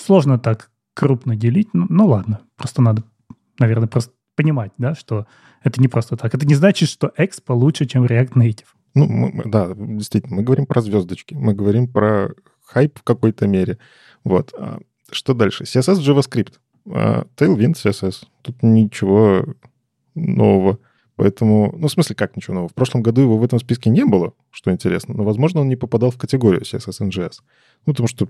[0.00, 1.70] Сложно так крупно делить.
[1.72, 3.02] Ну, ну ладно, просто надо,
[3.58, 5.26] наверное, просто понимать, да, что
[5.64, 6.34] это не просто так.
[6.34, 8.66] Это не значит, что Expo лучше, чем React Native.
[8.98, 12.34] Ну, мы, да, действительно, мы говорим про звездочки, мы говорим про
[12.64, 13.78] хайп в какой-то мере.
[14.24, 14.52] Вот.
[14.58, 14.80] А
[15.10, 15.64] что дальше?
[15.64, 16.54] CSS JavaScript.
[16.90, 18.26] А Tailwind CSS.
[18.42, 19.44] Тут ничего
[20.14, 20.78] нового.
[21.16, 22.68] Поэтому, ну, в смысле, как ничего нового?
[22.68, 25.76] В прошлом году его в этом списке не было, что интересно, но, возможно, он не
[25.76, 27.40] попадал в категорию CSS NGS.
[27.86, 28.28] Ну, потому что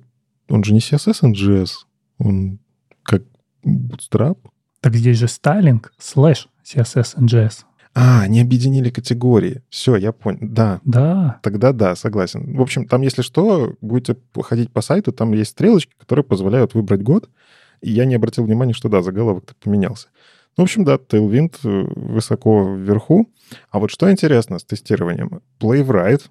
[0.48, 1.70] он же не CSS NGS,
[2.18, 2.58] он
[3.02, 3.22] как
[3.64, 4.38] Bootstrap.
[4.80, 7.64] Так здесь же стайлинг слэш CSS NGS.
[8.00, 9.62] А, не объединили категории.
[9.70, 10.38] Все, я понял.
[10.40, 10.80] Да.
[10.84, 11.40] Да.
[11.42, 12.56] Тогда да, согласен.
[12.56, 17.02] В общем, там, если что, будете ходить по сайту, там есть стрелочки, которые позволяют выбрать
[17.02, 17.28] год.
[17.80, 20.08] И я не обратил внимания, что да, заголовок-то поменялся.
[20.56, 23.28] Ну, в общем, да, Tailwind э, высоко вверху.
[23.70, 25.42] А вот что интересно с тестированием?
[25.58, 26.22] Playwright,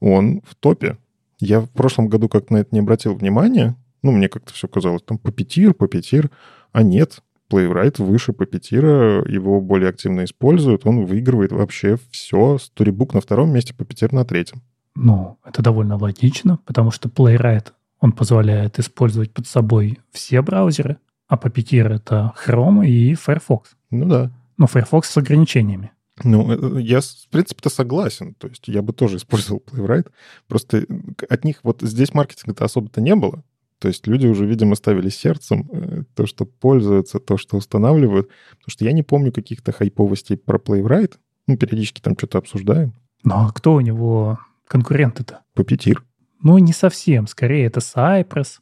[0.00, 0.98] он в топе.
[1.40, 3.76] Я в прошлом году как-то на это не обратил внимания.
[4.02, 6.30] Ну, мне как-то все казалось, там Puppeteer, Puppeteer.
[6.72, 7.20] А нет,
[7.54, 12.56] Playwright выше Puppeteer, его более активно используют, он выигрывает вообще все.
[12.56, 14.62] Storybook на втором месте, Puppeteer на третьем.
[14.96, 17.68] Ну, это довольно логично, потому что Playwright,
[18.00, 20.98] он позволяет использовать под собой все браузеры,
[21.28, 23.76] а Puppeteer— это Chrome и Firefox.
[23.90, 24.32] Ну да.
[24.56, 25.92] Но Firefox с ограничениями.
[26.22, 28.34] Ну, э, я, в принципе-то, согласен.
[28.34, 30.10] То есть я бы тоже использовал Playwright.
[30.48, 30.86] Просто
[31.28, 33.42] от них вот здесь маркетинга-то особо-то не было.
[33.84, 38.30] То есть люди уже, видимо, ставили сердцем э, то, что пользуются, то, что устанавливают.
[38.52, 41.16] Потому что я не помню каких-то хайповостей про Playwright.
[41.46, 42.94] Ну, периодически там что-то обсуждаем.
[43.24, 44.38] Ну, а кто у него
[44.68, 45.42] конкуренты-то?
[45.52, 46.02] Папетир.
[46.42, 47.26] Ну, не совсем.
[47.26, 48.60] Скорее, это Cypress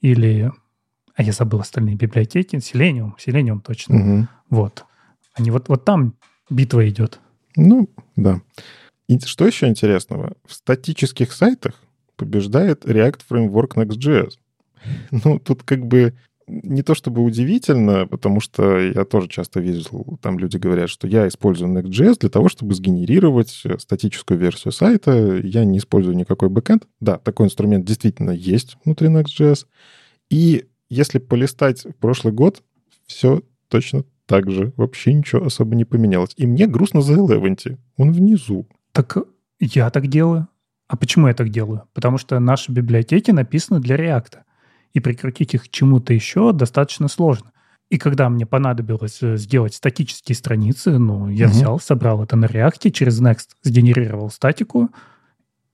[0.00, 0.50] или...
[1.14, 2.56] А я забыл остальные библиотеки.
[2.56, 3.12] Selenium.
[3.24, 3.94] Selenium точно.
[3.94, 4.28] Угу.
[4.50, 4.84] Вот.
[5.34, 6.16] Они вот, вот там
[6.50, 7.20] битва идет.
[7.54, 8.40] Ну, да.
[9.06, 10.32] И что еще интересного?
[10.44, 11.80] В статических сайтах
[12.16, 14.32] побеждает React Framework Next.js.
[15.10, 16.14] Ну, тут как бы
[16.48, 21.26] не то чтобы удивительно, потому что я тоже часто видел, там люди говорят, что я
[21.26, 26.86] использую Next.js для того, чтобы сгенерировать э, статическую версию сайта, я не использую никакой бэкэнд.
[27.00, 29.66] Да, такой инструмент действительно есть внутри Next.js.
[30.30, 32.62] И если полистать в прошлый год,
[33.06, 34.72] все точно так же.
[34.76, 36.32] Вообще ничего особо не поменялось.
[36.36, 37.78] И мне грустно за Eleventy.
[37.96, 38.68] Он внизу.
[38.92, 39.16] Так
[39.58, 40.48] я так делаю.
[40.88, 41.82] А почему я так делаю?
[41.92, 44.38] Потому что наши библиотеки написаны для React
[44.92, 47.52] и прикрутить их к чему-то еще достаточно сложно.
[47.88, 51.54] И когда мне понадобилось э, сделать статические страницы, ну, я угу.
[51.54, 54.90] взял, собрал это на React, через Next сгенерировал статику,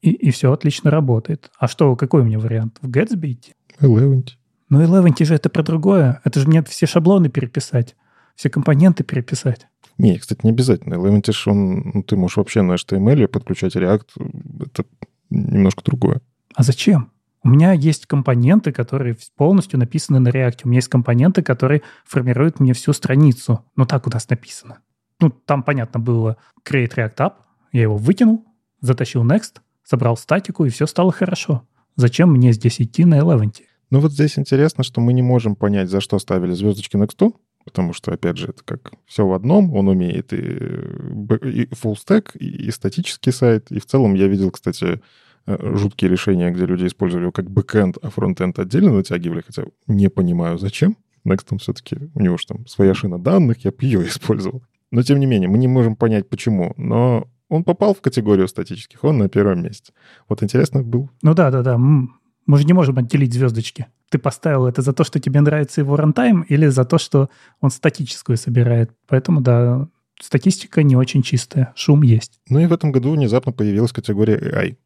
[0.03, 1.51] и, и все отлично работает.
[1.59, 2.79] А что, какой у меня вариант?
[2.83, 3.55] В Gatsby идти?
[3.81, 4.33] Eleventy.
[4.69, 6.21] Ну, Eleventy же это про другое.
[6.25, 7.97] Это же мне все шаблоны переписать,
[8.35, 9.67] все компоненты переписать.
[9.99, 10.95] Не, кстати, не обязательно.
[10.95, 14.67] Eleventy, он, ну, ты можешь вообще на HTML подключать React.
[14.67, 14.85] Это
[15.31, 16.21] немножко другое.
[16.55, 17.12] А зачем?
[17.45, 20.61] У меня есть компоненты, которые полностью написаны на React.
[20.65, 23.65] У меня есть компоненты, которые формируют мне всю страницу.
[23.75, 24.79] Ну, так у нас написано.
[25.21, 27.33] Ну, там, понятно, было create React App.
[27.73, 28.45] Я его выкинул,
[28.81, 31.67] затащил Next, собрал статику, и все стало хорошо.
[31.97, 33.53] Зачем мне здесь идти на Eleven?
[33.91, 37.93] Ну, вот здесь интересно, что мы не можем понять, за что ставили звездочки Next, потому
[37.93, 39.75] что, опять же, это как все в одном.
[39.75, 43.73] Он умеет и, и full stack, и, и статический сайт.
[43.73, 44.99] И в целом я видел, кстати, Э,
[45.47, 50.59] жуткие решения, где люди использовали его как бэкэнд, а фронтенд отдельно натягивали, хотя не понимаю,
[50.59, 50.97] зачем.
[51.25, 54.63] Next там все-таки, у него же там своя шина данных, я бы ее использовал.
[54.91, 56.75] Но тем не менее, мы не можем понять, почему.
[56.77, 59.93] Но он попал в категорию статических, он на первом месте.
[60.29, 61.11] Вот интересно был.
[61.23, 61.79] Ну да, да, да.
[61.79, 63.87] Мы же не можем отделить звездочки.
[64.11, 67.71] Ты поставил это за то, что тебе нравится его рантайм, или за то, что он
[67.71, 68.91] статическую собирает.
[69.07, 69.89] Поэтому, да,
[70.21, 72.41] статистика не очень чистая, шум есть.
[72.49, 74.77] Ну и в этом году внезапно появилась категория AI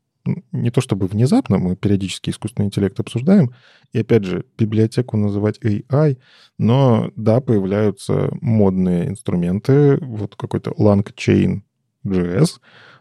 [0.53, 3.53] не то чтобы внезапно, мы периодически искусственный интеллект обсуждаем,
[3.93, 6.19] и опять же, библиотеку называть AI,
[6.59, 11.63] но да, появляются модные инструменты, вот какой-то LangChain
[12.07, 12.61] JS,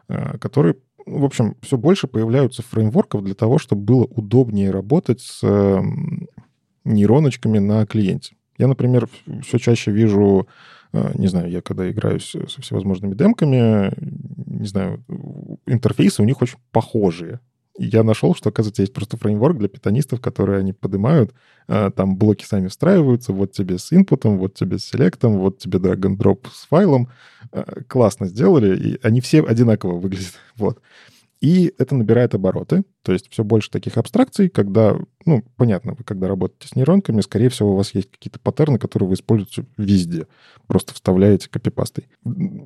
[0.10, 5.44] э, которые, в общем, все больше появляются фреймворков для того, чтобы было удобнее работать с
[6.84, 8.36] нейроночками на клиенте.
[8.58, 9.10] Я, например,
[9.44, 10.48] все чаще вижу
[10.94, 13.94] не знаю, я когда играю со всевозможными демками,
[14.46, 15.04] не знаю,
[15.66, 17.40] интерфейсы у них очень похожие.
[17.78, 21.34] Я нашел, что, оказывается, есть просто фреймворк для питонистов, которые они поднимают.
[21.68, 23.34] А, там блоки сами встраиваются.
[23.34, 27.10] Вот тебе с инпутом, вот тебе с селектом, вот тебе drag and drop с файлом.
[27.52, 30.36] А, классно сделали, и они все одинаково выглядят.
[30.56, 30.80] Вот.
[31.46, 34.98] И это набирает обороты, то есть все больше таких абстракций, когда,
[35.28, 39.10] ну, понятно, вы когда работаете с нейронками, скорее всего, у вас есть какие-то паттерны, которые
[39.10, 40.26] вы используете везде,
[40.66, 42.08] просто вставляете копипастой.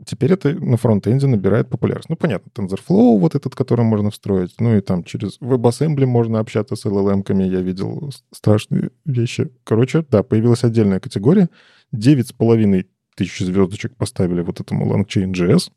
[0.05, 2.07] Теперь это на фронтенде набирает популярность.
[2.07, 6.77] Ну, понятно, TensorFlow вот этот, который можно встроить, ну и там через WebAssembly можно общаться
[6.77, 9.51] с LLM-ками, я видел страшные вещи.
[9.65, 11.49] Короче, да, появилась отдельная категория,
[11.93, 12.85] 9,5
[13.17, 15.69] тысяч звездочек поставили вот этому LangChain.js,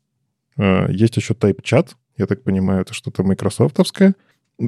[0.55, 4.15] а, есть еще TypeChat, я так понимаю, это что-то майкрософтовское.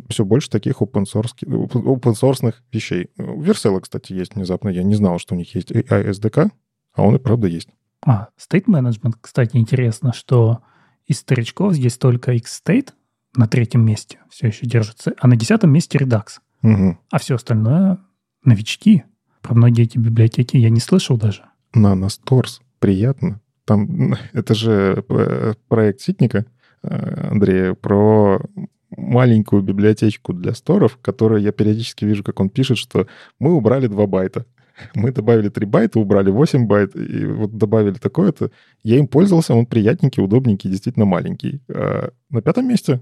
[0.09, 3.09] Все больше таких open source вещей.
[3.17, 4.69] У Vercel, кстати, есть внезапно.
[4.69, 6.49] Я не знал, что у них есть AI SDK,
[6.93, 7.69] а он и правда есть.
[8.03, 10.61] А, state management, кстати, интересно, что
[11.05, 12.89] из старичков здесь только X-State
[13.35, 16.39] на третьем месте все еще держится, а на десятом месте Redux.
[16.63, 16.97] Угу.
[17.11, 17.99] А все остальное
[18.43, 19.03] новички.
[19.41, 21.43] Про многие эти библиотеки я не слышал даже.
[21.75, 22.61] Nano Stores.
[22.79, 23.41] Приятно.
[23.65, 26.45] Там, это же э, проект Ситника.
[26.87, 28.41] Э, Андрея, про
[28.95, 33.07] маленькую библиотечку для сторов, которую я периодически вижу, как он пишет, что
[33.39, 34.45] мы убрали 2 байта.
[34.93, 38.51] Мы добавили 3 байта, убрали 8 байт, и вот добавили такое-то.
[38.83, 41.61] Я им пользовался, он приятненький, удобненький, действительно маленький.
[41.69, 42.99] А на пятом месте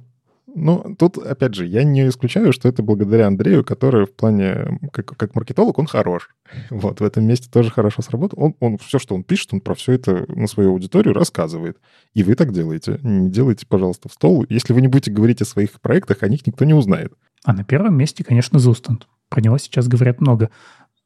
[0.56, 5.06] ну, тут, опять же, я не исключаю, что это благодаря Андрею, который в плане, как,
[5.18, 6.30] как маркетолог, он хорош.
[6.70, 8.44] Вот, в этом месте тоже хорошо сработал.
[8.44, 11.78] Он, он все, что он пишет, он про все это на свою аудиторию рассказывает.
[12.14, 13.00] И вы так делаете.
[13.02, 14.46] Не делайте, пожалуйста, в стол.
[14.50, 17.14] Если вы не будете говорить о своих проектах, о них никто не узнает.
[17.44, 19.08] А на первом месте, конечно, Зустант.
[19.30, 20.52] Про него сейчас говорят много.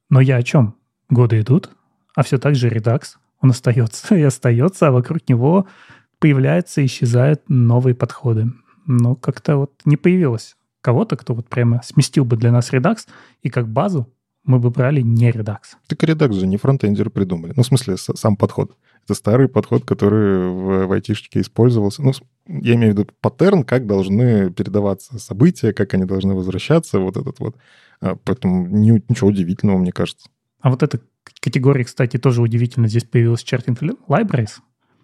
[0.09, 0.76] Но я о чем?
[1.09, 1.69] Годы идут,
[2.15, 3.15] а все так же Redux.
[3.41, 5.68] Он остается и остается, а вокруг него
[6.19, 8.51] появляются и исчезают новые подходы
[8.88, 13.07] но как-то вот не появилось кого-то, кто вот прямо сместил бы для нас Redux,
[13.41, 14.11] и как базу
[14.43, 15.59] мы бы брали не Redux.
[15.88, 17.53] Так Redux же не фронтендеры придумали.
[17.55, 18.76] Ну, в смысле, сам подход.
[19.03, 22.01] Это старый подход, который в, в айтишечке использовался.
[22.01, 22.14] Ну,
[22.47, 27.39] я имею в виду паттерн, как должны передаваться события, как они должны возвращаться, вот этот
[27.39, 27.57] вот.
[27.99, 30.30] А, поэтому ничего удивительного, мне кажется.
[30.61, 31.01] А вот эта
[31.41, 32.88] категория, кстати, тоже удивительно.
[32.88, 33.77] Здесь появилась Charting
[34.07, 34.59] Libraries.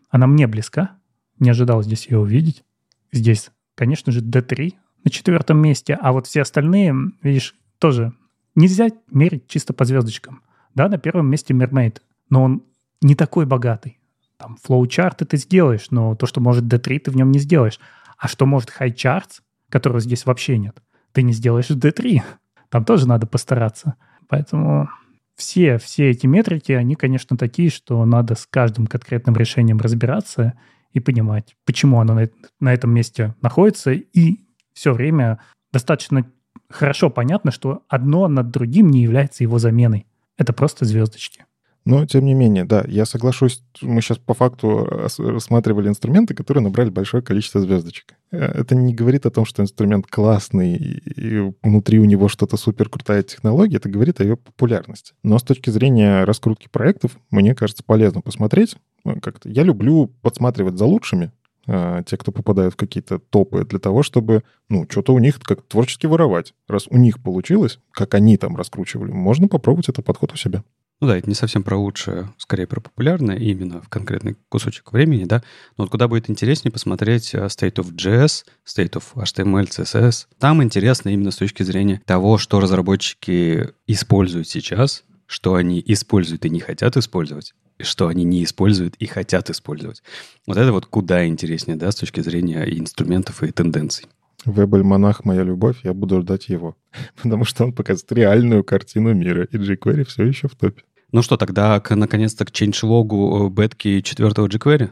[0.09, 0.97] Она мне близка.
[1.39, 2.63] Не ожидал здесь ее увидеть.
[3.11, 4.73] Здесь конечно же, D3
[5.03, 8.13] на четвертом месте, а вот все остальные, видишь, тоже
[8.55, 10.41] нельзя мерить чисто по звездочкам.
[10.75, 12.63] Да, на первом месте Mermaid, но он
[13.01, 13.99] не такой богатый.
[14.37, 17.79] Там флоу-чарты ты сделаешь, но то, что может D3, ты в нем не сделаешь.
[18.17, 20.81] А что может high charts, которого здесь вообще нет,
[21.11, 22.21] ты не сделаешь в D3.
[22.69, 23.95] Там тоже надо постараться.
[24.27, 24.89] Поэтому
[25.35, 30.53] все, все эти метрики, они, конечно, такие, что надо с каждым конкретным решением разбираться
[30.93, 32.29] и понимать, почему оно на,
[32.59, 34.39] на этом месте находится, и
[34.73, 35.39] все время
[35.71, 36.25] достаточно
[36.69, 40.07] хорошо понятно, что одно над другим не является его заменой.
[40.37, 41.45] Это просто звездочки.
[41.85, 46.89] Но, тем не менее, да, я соглашусь, мы сейчас по факту рассматривали инструменты, которые набрали
[46.89, 48.15] большое количество звездочек.
[48.31, 52.87] Э, это не говорит о том, что инструмент классный, и внутри у него что-то супер
[52.87, 55.13] крутая технология, это говорит о ее популярности.
[55.23, 58.77] Но с точки зрения раскрутки проектов, мне кажется, полезно посмотреть.
[59.03, 61.33] Ну, как-то я люблю подсматривать за лучшими,
[61.67, 65.61] э, те, кто попадают в какие-то топы, для того, чтобы, ну, что-то у них как
[65.63, 66.53] творчески воровать.
[66.69, 70.63] Раз у них получилось, как они там раскручивали, можно попробовать этот подход у себя.
[71.03, 75.25] Ну да, это не совсем про лучшее, скорее про популярное, именно в конкретный кусочек времени,
[75.25, 75.43] да.
[75.75, 80.27] Но вот куда будет интереснее посмотреть э, State of JS, State of HTML, CSS.
[80.39, 86.49] Там интересно именно с точки зрения того, что разработчики используют сейчас, что они используют и
[86.49, 90.03] не хотят использовать, и что они не используют и хотят использовать.
[90.47, 94.05] Вот это вот куда интереснее, да, с точки зрения инструментов и тенденций.
[94.45, 96.77] Веб-альманах «Моя любовь», я буду ждать его.
[97.21, 100.83] Потому что он показывает реальную картину мира, и jQuery все еще в топе.
[101.13, 104.89] Ну что, тогда к, наконец-то к чейндж-логу э, бетки четвертого jQuery?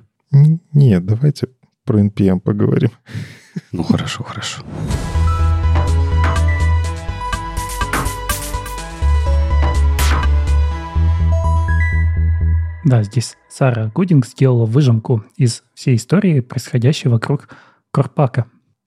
[0.72, 1.48] Нет, давайте
[1.84, 2.92] про NPM поговорим.
[3.74, 4.62] Ну хорошо, хорошо.
[12.86, 17.50] Да, здесь Сара Гудинг сделала выжимку из всей истории, происходящей вокруг
[17.92, 18.46] Корпака.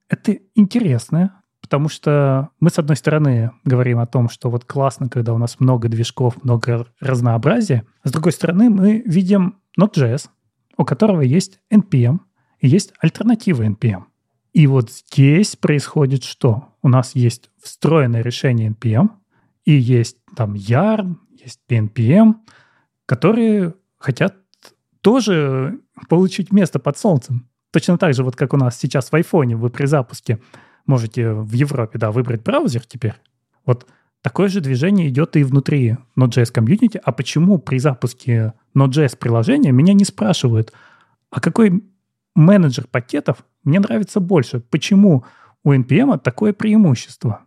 [0.09, 5.33] Это интересно, Потому что мы, с одной стороны, говорим о том, что вот классно, когда
[5.33, 7.87] у нас много движков, много разнообразия.
[8.03, 10.29] С другой стороны, мы видим Node.js,
[10.77, 12.19] у которого есть NPM
[12.59, 14.03] и есть альтернатива NPM.
[14.53, 16.69] И вот здесь происходит что?
[16.83, 19.09] У нас есть встроенное решение NPM,
[19.63, 22.35] и есть там Yarn, есть PNPM,
[23.07, 24.35] которые хотят
[25.01, 25.79] тоже
[26.09, 27.49] получить место под солнцем.
[27.71, 30.39] Точно так же, вот как у нас сейчас в айфоне, вы при запуске
[30.85, 33.15] можете в Европе, да, выбрать браузер теперь.
[33.65, 33.87] Вот
[34.21, 37.01] такое же движение идет и внутри Node.js комьюнити.
[37.03, 40.73] А почему при запуске Node.js приложения меня не спрашивают,
[41.29, 41.83] а какой
[42.35, 44.59] менеджер пакетов мне нравится больше?
[44.59, 45.25] Почему
[45.63, 47.41] у NPM такое преимущество?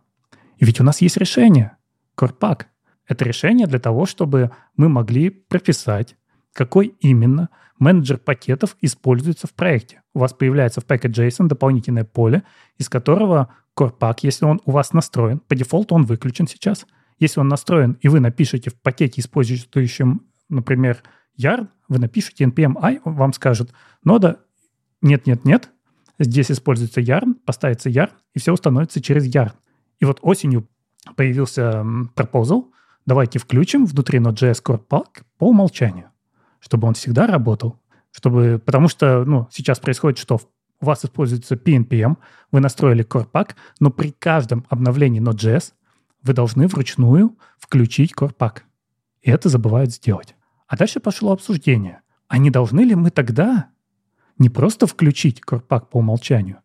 [0.57, 1.77] И ведь у нас есть решение.
[2.17, 2.65] Core
[3.07, 6.17] Это решение для того, чтобы мы могли прописать,
[6.53, 7.49] какой именно
[7.79, 10.01] менеджер пакетов используется в проекте.
[10.13, 12.43] У вас появляется в package.json дополнительное поле,
[12.77, 16.85] из которого core если он у вас настроен, по дефолту он выключен сейчас.
[17.17, 21.01] Если он настроен, и вы напишете в пакете, использующем, например,
[21.37, 23.71] yard, вы напишете npm i, он вам скажет,
[24.03, 24.39] нода
[25.01, 25.69] нет-нет-нет,
[26.17, 29.53] здесь используется yarn, поставится yarn, и все установится через yarn.
[29.99, 30.67] И вот осенью
[31.15, 31.85] появился
[32.15, 32.71] proposal,
[33.05, 36.11] давайте включим внутри Node.js Core Pack по умолчанию
[36.59, 37.79] чтобы он всегда работал,
[38.11, 40.39] чтобы, потому что ну, сейчас происходит, что
[40.81, 42.17] у вас используется PNPM,
[42.51, 43.49] вы настроили Core
[43.79, 45.73] но при каждом обновлении Node.js
[46.23, 48.61] вы должны вручную включить Core.
[49.21, 50.35] И это забывают сделать.
[50.67, 52.01] А дальше пошло обсуждение.
[52.27, 53.69] А не должны ли мы тогда
[54.37, 56.59] не просто включить Core по умолчанию,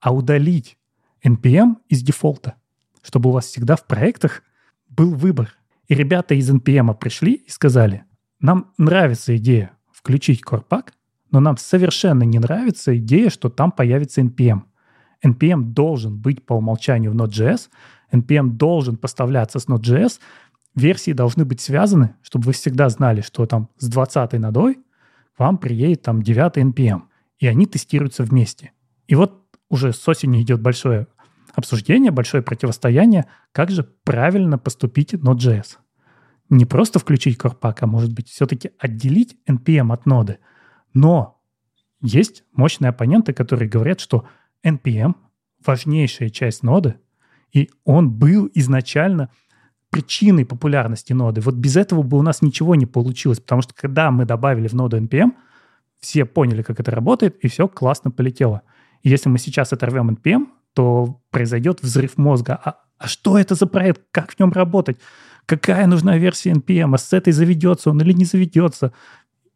[0.00, 0.78] а удалить
[1.24, 2.54] NPM из дефолта,
[3.02, 4.42] чтобы у вас всегда в проектах
[4.88, 5.54] был выбор.
[5.88, 8.04] И ребята из NPM пришли и сказали,
[8.40, 10.64] нам нравится идея включить Core
[11.30, 14.62] но нам совершенно не нравится идея, что там появится NPM.
[15.24, 17.68] NPM должен быть по умолчанию в Node.js,
[18.12, 20.20] NPM должен поставляться с Node.js,
[20.74, 25.58] версии должны быть связаны, чтобы вы всегда знали, что там с 20 нодой к вам
[25.58, 27.02] приедет там 9 NPM,
[27.38, 28.72] и они тестируются вместе.
[29.08, 31.08] И вот уже с осени идет большое
[31.54, 35.78] обсуждение, большое противостояние, как же правильно поступить Node.js
[36.50, 40.38] не просто включить Core а может быть все-таки отделить NPM от ноды.
[40.94, 41.40] Но
[42.00, 44.26] есть мощные оппоненты, которые говорят, что
[44.64, 45.14] NPM—
[45.66, 46.96] важнейшая часть ноды,
[47.52, 49.30] и он был изначально
[49.90, 51.40] причиной популярности ноды.
[51.40, 54.74] Вот без этого бы у нас ничего не получилось, потому что когда мы добавили в
[54.74, 55.32] ноду NPM,
[55.98, 58.62] все поняли, как это работает, и все классно полетело.
[59.02, 62.60] И если мы сейчас оторвем NPM, то произойдет взрыв мозга.
[62.62, 64.02] А, а что это за проект?
[64.10, 64.98] Как в нем работать?
[65.48, 68.92] Какая нужна версия NPM, а с этой заведется он или не заведется.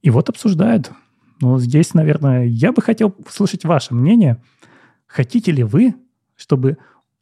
[0.03, 0.91] И вот обсуждают.
[1.41, 4.43] Ну, здесь, наверное, я бы хотел услышать ваше мнение.
[5.07, 5.95] Хотите ли вы,
[6.35, 6.79] чтобы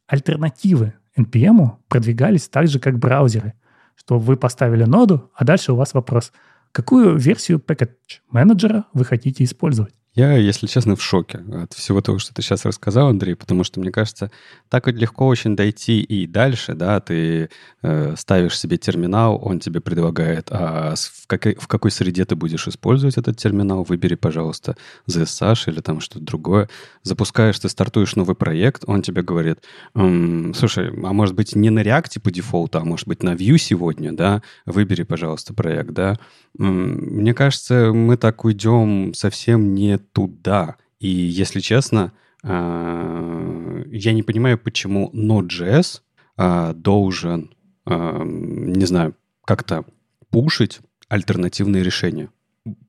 [0.07, 3.55] альтернативы NPM продвигались так же, как браузеры?
[4.01, 6.33] что вы поставили ноду, а дальше у вас вопрос,
[6.73, 9.95] какую версию package менеджера вы хотите использовать?
[10.15, 13.79] Я, если честно, в шоке от всего того, что ты сейчас рассказал, Андрей, потому что,
[13.79, 14.33] мне кажется,
[14.69, 17.49] так вот легко очень дойти и дальше, да, ты
[17.83, 22.67] э, ставишь себе терминал, он тебе предлагает, а в, какой, в какой среде ты будешь
[22.67, 24.77] использовать этот терминал, выбери, пожалуйста,
[25.09, 26.69] ZSH или там что-то другое.
[27.05, 29.61] Запускаешь, ты стартуешь новый проект, он тебе говорит,
[29.95, 33.59] м-м, слушай, а может быть не на React по дефолту, а может быть на Vue
[33.59, 36.19] сегодня, да, выбери, пожалуйста, проект, да.
[36.59, 40.77] Мне кажется, мы так уйдем совсем не туда.
[40.99, 42.13] И, если честно,
[42.43, 46.01] а, я не понимаю, почему Node.js
[46.37, 47.55] а, должен,
[47.87, 49.15] а, не знаю,
[49.45, 49.85] как-то
[50.31, 52.31] пушить альтернативные решения.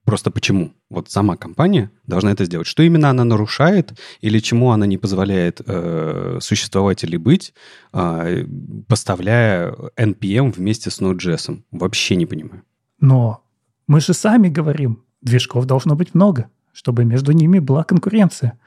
[0.04, 0.74] Просто почему?
[0.90, 2.68] Вот сама компания должна это сделать.
[2.68, 7.54] Что именно она нарушает или чему она не позволяет э, существовать или быть,
[7.94, 8.46] э,
[8.88, 11.62] поставляя NPM вместе с Node.js?
[11.72, 12.64] Вообще не понимаю.
[13.00, 13.44] Но
[13.88, 18.60] мы же сами говорим, движков должно быть много чтобы между ними была конкуренция.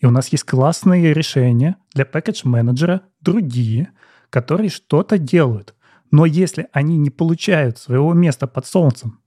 [0.00, 3.90] И у нас есть классные решения для пакетж-менеджера, другие,
[4.30, 5.74] которые что-то делают.
[6.10, 9.20] Но если они не получают своего места под солнцем,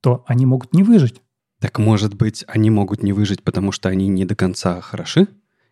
[0.00, 1.20] то они могут не выжить.
[1.60, 5.28] Так может быть, они могут не выжить, потому что они не до конца хороши?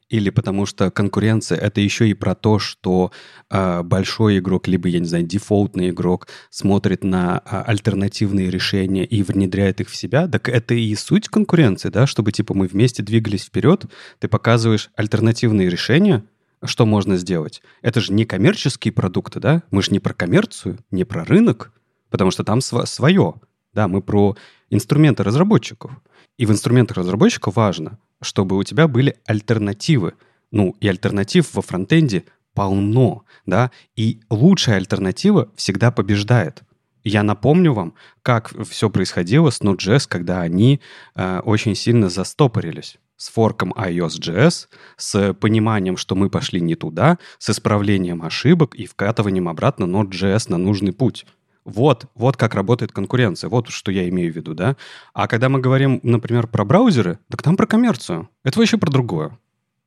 [0.09, 3.13] Или потому что конкуренция это еще и про то, что
[3.51, 9.23] э, большой игрок, либо, я не знаю, дефолтный игрок смотрит на э, альтернативные решения и
[9.23, 13.45] внедряет их в себя, так это и суть конкуренции, да, чтобы типа мы вместе двигались
[13.45, 13.85] вперед,
[14.19, 16.25] ты показываешь альтернативные решения,
[16.65, 17.63] что можно сделать.
[17.83, 19.63] Это же не коммерческие продукты, да?
[19.71, 21.73] Мы же не про коммерцию, не про рынок,
[22.11, 23.35] потому что там св- свое.
[23.75, 24.37] Да, мы про
[24.71, 25.93] инструменты разработчиков.
[26.39, 30.15] И в инструментах разработчика важно, чтобы у тебя были альтернативы.
[30.51, 32.25] Ну, и альтернатив во фронтенде
[32.55, 36.63] полно, да, и лучшая альтернатива всегда побеждает.
[37.05, 40.81] Я напомню вам, как все происходило с Node.js, когда они
[41.15, 47.51] э, очень сильно застопорились с форком iOS.js, с пониманием, что мы пошли не туда, с
[47.51, 51.27] исправлением ошибок и вкатыванием обратно Node.js на нужный путь.
[51.69, 54.77] Вот, вот как работает конкуренция, вот что я имею в виду, да.
[55.13, 58.31] А когда мы говорим, например, про браузеры, так там про коммерцию.
[58.43, 59.39] Это вообще про другое.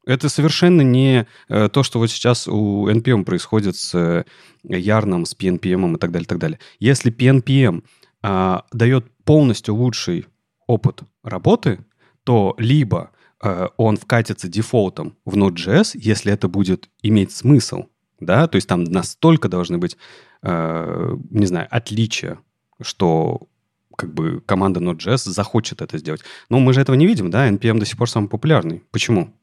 [0.06, 4.26] Это совершенно не э, то, что вот сейчас у NPM происходит с э,
[4.64, 6.60] Ярном, с PNPM и так далее, так далее.
[6.80, 7.84] Если PNPM
[8.22, 10.28] э, дает полностью лучший
[10.68, 11.80] опыт работы,
[12.24, 13.10] то либо
[13.42, 17.86] э, он вкатится дефолтом в Node.js, если это будет иметь смысл,
[18.20, 19.98] да, то есть там настолько должны быть
[20.44, 22.40] Э, не знаю, отличие,
[22.82, 23.48] что
[23.96, 26.22] как бы команда Node.js захочет это сделать.
[26.50, 28.84] Но мы же этого не видим, да, NPM до сих пор самый популярный.
[28.92, 29.34] Почему?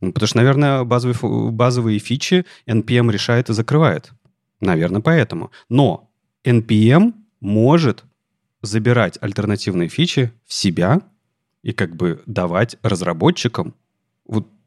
[0.00, 4.12] Ну, потому что, наверное, базовые, базовые фичи NPM решает и закрывает.
[4.60, 5.50] Наверное, поэтому.
[5.68, 6.10] Но
[6.44, 8.04] NPM может
[8.62, 11.02] забирать альтернативные фичи в себя
[11.62, 13.74] и как бы давать разработчикам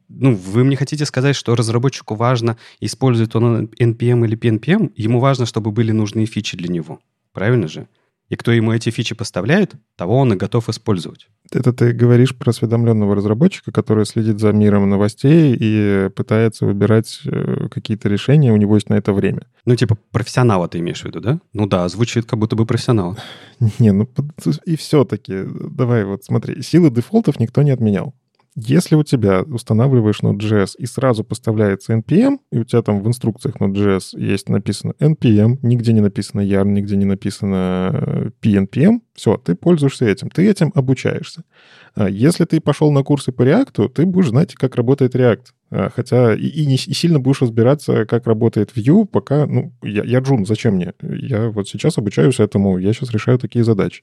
[0.08, 5.46] ну, вы мне хотите сказать, что разработчику важно, использует он NPM или PNPM, ему важно,
[5.46, 7.00] чтобы были нужные фичи для него.
[7.32, 7.88] Правильно же?
[8.28, 11.28] И кто ему эти фичи поставляет, того он и готов использовать.
[11.50, 17.68] Это ты говоришь про осведомленного разработчика, который следит за миром новостей и пытается выбирать э,
[17.70, 19.46] какие-то решения, у него есть на это время.
[19.64, 21.40] Ну, типа профессионала ты имеешь в виду, да?
[21.54, 23.16] Ну да, звучит как будто бы профессионал.
[23.78, 24.06] Не, ну
[24.66, 28.14] и все-таки, давай вот смотри, силы дефолтов никто не отменял.
[28.60, 33.54] Если у тебя устанавливаешь Node.js и сразу поставляется NPM, и у тебя там в инструкциях
[33.60, 40.06] Node.js есть написано NPM, нигде не написано yarn, нигде не написано PNPM, все, ты пользуешься
[40.06, 41.44] этим, ты этим обучаешься.
[41.94, 45.46] А если ты пошел на курсы по React, ты будешь знать, как работает React.
[45.70, 50.02] А, хотя и, и, не, и сильно будешь разбираться, как работает Vue, пока, ну, я,
[50.02, 50.94] я джун, зачем мне?
[51.02, 54.02] Я вот сейчас обучаюсь этому, я сейчас решаю такие задачи.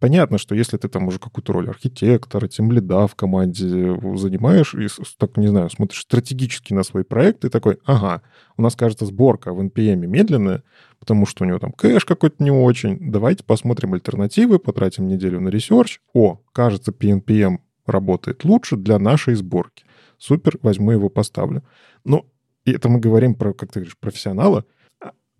[0.00, 3.68] Понятно, что если ты там уже какую-то роль архитектора, тимлида в команде
[4.16, 4.86] занимаешь, и
[5.18, 8.22] так, не знаю, смотришь стратегически на свой проект, ты такой, ага,
[8.56, 10.62] у нас, кажется, сборка в NPM медленная,
[10.98, 13.10] потому что у него там кэш какой-то не очень.
[13.12, 16.00] Давайте посмотрим альтернативы, потратим неделю на research.
[16.14, 19.84] О, кажется, PNPM работает лучше для нашей сборки.
[20.16, 21.62] Супер, возьму его, поставлю.
[22.04, 22.24] Ну,
[22.64, 24.64] и это мы говорим про, как ты говоришь, профессионала,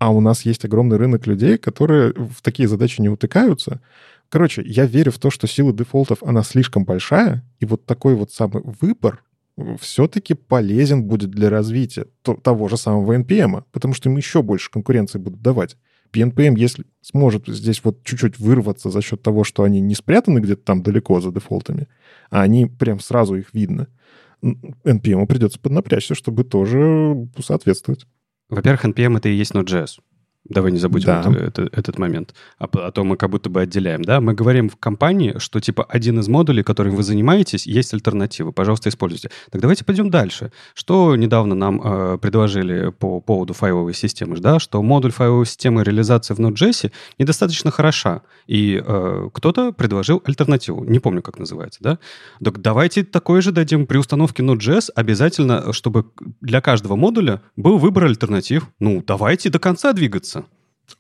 [0.01, 3.82] а у нас есть огромный рынок людей, которые в такие задачи не утыкаются,
[4.31, 8.32] Короче, я верю в то, что сила дефолтов, она слишком большая, и вот такой вот
[8.32, 9.24] самый выбор
[9.81, 15.19] все-таки полезен будет для развития того же самого NPM, потому что им еще больше конкуренции
[15.19, 15.77] будут давать.
[16.12, 20.62] PNPM, если сможет здесь вот чуть-чуть вырваться за счет того, что они не спрятаны где-то
[20.62, 21.89] там далеко за дефолтами,
[22.31, 23.89] а они прям сразу их видно,
[24.43, 28.07] NPM придется поднапрячься, чтобы тоже соответствовать.
[28.48, 29.98] Во-первых, NPM— это и есть Node.js.
[30.48, 31.20] Давай не забудем Да.
[31.20, 32.34] это- это- этот момент.
[32.58, 34.20] А, а то мы как будто бы отделяем, да?
[34.20, 38.50] Мы говорим в компании, что типа один из модулей, которым вы занимаетесь, есть альтернатива.
[38.50, 39.30] Пожалуйста, используйте.
[39.50, 40.50] Так давайте пойдем дальше.
[40.74, 44.58] Что недавно нам э, предложили по поводу файловой системы, да?
[44.58, 48.22] Что модуль файловой системы реализации в Node.js недостаточно хороша.
[48.46, 50.84] И э, кто-то предложил альтернативу.
[50.84, 51.98] Не помню, как называется, да?
[52.42, 56.06] Так давайте такой же дадим при установке Node.js обязательно, чтобы
[56.40, 58.68] для каждого модуля был выбор альтернатив.
[58.80, 60.30] Ну, давайте до конца двигаться.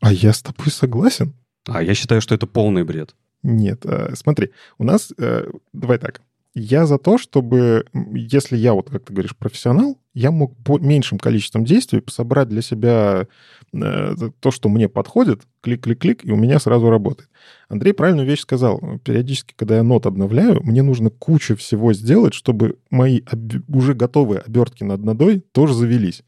[0.00, 1.34] А я с тобой согласен.
[1.66, 3.14] А я считаю, что это полный бред.
[3.42, 6.20] Нет, э, смотри, у нас, э, давай так,
[6.54, 11.18] я за то, чтобы, если я, вот как ты говоришь, профессионал, я мог по меньшим
[11.18, 13.28] количеством действий собрать для себя
[13.72, 17.30] э, то, что мне подходит, клик-клик-клик, и у меня сразу работает.
[17.68, 18.80] Андрей правильную вещь сказал.
[19.04, 23.20] Периодически, когда я нот обновляю, мне нужно кучу всего сделать, чтобы мои
[23.68, 26.24] уже готовые обертки над нодой тоже завелись.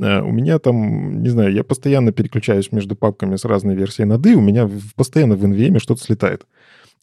[0.00, 4.36] Э, У меня там, не знаю, я постоянно переключаюсь между папками с разной версией ноды,
[4.36, 6.46] у меня постоянно в NVM что-то слетает.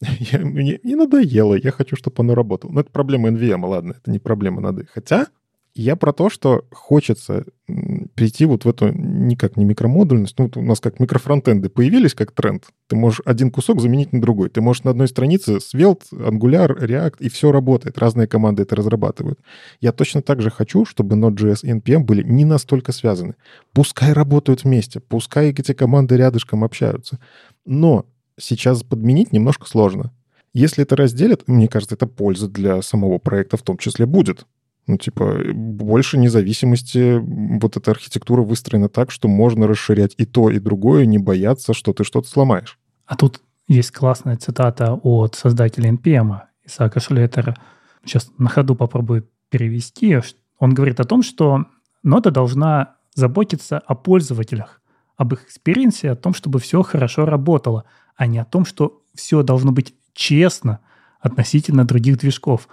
[0.00, 2.72] Я, мне не надоело, я хочу, чтобы оно работало.
[2.72, 4.86] Но это проблема NVM, ладно, это не проблема ноды.
[4.92, 5.28] Хотя
[5.74, 10.38] я про то, что хочется м, перейти вот в эту никак не микромодульность.
[10.38, 12.66] Ну, вот у нас как микрофронтенды появились как тренд.
[12.86, 14.50] Ты можешь один кусок заменить на другой.
[14.50, 17.98] Ты можешь на одной странице Svelte, Angular, React, и все работает.
[17.98, 19.40] Разные команды это разрабатывают.
[19.80, 23.34] Я точно так же хочу, чтобы Node.js и NPM были не настолько связаны.
[23.72, 27.18] Пускай работают вместе, пускай эти команды рядышком общаются.
[27.66, 28.06] Но
[28.38, 30.12] сейчас подменить немножко сложно.
[30.52, 34.46] Если это разделят, мне кажется, это польза для самого проекта в том числе будет.
[34.86, 37.18] Ну, типа, больше независимости,
[37.60, 41.92] вот эта архитектура выстроена так, что можно расширять и то, и другое, не бояться, что
[41.92, 42.78] ты что-то сломаешь.
[43.06, 47.56] А тут есть классная цитата от создателя NPM, Исаака Шлеттера.
[48.04, 50.18] Сейчас на ходу попробую перевести.
[50.58, 51.64] Он говорит о том, что
[52.02, 54.82] нода должна заботиться о пользователях,
[55.16, 57.84] об их экспириенсе, о том, чтобы все хорошо работало,
[58.16, 60.80] а не о том, что все должно быть честно
[61.20, 62.68] относительно других движков.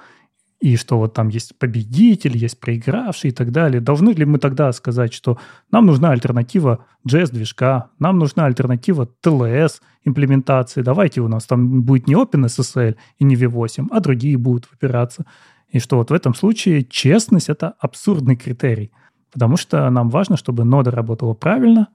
[0.62, 3.82] И что вот там есть победитель, есть проигравший и так далее.
[3.82, 5.40] Должны ли мы тогда сказать, что
[5.72, 10.84] нам нужна альтернатива JS-движка, нам нужна альтернатива TLS имплементации.
[10.84, 15.26] Давайте у нас там будет не OpenSSL и не V8, а другие будут выбираться.
[15.70, 18.92] И что вот в этом случае честность— это абсурдный критерий,
[19.32, 21.88] потому что нам важно, чтобы нода работала правильно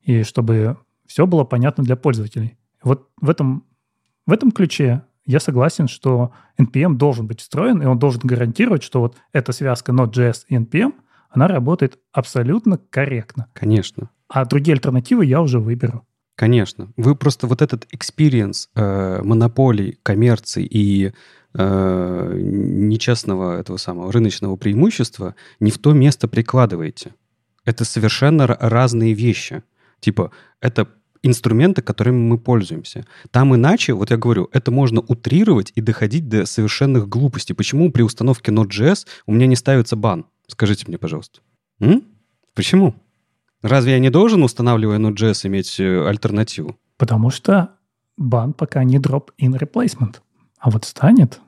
[0.00, 2.56] и чтобы все было понятно для пользователей.
[2.82, 3.64] Вот в этом,
[4.26, 9.00] в этом ключе я согласен, что NPM должен быть встроен, и он должен гарантировать, что
[9.00, 10.94] вот эта связка Node.js и NPM,
[11.30, 13.48] она работает абсолютно корректно.
[13.52, 14.10] Конечно.
[14.28, 16.06] А другие альтернативы я уже выберу.
[16.36, 16.92] Конечно.
[16.96, 21.12] Вы просто вот этот experience э, монополий, коммерции и
[21.54, 27.14] э, нечестного этого самого рыночного преимущества не в то место прикладываете.
[27.64, 29.62] Это совершенно разные вещи.
[30.00, 30.88] Типа, это
[31.26, 33.04] инструменты, которыми мы пользуемся.
[33.30, 37.54] Там иначе, вот я говорю, это можно утрировать и доходить до совершенных глупостей.
[37.54, 40.26] Почему при установке Node.js у меня не ставится бан?
[40.46, 41.40] Скажите мне, пожалуйста.
[41.80, 42.04] М?
[42.54, 42.94] Почему?
[43.62, 46.76] Разве я не должен, устанавливая Node.js, иметь э, альтернативу?
[46.98, 47.70] Потому что
[48.16, 50.16] бан пока не drop-in replacement.
[50.58, 51.40] А вот станет,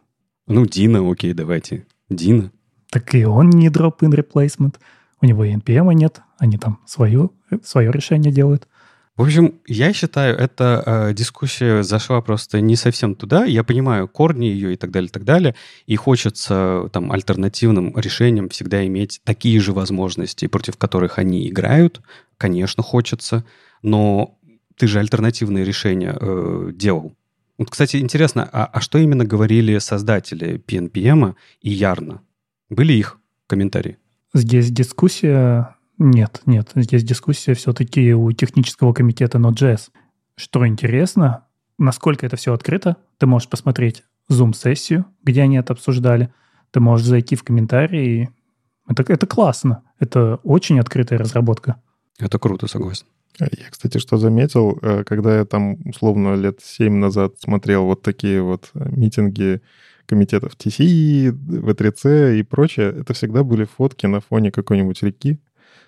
[0.46, 1.86] Ну, Дина, окей, давайте.
[2.08, 2.50] Дина.
[2.90, 4.76] так и он не drop-in replacement.
[5.20, 7.30] У него и NPM нет, они там свое,
[7.62, 8.68] свое решение делают.
[9.16, 13.46] В общем, я считаю, эта э, дискуссия зашла просто не совсем туда.
[13.46, 15.54] Я понимаю корни ее и так далее, и так далее.
[15.86, 22.02] И хочется там альтернативным решениям всегда иметь такие же возможности, против которых они играют.
[22.36, 23.46] Конечно, хочется.
[23.80, 24.38] Но
[24.76, 27.14] ты же альтернативные решения э, делал.
[27.56, 32.20] Вот, кстати, интересно, а, а что именно говорили создатели PNPM и Ярна?
[32.68, 33.96] Были их комментарии?
[34.34, 35.75] Здесь дискуссия...
[35.98, 36.70] Нет, нет.
[36.74, 39.90] Здесь дискуссия все-таки у технического комитета Node.js.
[40.36, 41.46] Что интересно,
[41.78, 46.32] насколько это все открыто, ты можешь посмотреть Zoom-сессию, где они это обсуждали.
[46.70, 48.30] Ты можешь зайти в комментарии.
[48.88, 49.82] Это, это классно.
[49.98, 51.80] Это очень открытая разработка.
[52.18, 53.06] Это круто, согласен.
[53.38, 58.40] Я, кстати, что заметил, э, когда я там, условно, лет 7 назад смотрел вот такие
[58.42, 59.60] вот э, митинги
[60.06, 65.38] комитетов TC, V3C и прочее, это всегда были фотки на фоне какой-нибудь реки.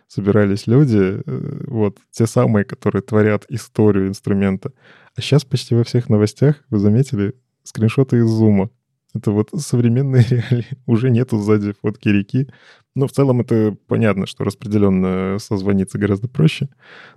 [0.08, 4.72] Собирались люди, э, вот, те самые, которые творят историю инструмента.
[5.14, 8.70] А сейчас почти во всех новостях, вы заметили, скриншоты из зума.
[9.14, 10.66] Это вот современные реалии.
[10.86, 12.48] Уже нету сзади фотки реки.
[12.94, 16.68] Но в целом это понятно, что распределенно созвониться гораздо проще.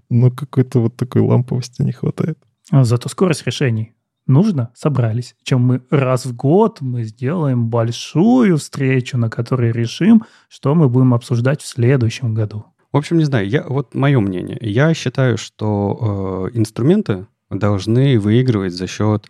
[0.09, 2.37] Но какой-то вот такой ламповости не хватает.
[2.71, 3.93] А Зато скорость решений.
[4.27, 5.35] Нужно, собрались.
[5.43, 11.13] Чем мы раз в год мы сделаем большую встречу, на которой решим, что мы будем
[11.13, 12.65] обсуждать в следующем году.
[12.91, 14.57] В общем, не знаю, я, вот мое мнение.
[14.61, 19.27] Я считаю, что э, инструменты должны выигрывать за счет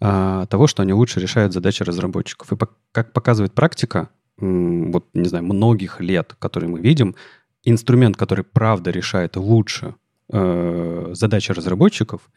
[0.00, 2.52] э, того, что они лучше решают задачи разработчиков.
[2.52, 4.08] И по, как показывает практика,
[4.40, 7.14] э, вот, не знаю, многих лет, которые мы видим,
[7.64, 9.94] инструмент, который правда решает лучше
[10.30, 12.30] э, задачи разработчиков,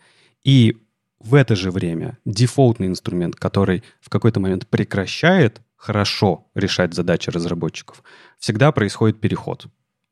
[0.43, 0.77] и
[1.19, 8.03] в это же время дефолтный инструмент, который в какой-то момент прекращает хорошо решать задачи разработчиков,
[8.39, 9.68] всегда происходит переход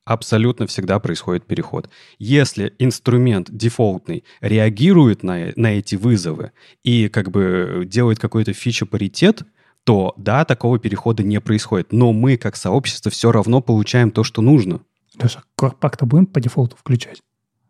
[0.05, 1.89] абсолютно всегда происходит переход.
[2.19, 6.51] Если инструмент дефолтный реагирует на, на эти вызовы
[6.83, 9.43] и как бы делает какой-то фича-паритет,
[9.83, 11.91] то да, такого перехода не происходит.
[11.91, 14.81] Но мы, как сообщество, все равно получаем то, что нужно.
[15.21, 17.21] Леша, Корпак-то будем по дефолту включать?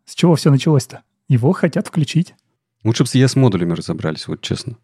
[0.06, 1.02] С чего все началось-то?
[1.28, 2.34] Его хотят включить.
[2.84, 4.76] Лучше бы с ES-модулями разобрались, вот честно.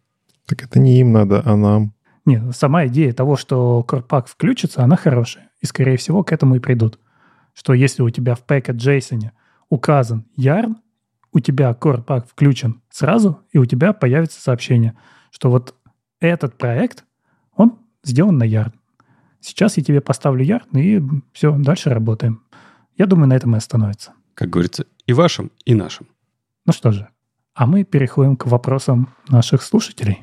[0.47, 1.95] Так это не им надо, а нам.
[2.25, 5.51] Не, сама идея того, что Корпак включится, она хорошая.
[5.61, 6.99] И, скорее всего, к этому и придут
[7.55, 9.31] что если у тебя в packet JSON
[9.69, 10.77] указан yarn,
[11.33, 14.97] у тебя core pack включен сразу, и у тебя появится сообщение,
[15.31, 15.75] что вот
[16.19, 17.05] этот проект,
[17.55, 18.73] он сделан на yarn.
[19.41, 21.03] Сейчас я тебе поставлю yarn, и
[21.33, 22.43] все, дальше работаем.
[22.97, 24.13] Я думаю, на этом и остановится.
[24.35, 26.07] Как говорится, и вашим, и нашим.
[26.67, 27.09] Ну что же,
[27.55, 30.23] а мы переходим к вопросам наших слушателей.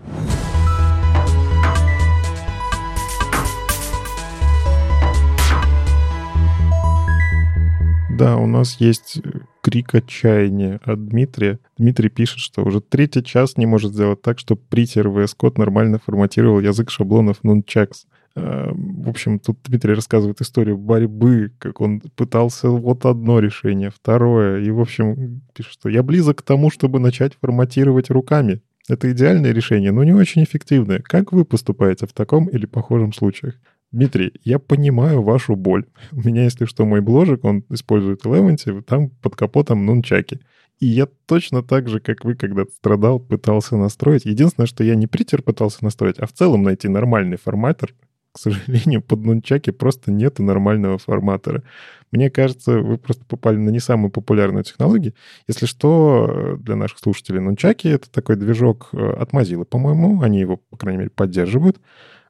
[8.18, 9.30] Да, у нас есть э,
[9.62, 11.60] крик отчаяния от Дмитрия.
[11.78, 16.00] Дмитрий пишет, что уже третий час не может сделать так, чтобы притер VS Code нормально
[16.04, 18.06] форматировал язык шаблонов Nunchucks.
[18.36, 24.62] А, в общем, тут Дмитрий рассказывает историю борьбы, как он пытался вот одно решение, второе.
[24.62, 28.62] И, в общем, пишет, что я близок к тому, чтобы начать форматировать руками.
[28.90, 31.04] Это идеальное решение, но не очень эффективное.
[31.04, 33.56] Как вы поступаете в таком или похожем случаях?
[33.92, 35.86] Дмитрий, я понимаю вашу боль.
[36.12, 40.42] У меня, если что, мой бложек, он использует Eleventy, там под капотом нунчаки.
[40.80, 44.26] И я точно так же, как вы когда-то страдал, пытался настроить.
[44.26, 47.96] Единственное, что я не притер пытался настроить, а в целом найти нормальный форматор.
[48.34, 51.64] К сожалению, под нунчаки просто нету нормального форматора.
[52.12, 55.16] Мне кажется, вы просто попали на не самую популярную технологию.
[55.48, 60.22] Если что, для наших слушателей нунчаки— это такой движок э, от Mozilla, по-моему.
[60.22, 61.80] Они его, по крайней мере, поддерживают.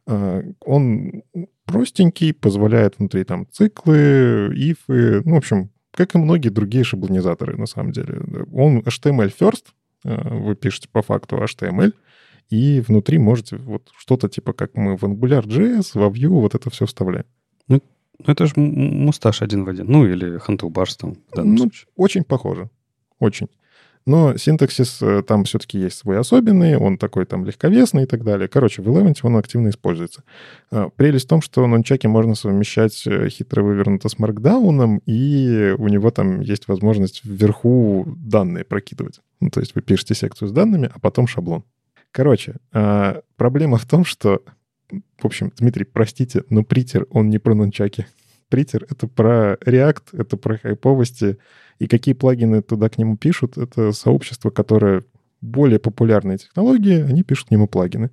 [0.07, 1.23] А, он
[1.65, 7.65] простенький, позволяет внутри там циклы, ифы, ну, в общем, как и многие другие шаблонизаторы, на
[7.65, 8.21] самом деле.
[8.53, 9.65] Он HTML first,
[10.05, 11.93] а, вы пишете по факту HTML,
[12.49, 16.85] и внутри можете вот что-то типа, как мы в AngularJS, во Vue вот это все
[16.85, 17.25] вставляем.
[17.67, 17.81] Ну,
[18.19, 19.87] ну это же мусташ один в один.
[19.87, 21.89] Ну, или Handlebars там ну, случае.
[21.97, 22.69] Очень похоже.
[23.19, 23.49] Очень.
[24.07, 28.47] Но синтаксис э, там все-таки есть свой особенный, он такой там легковесный и так далее.
[28.47, 30.23] Короче, в Eleventy он активно используется.
[30.71, 35.89] А, прелесть в том, что нончаки можно совмещать э, хитро вывернуто с маркдауном, и у
[35.89, 39.19] него там есть возможность вверху данные прокидывать.
[39.41, 41.65] Ну, то есть вы пишете секцию с данными, а потом шаблон.
[42.11, 44.41] Короче, проблема в том, что,
[45.19, 48.07] в общем, Дмитрий, простите, но притер, он не про нончаки.
[48.49, 51.37] Притер— это про React, это про хайповости,
[51.79, 55.03] и какие плагины туда к нему пишут, это сообщество, которое
[55.41, 58.11] более популярные технологии, они пишут к нему плагины.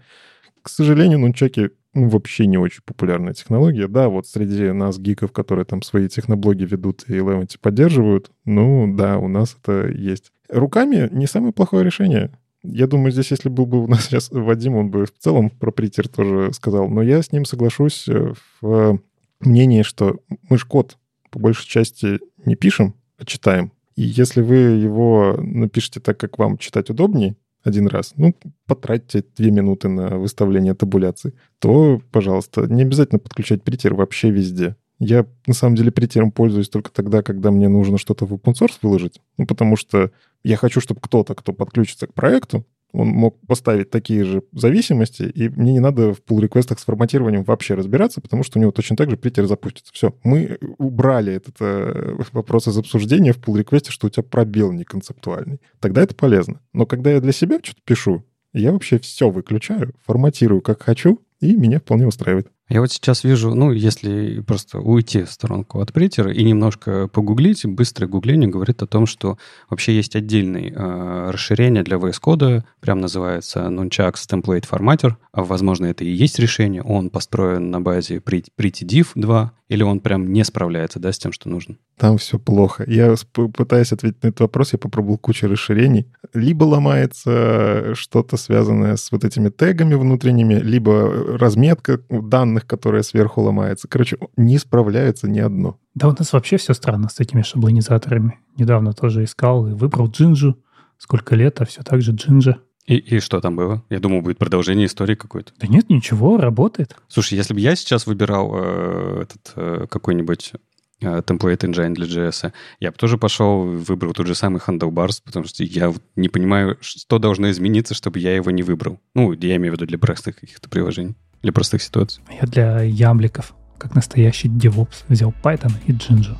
[0.62, 3.86] К сожалению, нунчаки ну, вообще не очень популярная технология.
[3.86, 9.18] Да, вот среди нас, гиков, которые там свои техноблоги ведут и Eleventy поддерживают, ну да,
[9.18, 10.32] у нас это есть.
[10.48, 12.32] Руками не самое плохое решение.
[12.62, 15.70] Я думаю, здесь, если был бы у нас сейчас Вадим, он бы в целом про
[15.70, 16.88] притер тоже сказал.
[16.88, 18.98] Но я с ним соглашусь э, в
[19.44, 20.98] мнении, что мы ж код
[21.30, 23.72] по большей части не пишем, а читаем.
[23.96, 28.34] И если вы его напишете так, как вам читать удобнее, один раз, ну,
[28.66, 34.76] потратьте две минуты на выставление табуляции, то, пожалуйста, не обязательно подключать притер вообще везде.
[34.98, 38.78] Я, на самом деле, притером пользуюсь только тогда, когда мне нужно что-то в open source
[38.82, 40.10] выложить, ну, потому что
[40.44, 42.64] я хочу, чтобы кто-то, кто подключится к проекту,
[42.94, 47.74] он мог поставить такие же зависимости, и мне не надо в pull-реквестах с форматированием вообще
[47.74, 49.92] разбираться, потому что у него точно так же притер запустится.
[49.92, 54.84] Все, мы убрали этот э, вопрос из обсуждения в pull-реквесте, что у тебя пробел не
[54.84, 55.60] концептуальный.
[55.80, 56.60] Тогда это полезно.
[56.72, 61.56] Но когда я для себя что-то пишу, я вообще все выключаю, форматирую как хочу, и
[61.56, 62.48] меня вполне устраивает.
[62.70, 67.66] Я вот сейчас вижу, ну, если просто уйти в сторонку от притера и немножко погуглить,
[67.66, 69.36] быстрое гугление говорит о том, что
[69.68, 75.16] вообще есть отдельное э, расширение для VS Code, прям называется Nunchucks Template Formatter.
[75.32, 76.82] А, возможно, это и есть решение.
[76.82, 81.48] Он построен на базе PrettyDiff 2, или он прям не справляется, да, с тем, что
[81.48, 81.76] нужно?
[81.98, 82.84] Там все плохо.
[82.86, 86.06] Я пытаюсь ответить на этот вопрос, я попробовал кучу расширений.
[86.32, 93.42] Либо ломается что-то связанное с вот этими тегами внутренними, либо разметка данных данных, которая сверху
[93.42, 93.88] ломается.
[93.88, 95.78] Короче, не справляется ни одно.
[95.94, 98.38] Да у нас вообще все странно с этими шаблонизаторами.
[98.56, 100.56] Недавно тоже искал и выбрал Джинджу.
[100.98, 102.58] Сколько лет, а все так же Джинджа.
[102.86, 103.82] И, и что там было?
[103.90, 105.52] Я думал, будет продолжение истории какой-то.
[105.58, 106.96] Да нет, ничего, работает.
[107.08, 110.52] Слушай, если бы я сейчас выбирал э, этот э, какой-нибудь
[111.00, 115.46] э, template engine для JS, я бы тоже пошел, выбрал тот же самый Handlebars, потому
[115.46, 119.00] что я не понимаю, что должно измениться, чтобы я его не выбрал.
[119.14, 122.22] Ну, я имею в виду для простых каких-то приложений, для простых ситуаций.
[122.40, 126.38] Я для ямликов, как настоящий DevOps, взял Python и Jinja.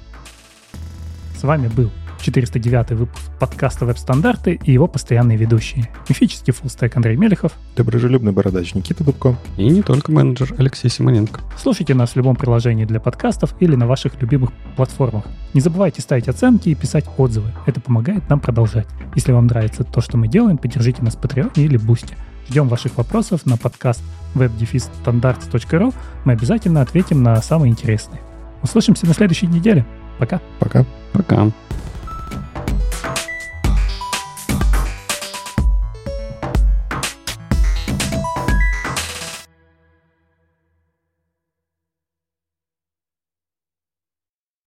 [1.39, 1.91] С вами был
[2.23, 5.91] 409 выпуск подкаста «Веб-стандарты» и его постоянные ведущие.
[6.09, 7.53] Мифический фуллстек Андрей Мелехов.
[7.77, 9.37] Доброжелюбный бородач Никита Дубко.
[9.59, 11.43] И не только менеджер Алексей Симоненко.
[11.59, 15.27] Слушайте нас в любом приложении для подкастов или на ваших любимых платформах.
[15.53, 17.53] Не забывайте ставить оценки и писать отзывы.
[17.67, 18.87] Это помогает нам продолжать.
[19.15, 22.17] Если вам нравится то, что мы делаем, поддержите нас в Patreon или Бусти.
[22.49, 24.03] Ждем ваших вопросов на podcast
[24.35, 25.95] web дефис standards.ru.
[26.25, 28.21] Мы обязательно ответим на самые интересные.
[28.63, 29.85] Услышимся на следующей неделе.
[30.19, 30.41] Пока.
[30.59, 30.85] Пока.
[31.13, 31.51] Пока.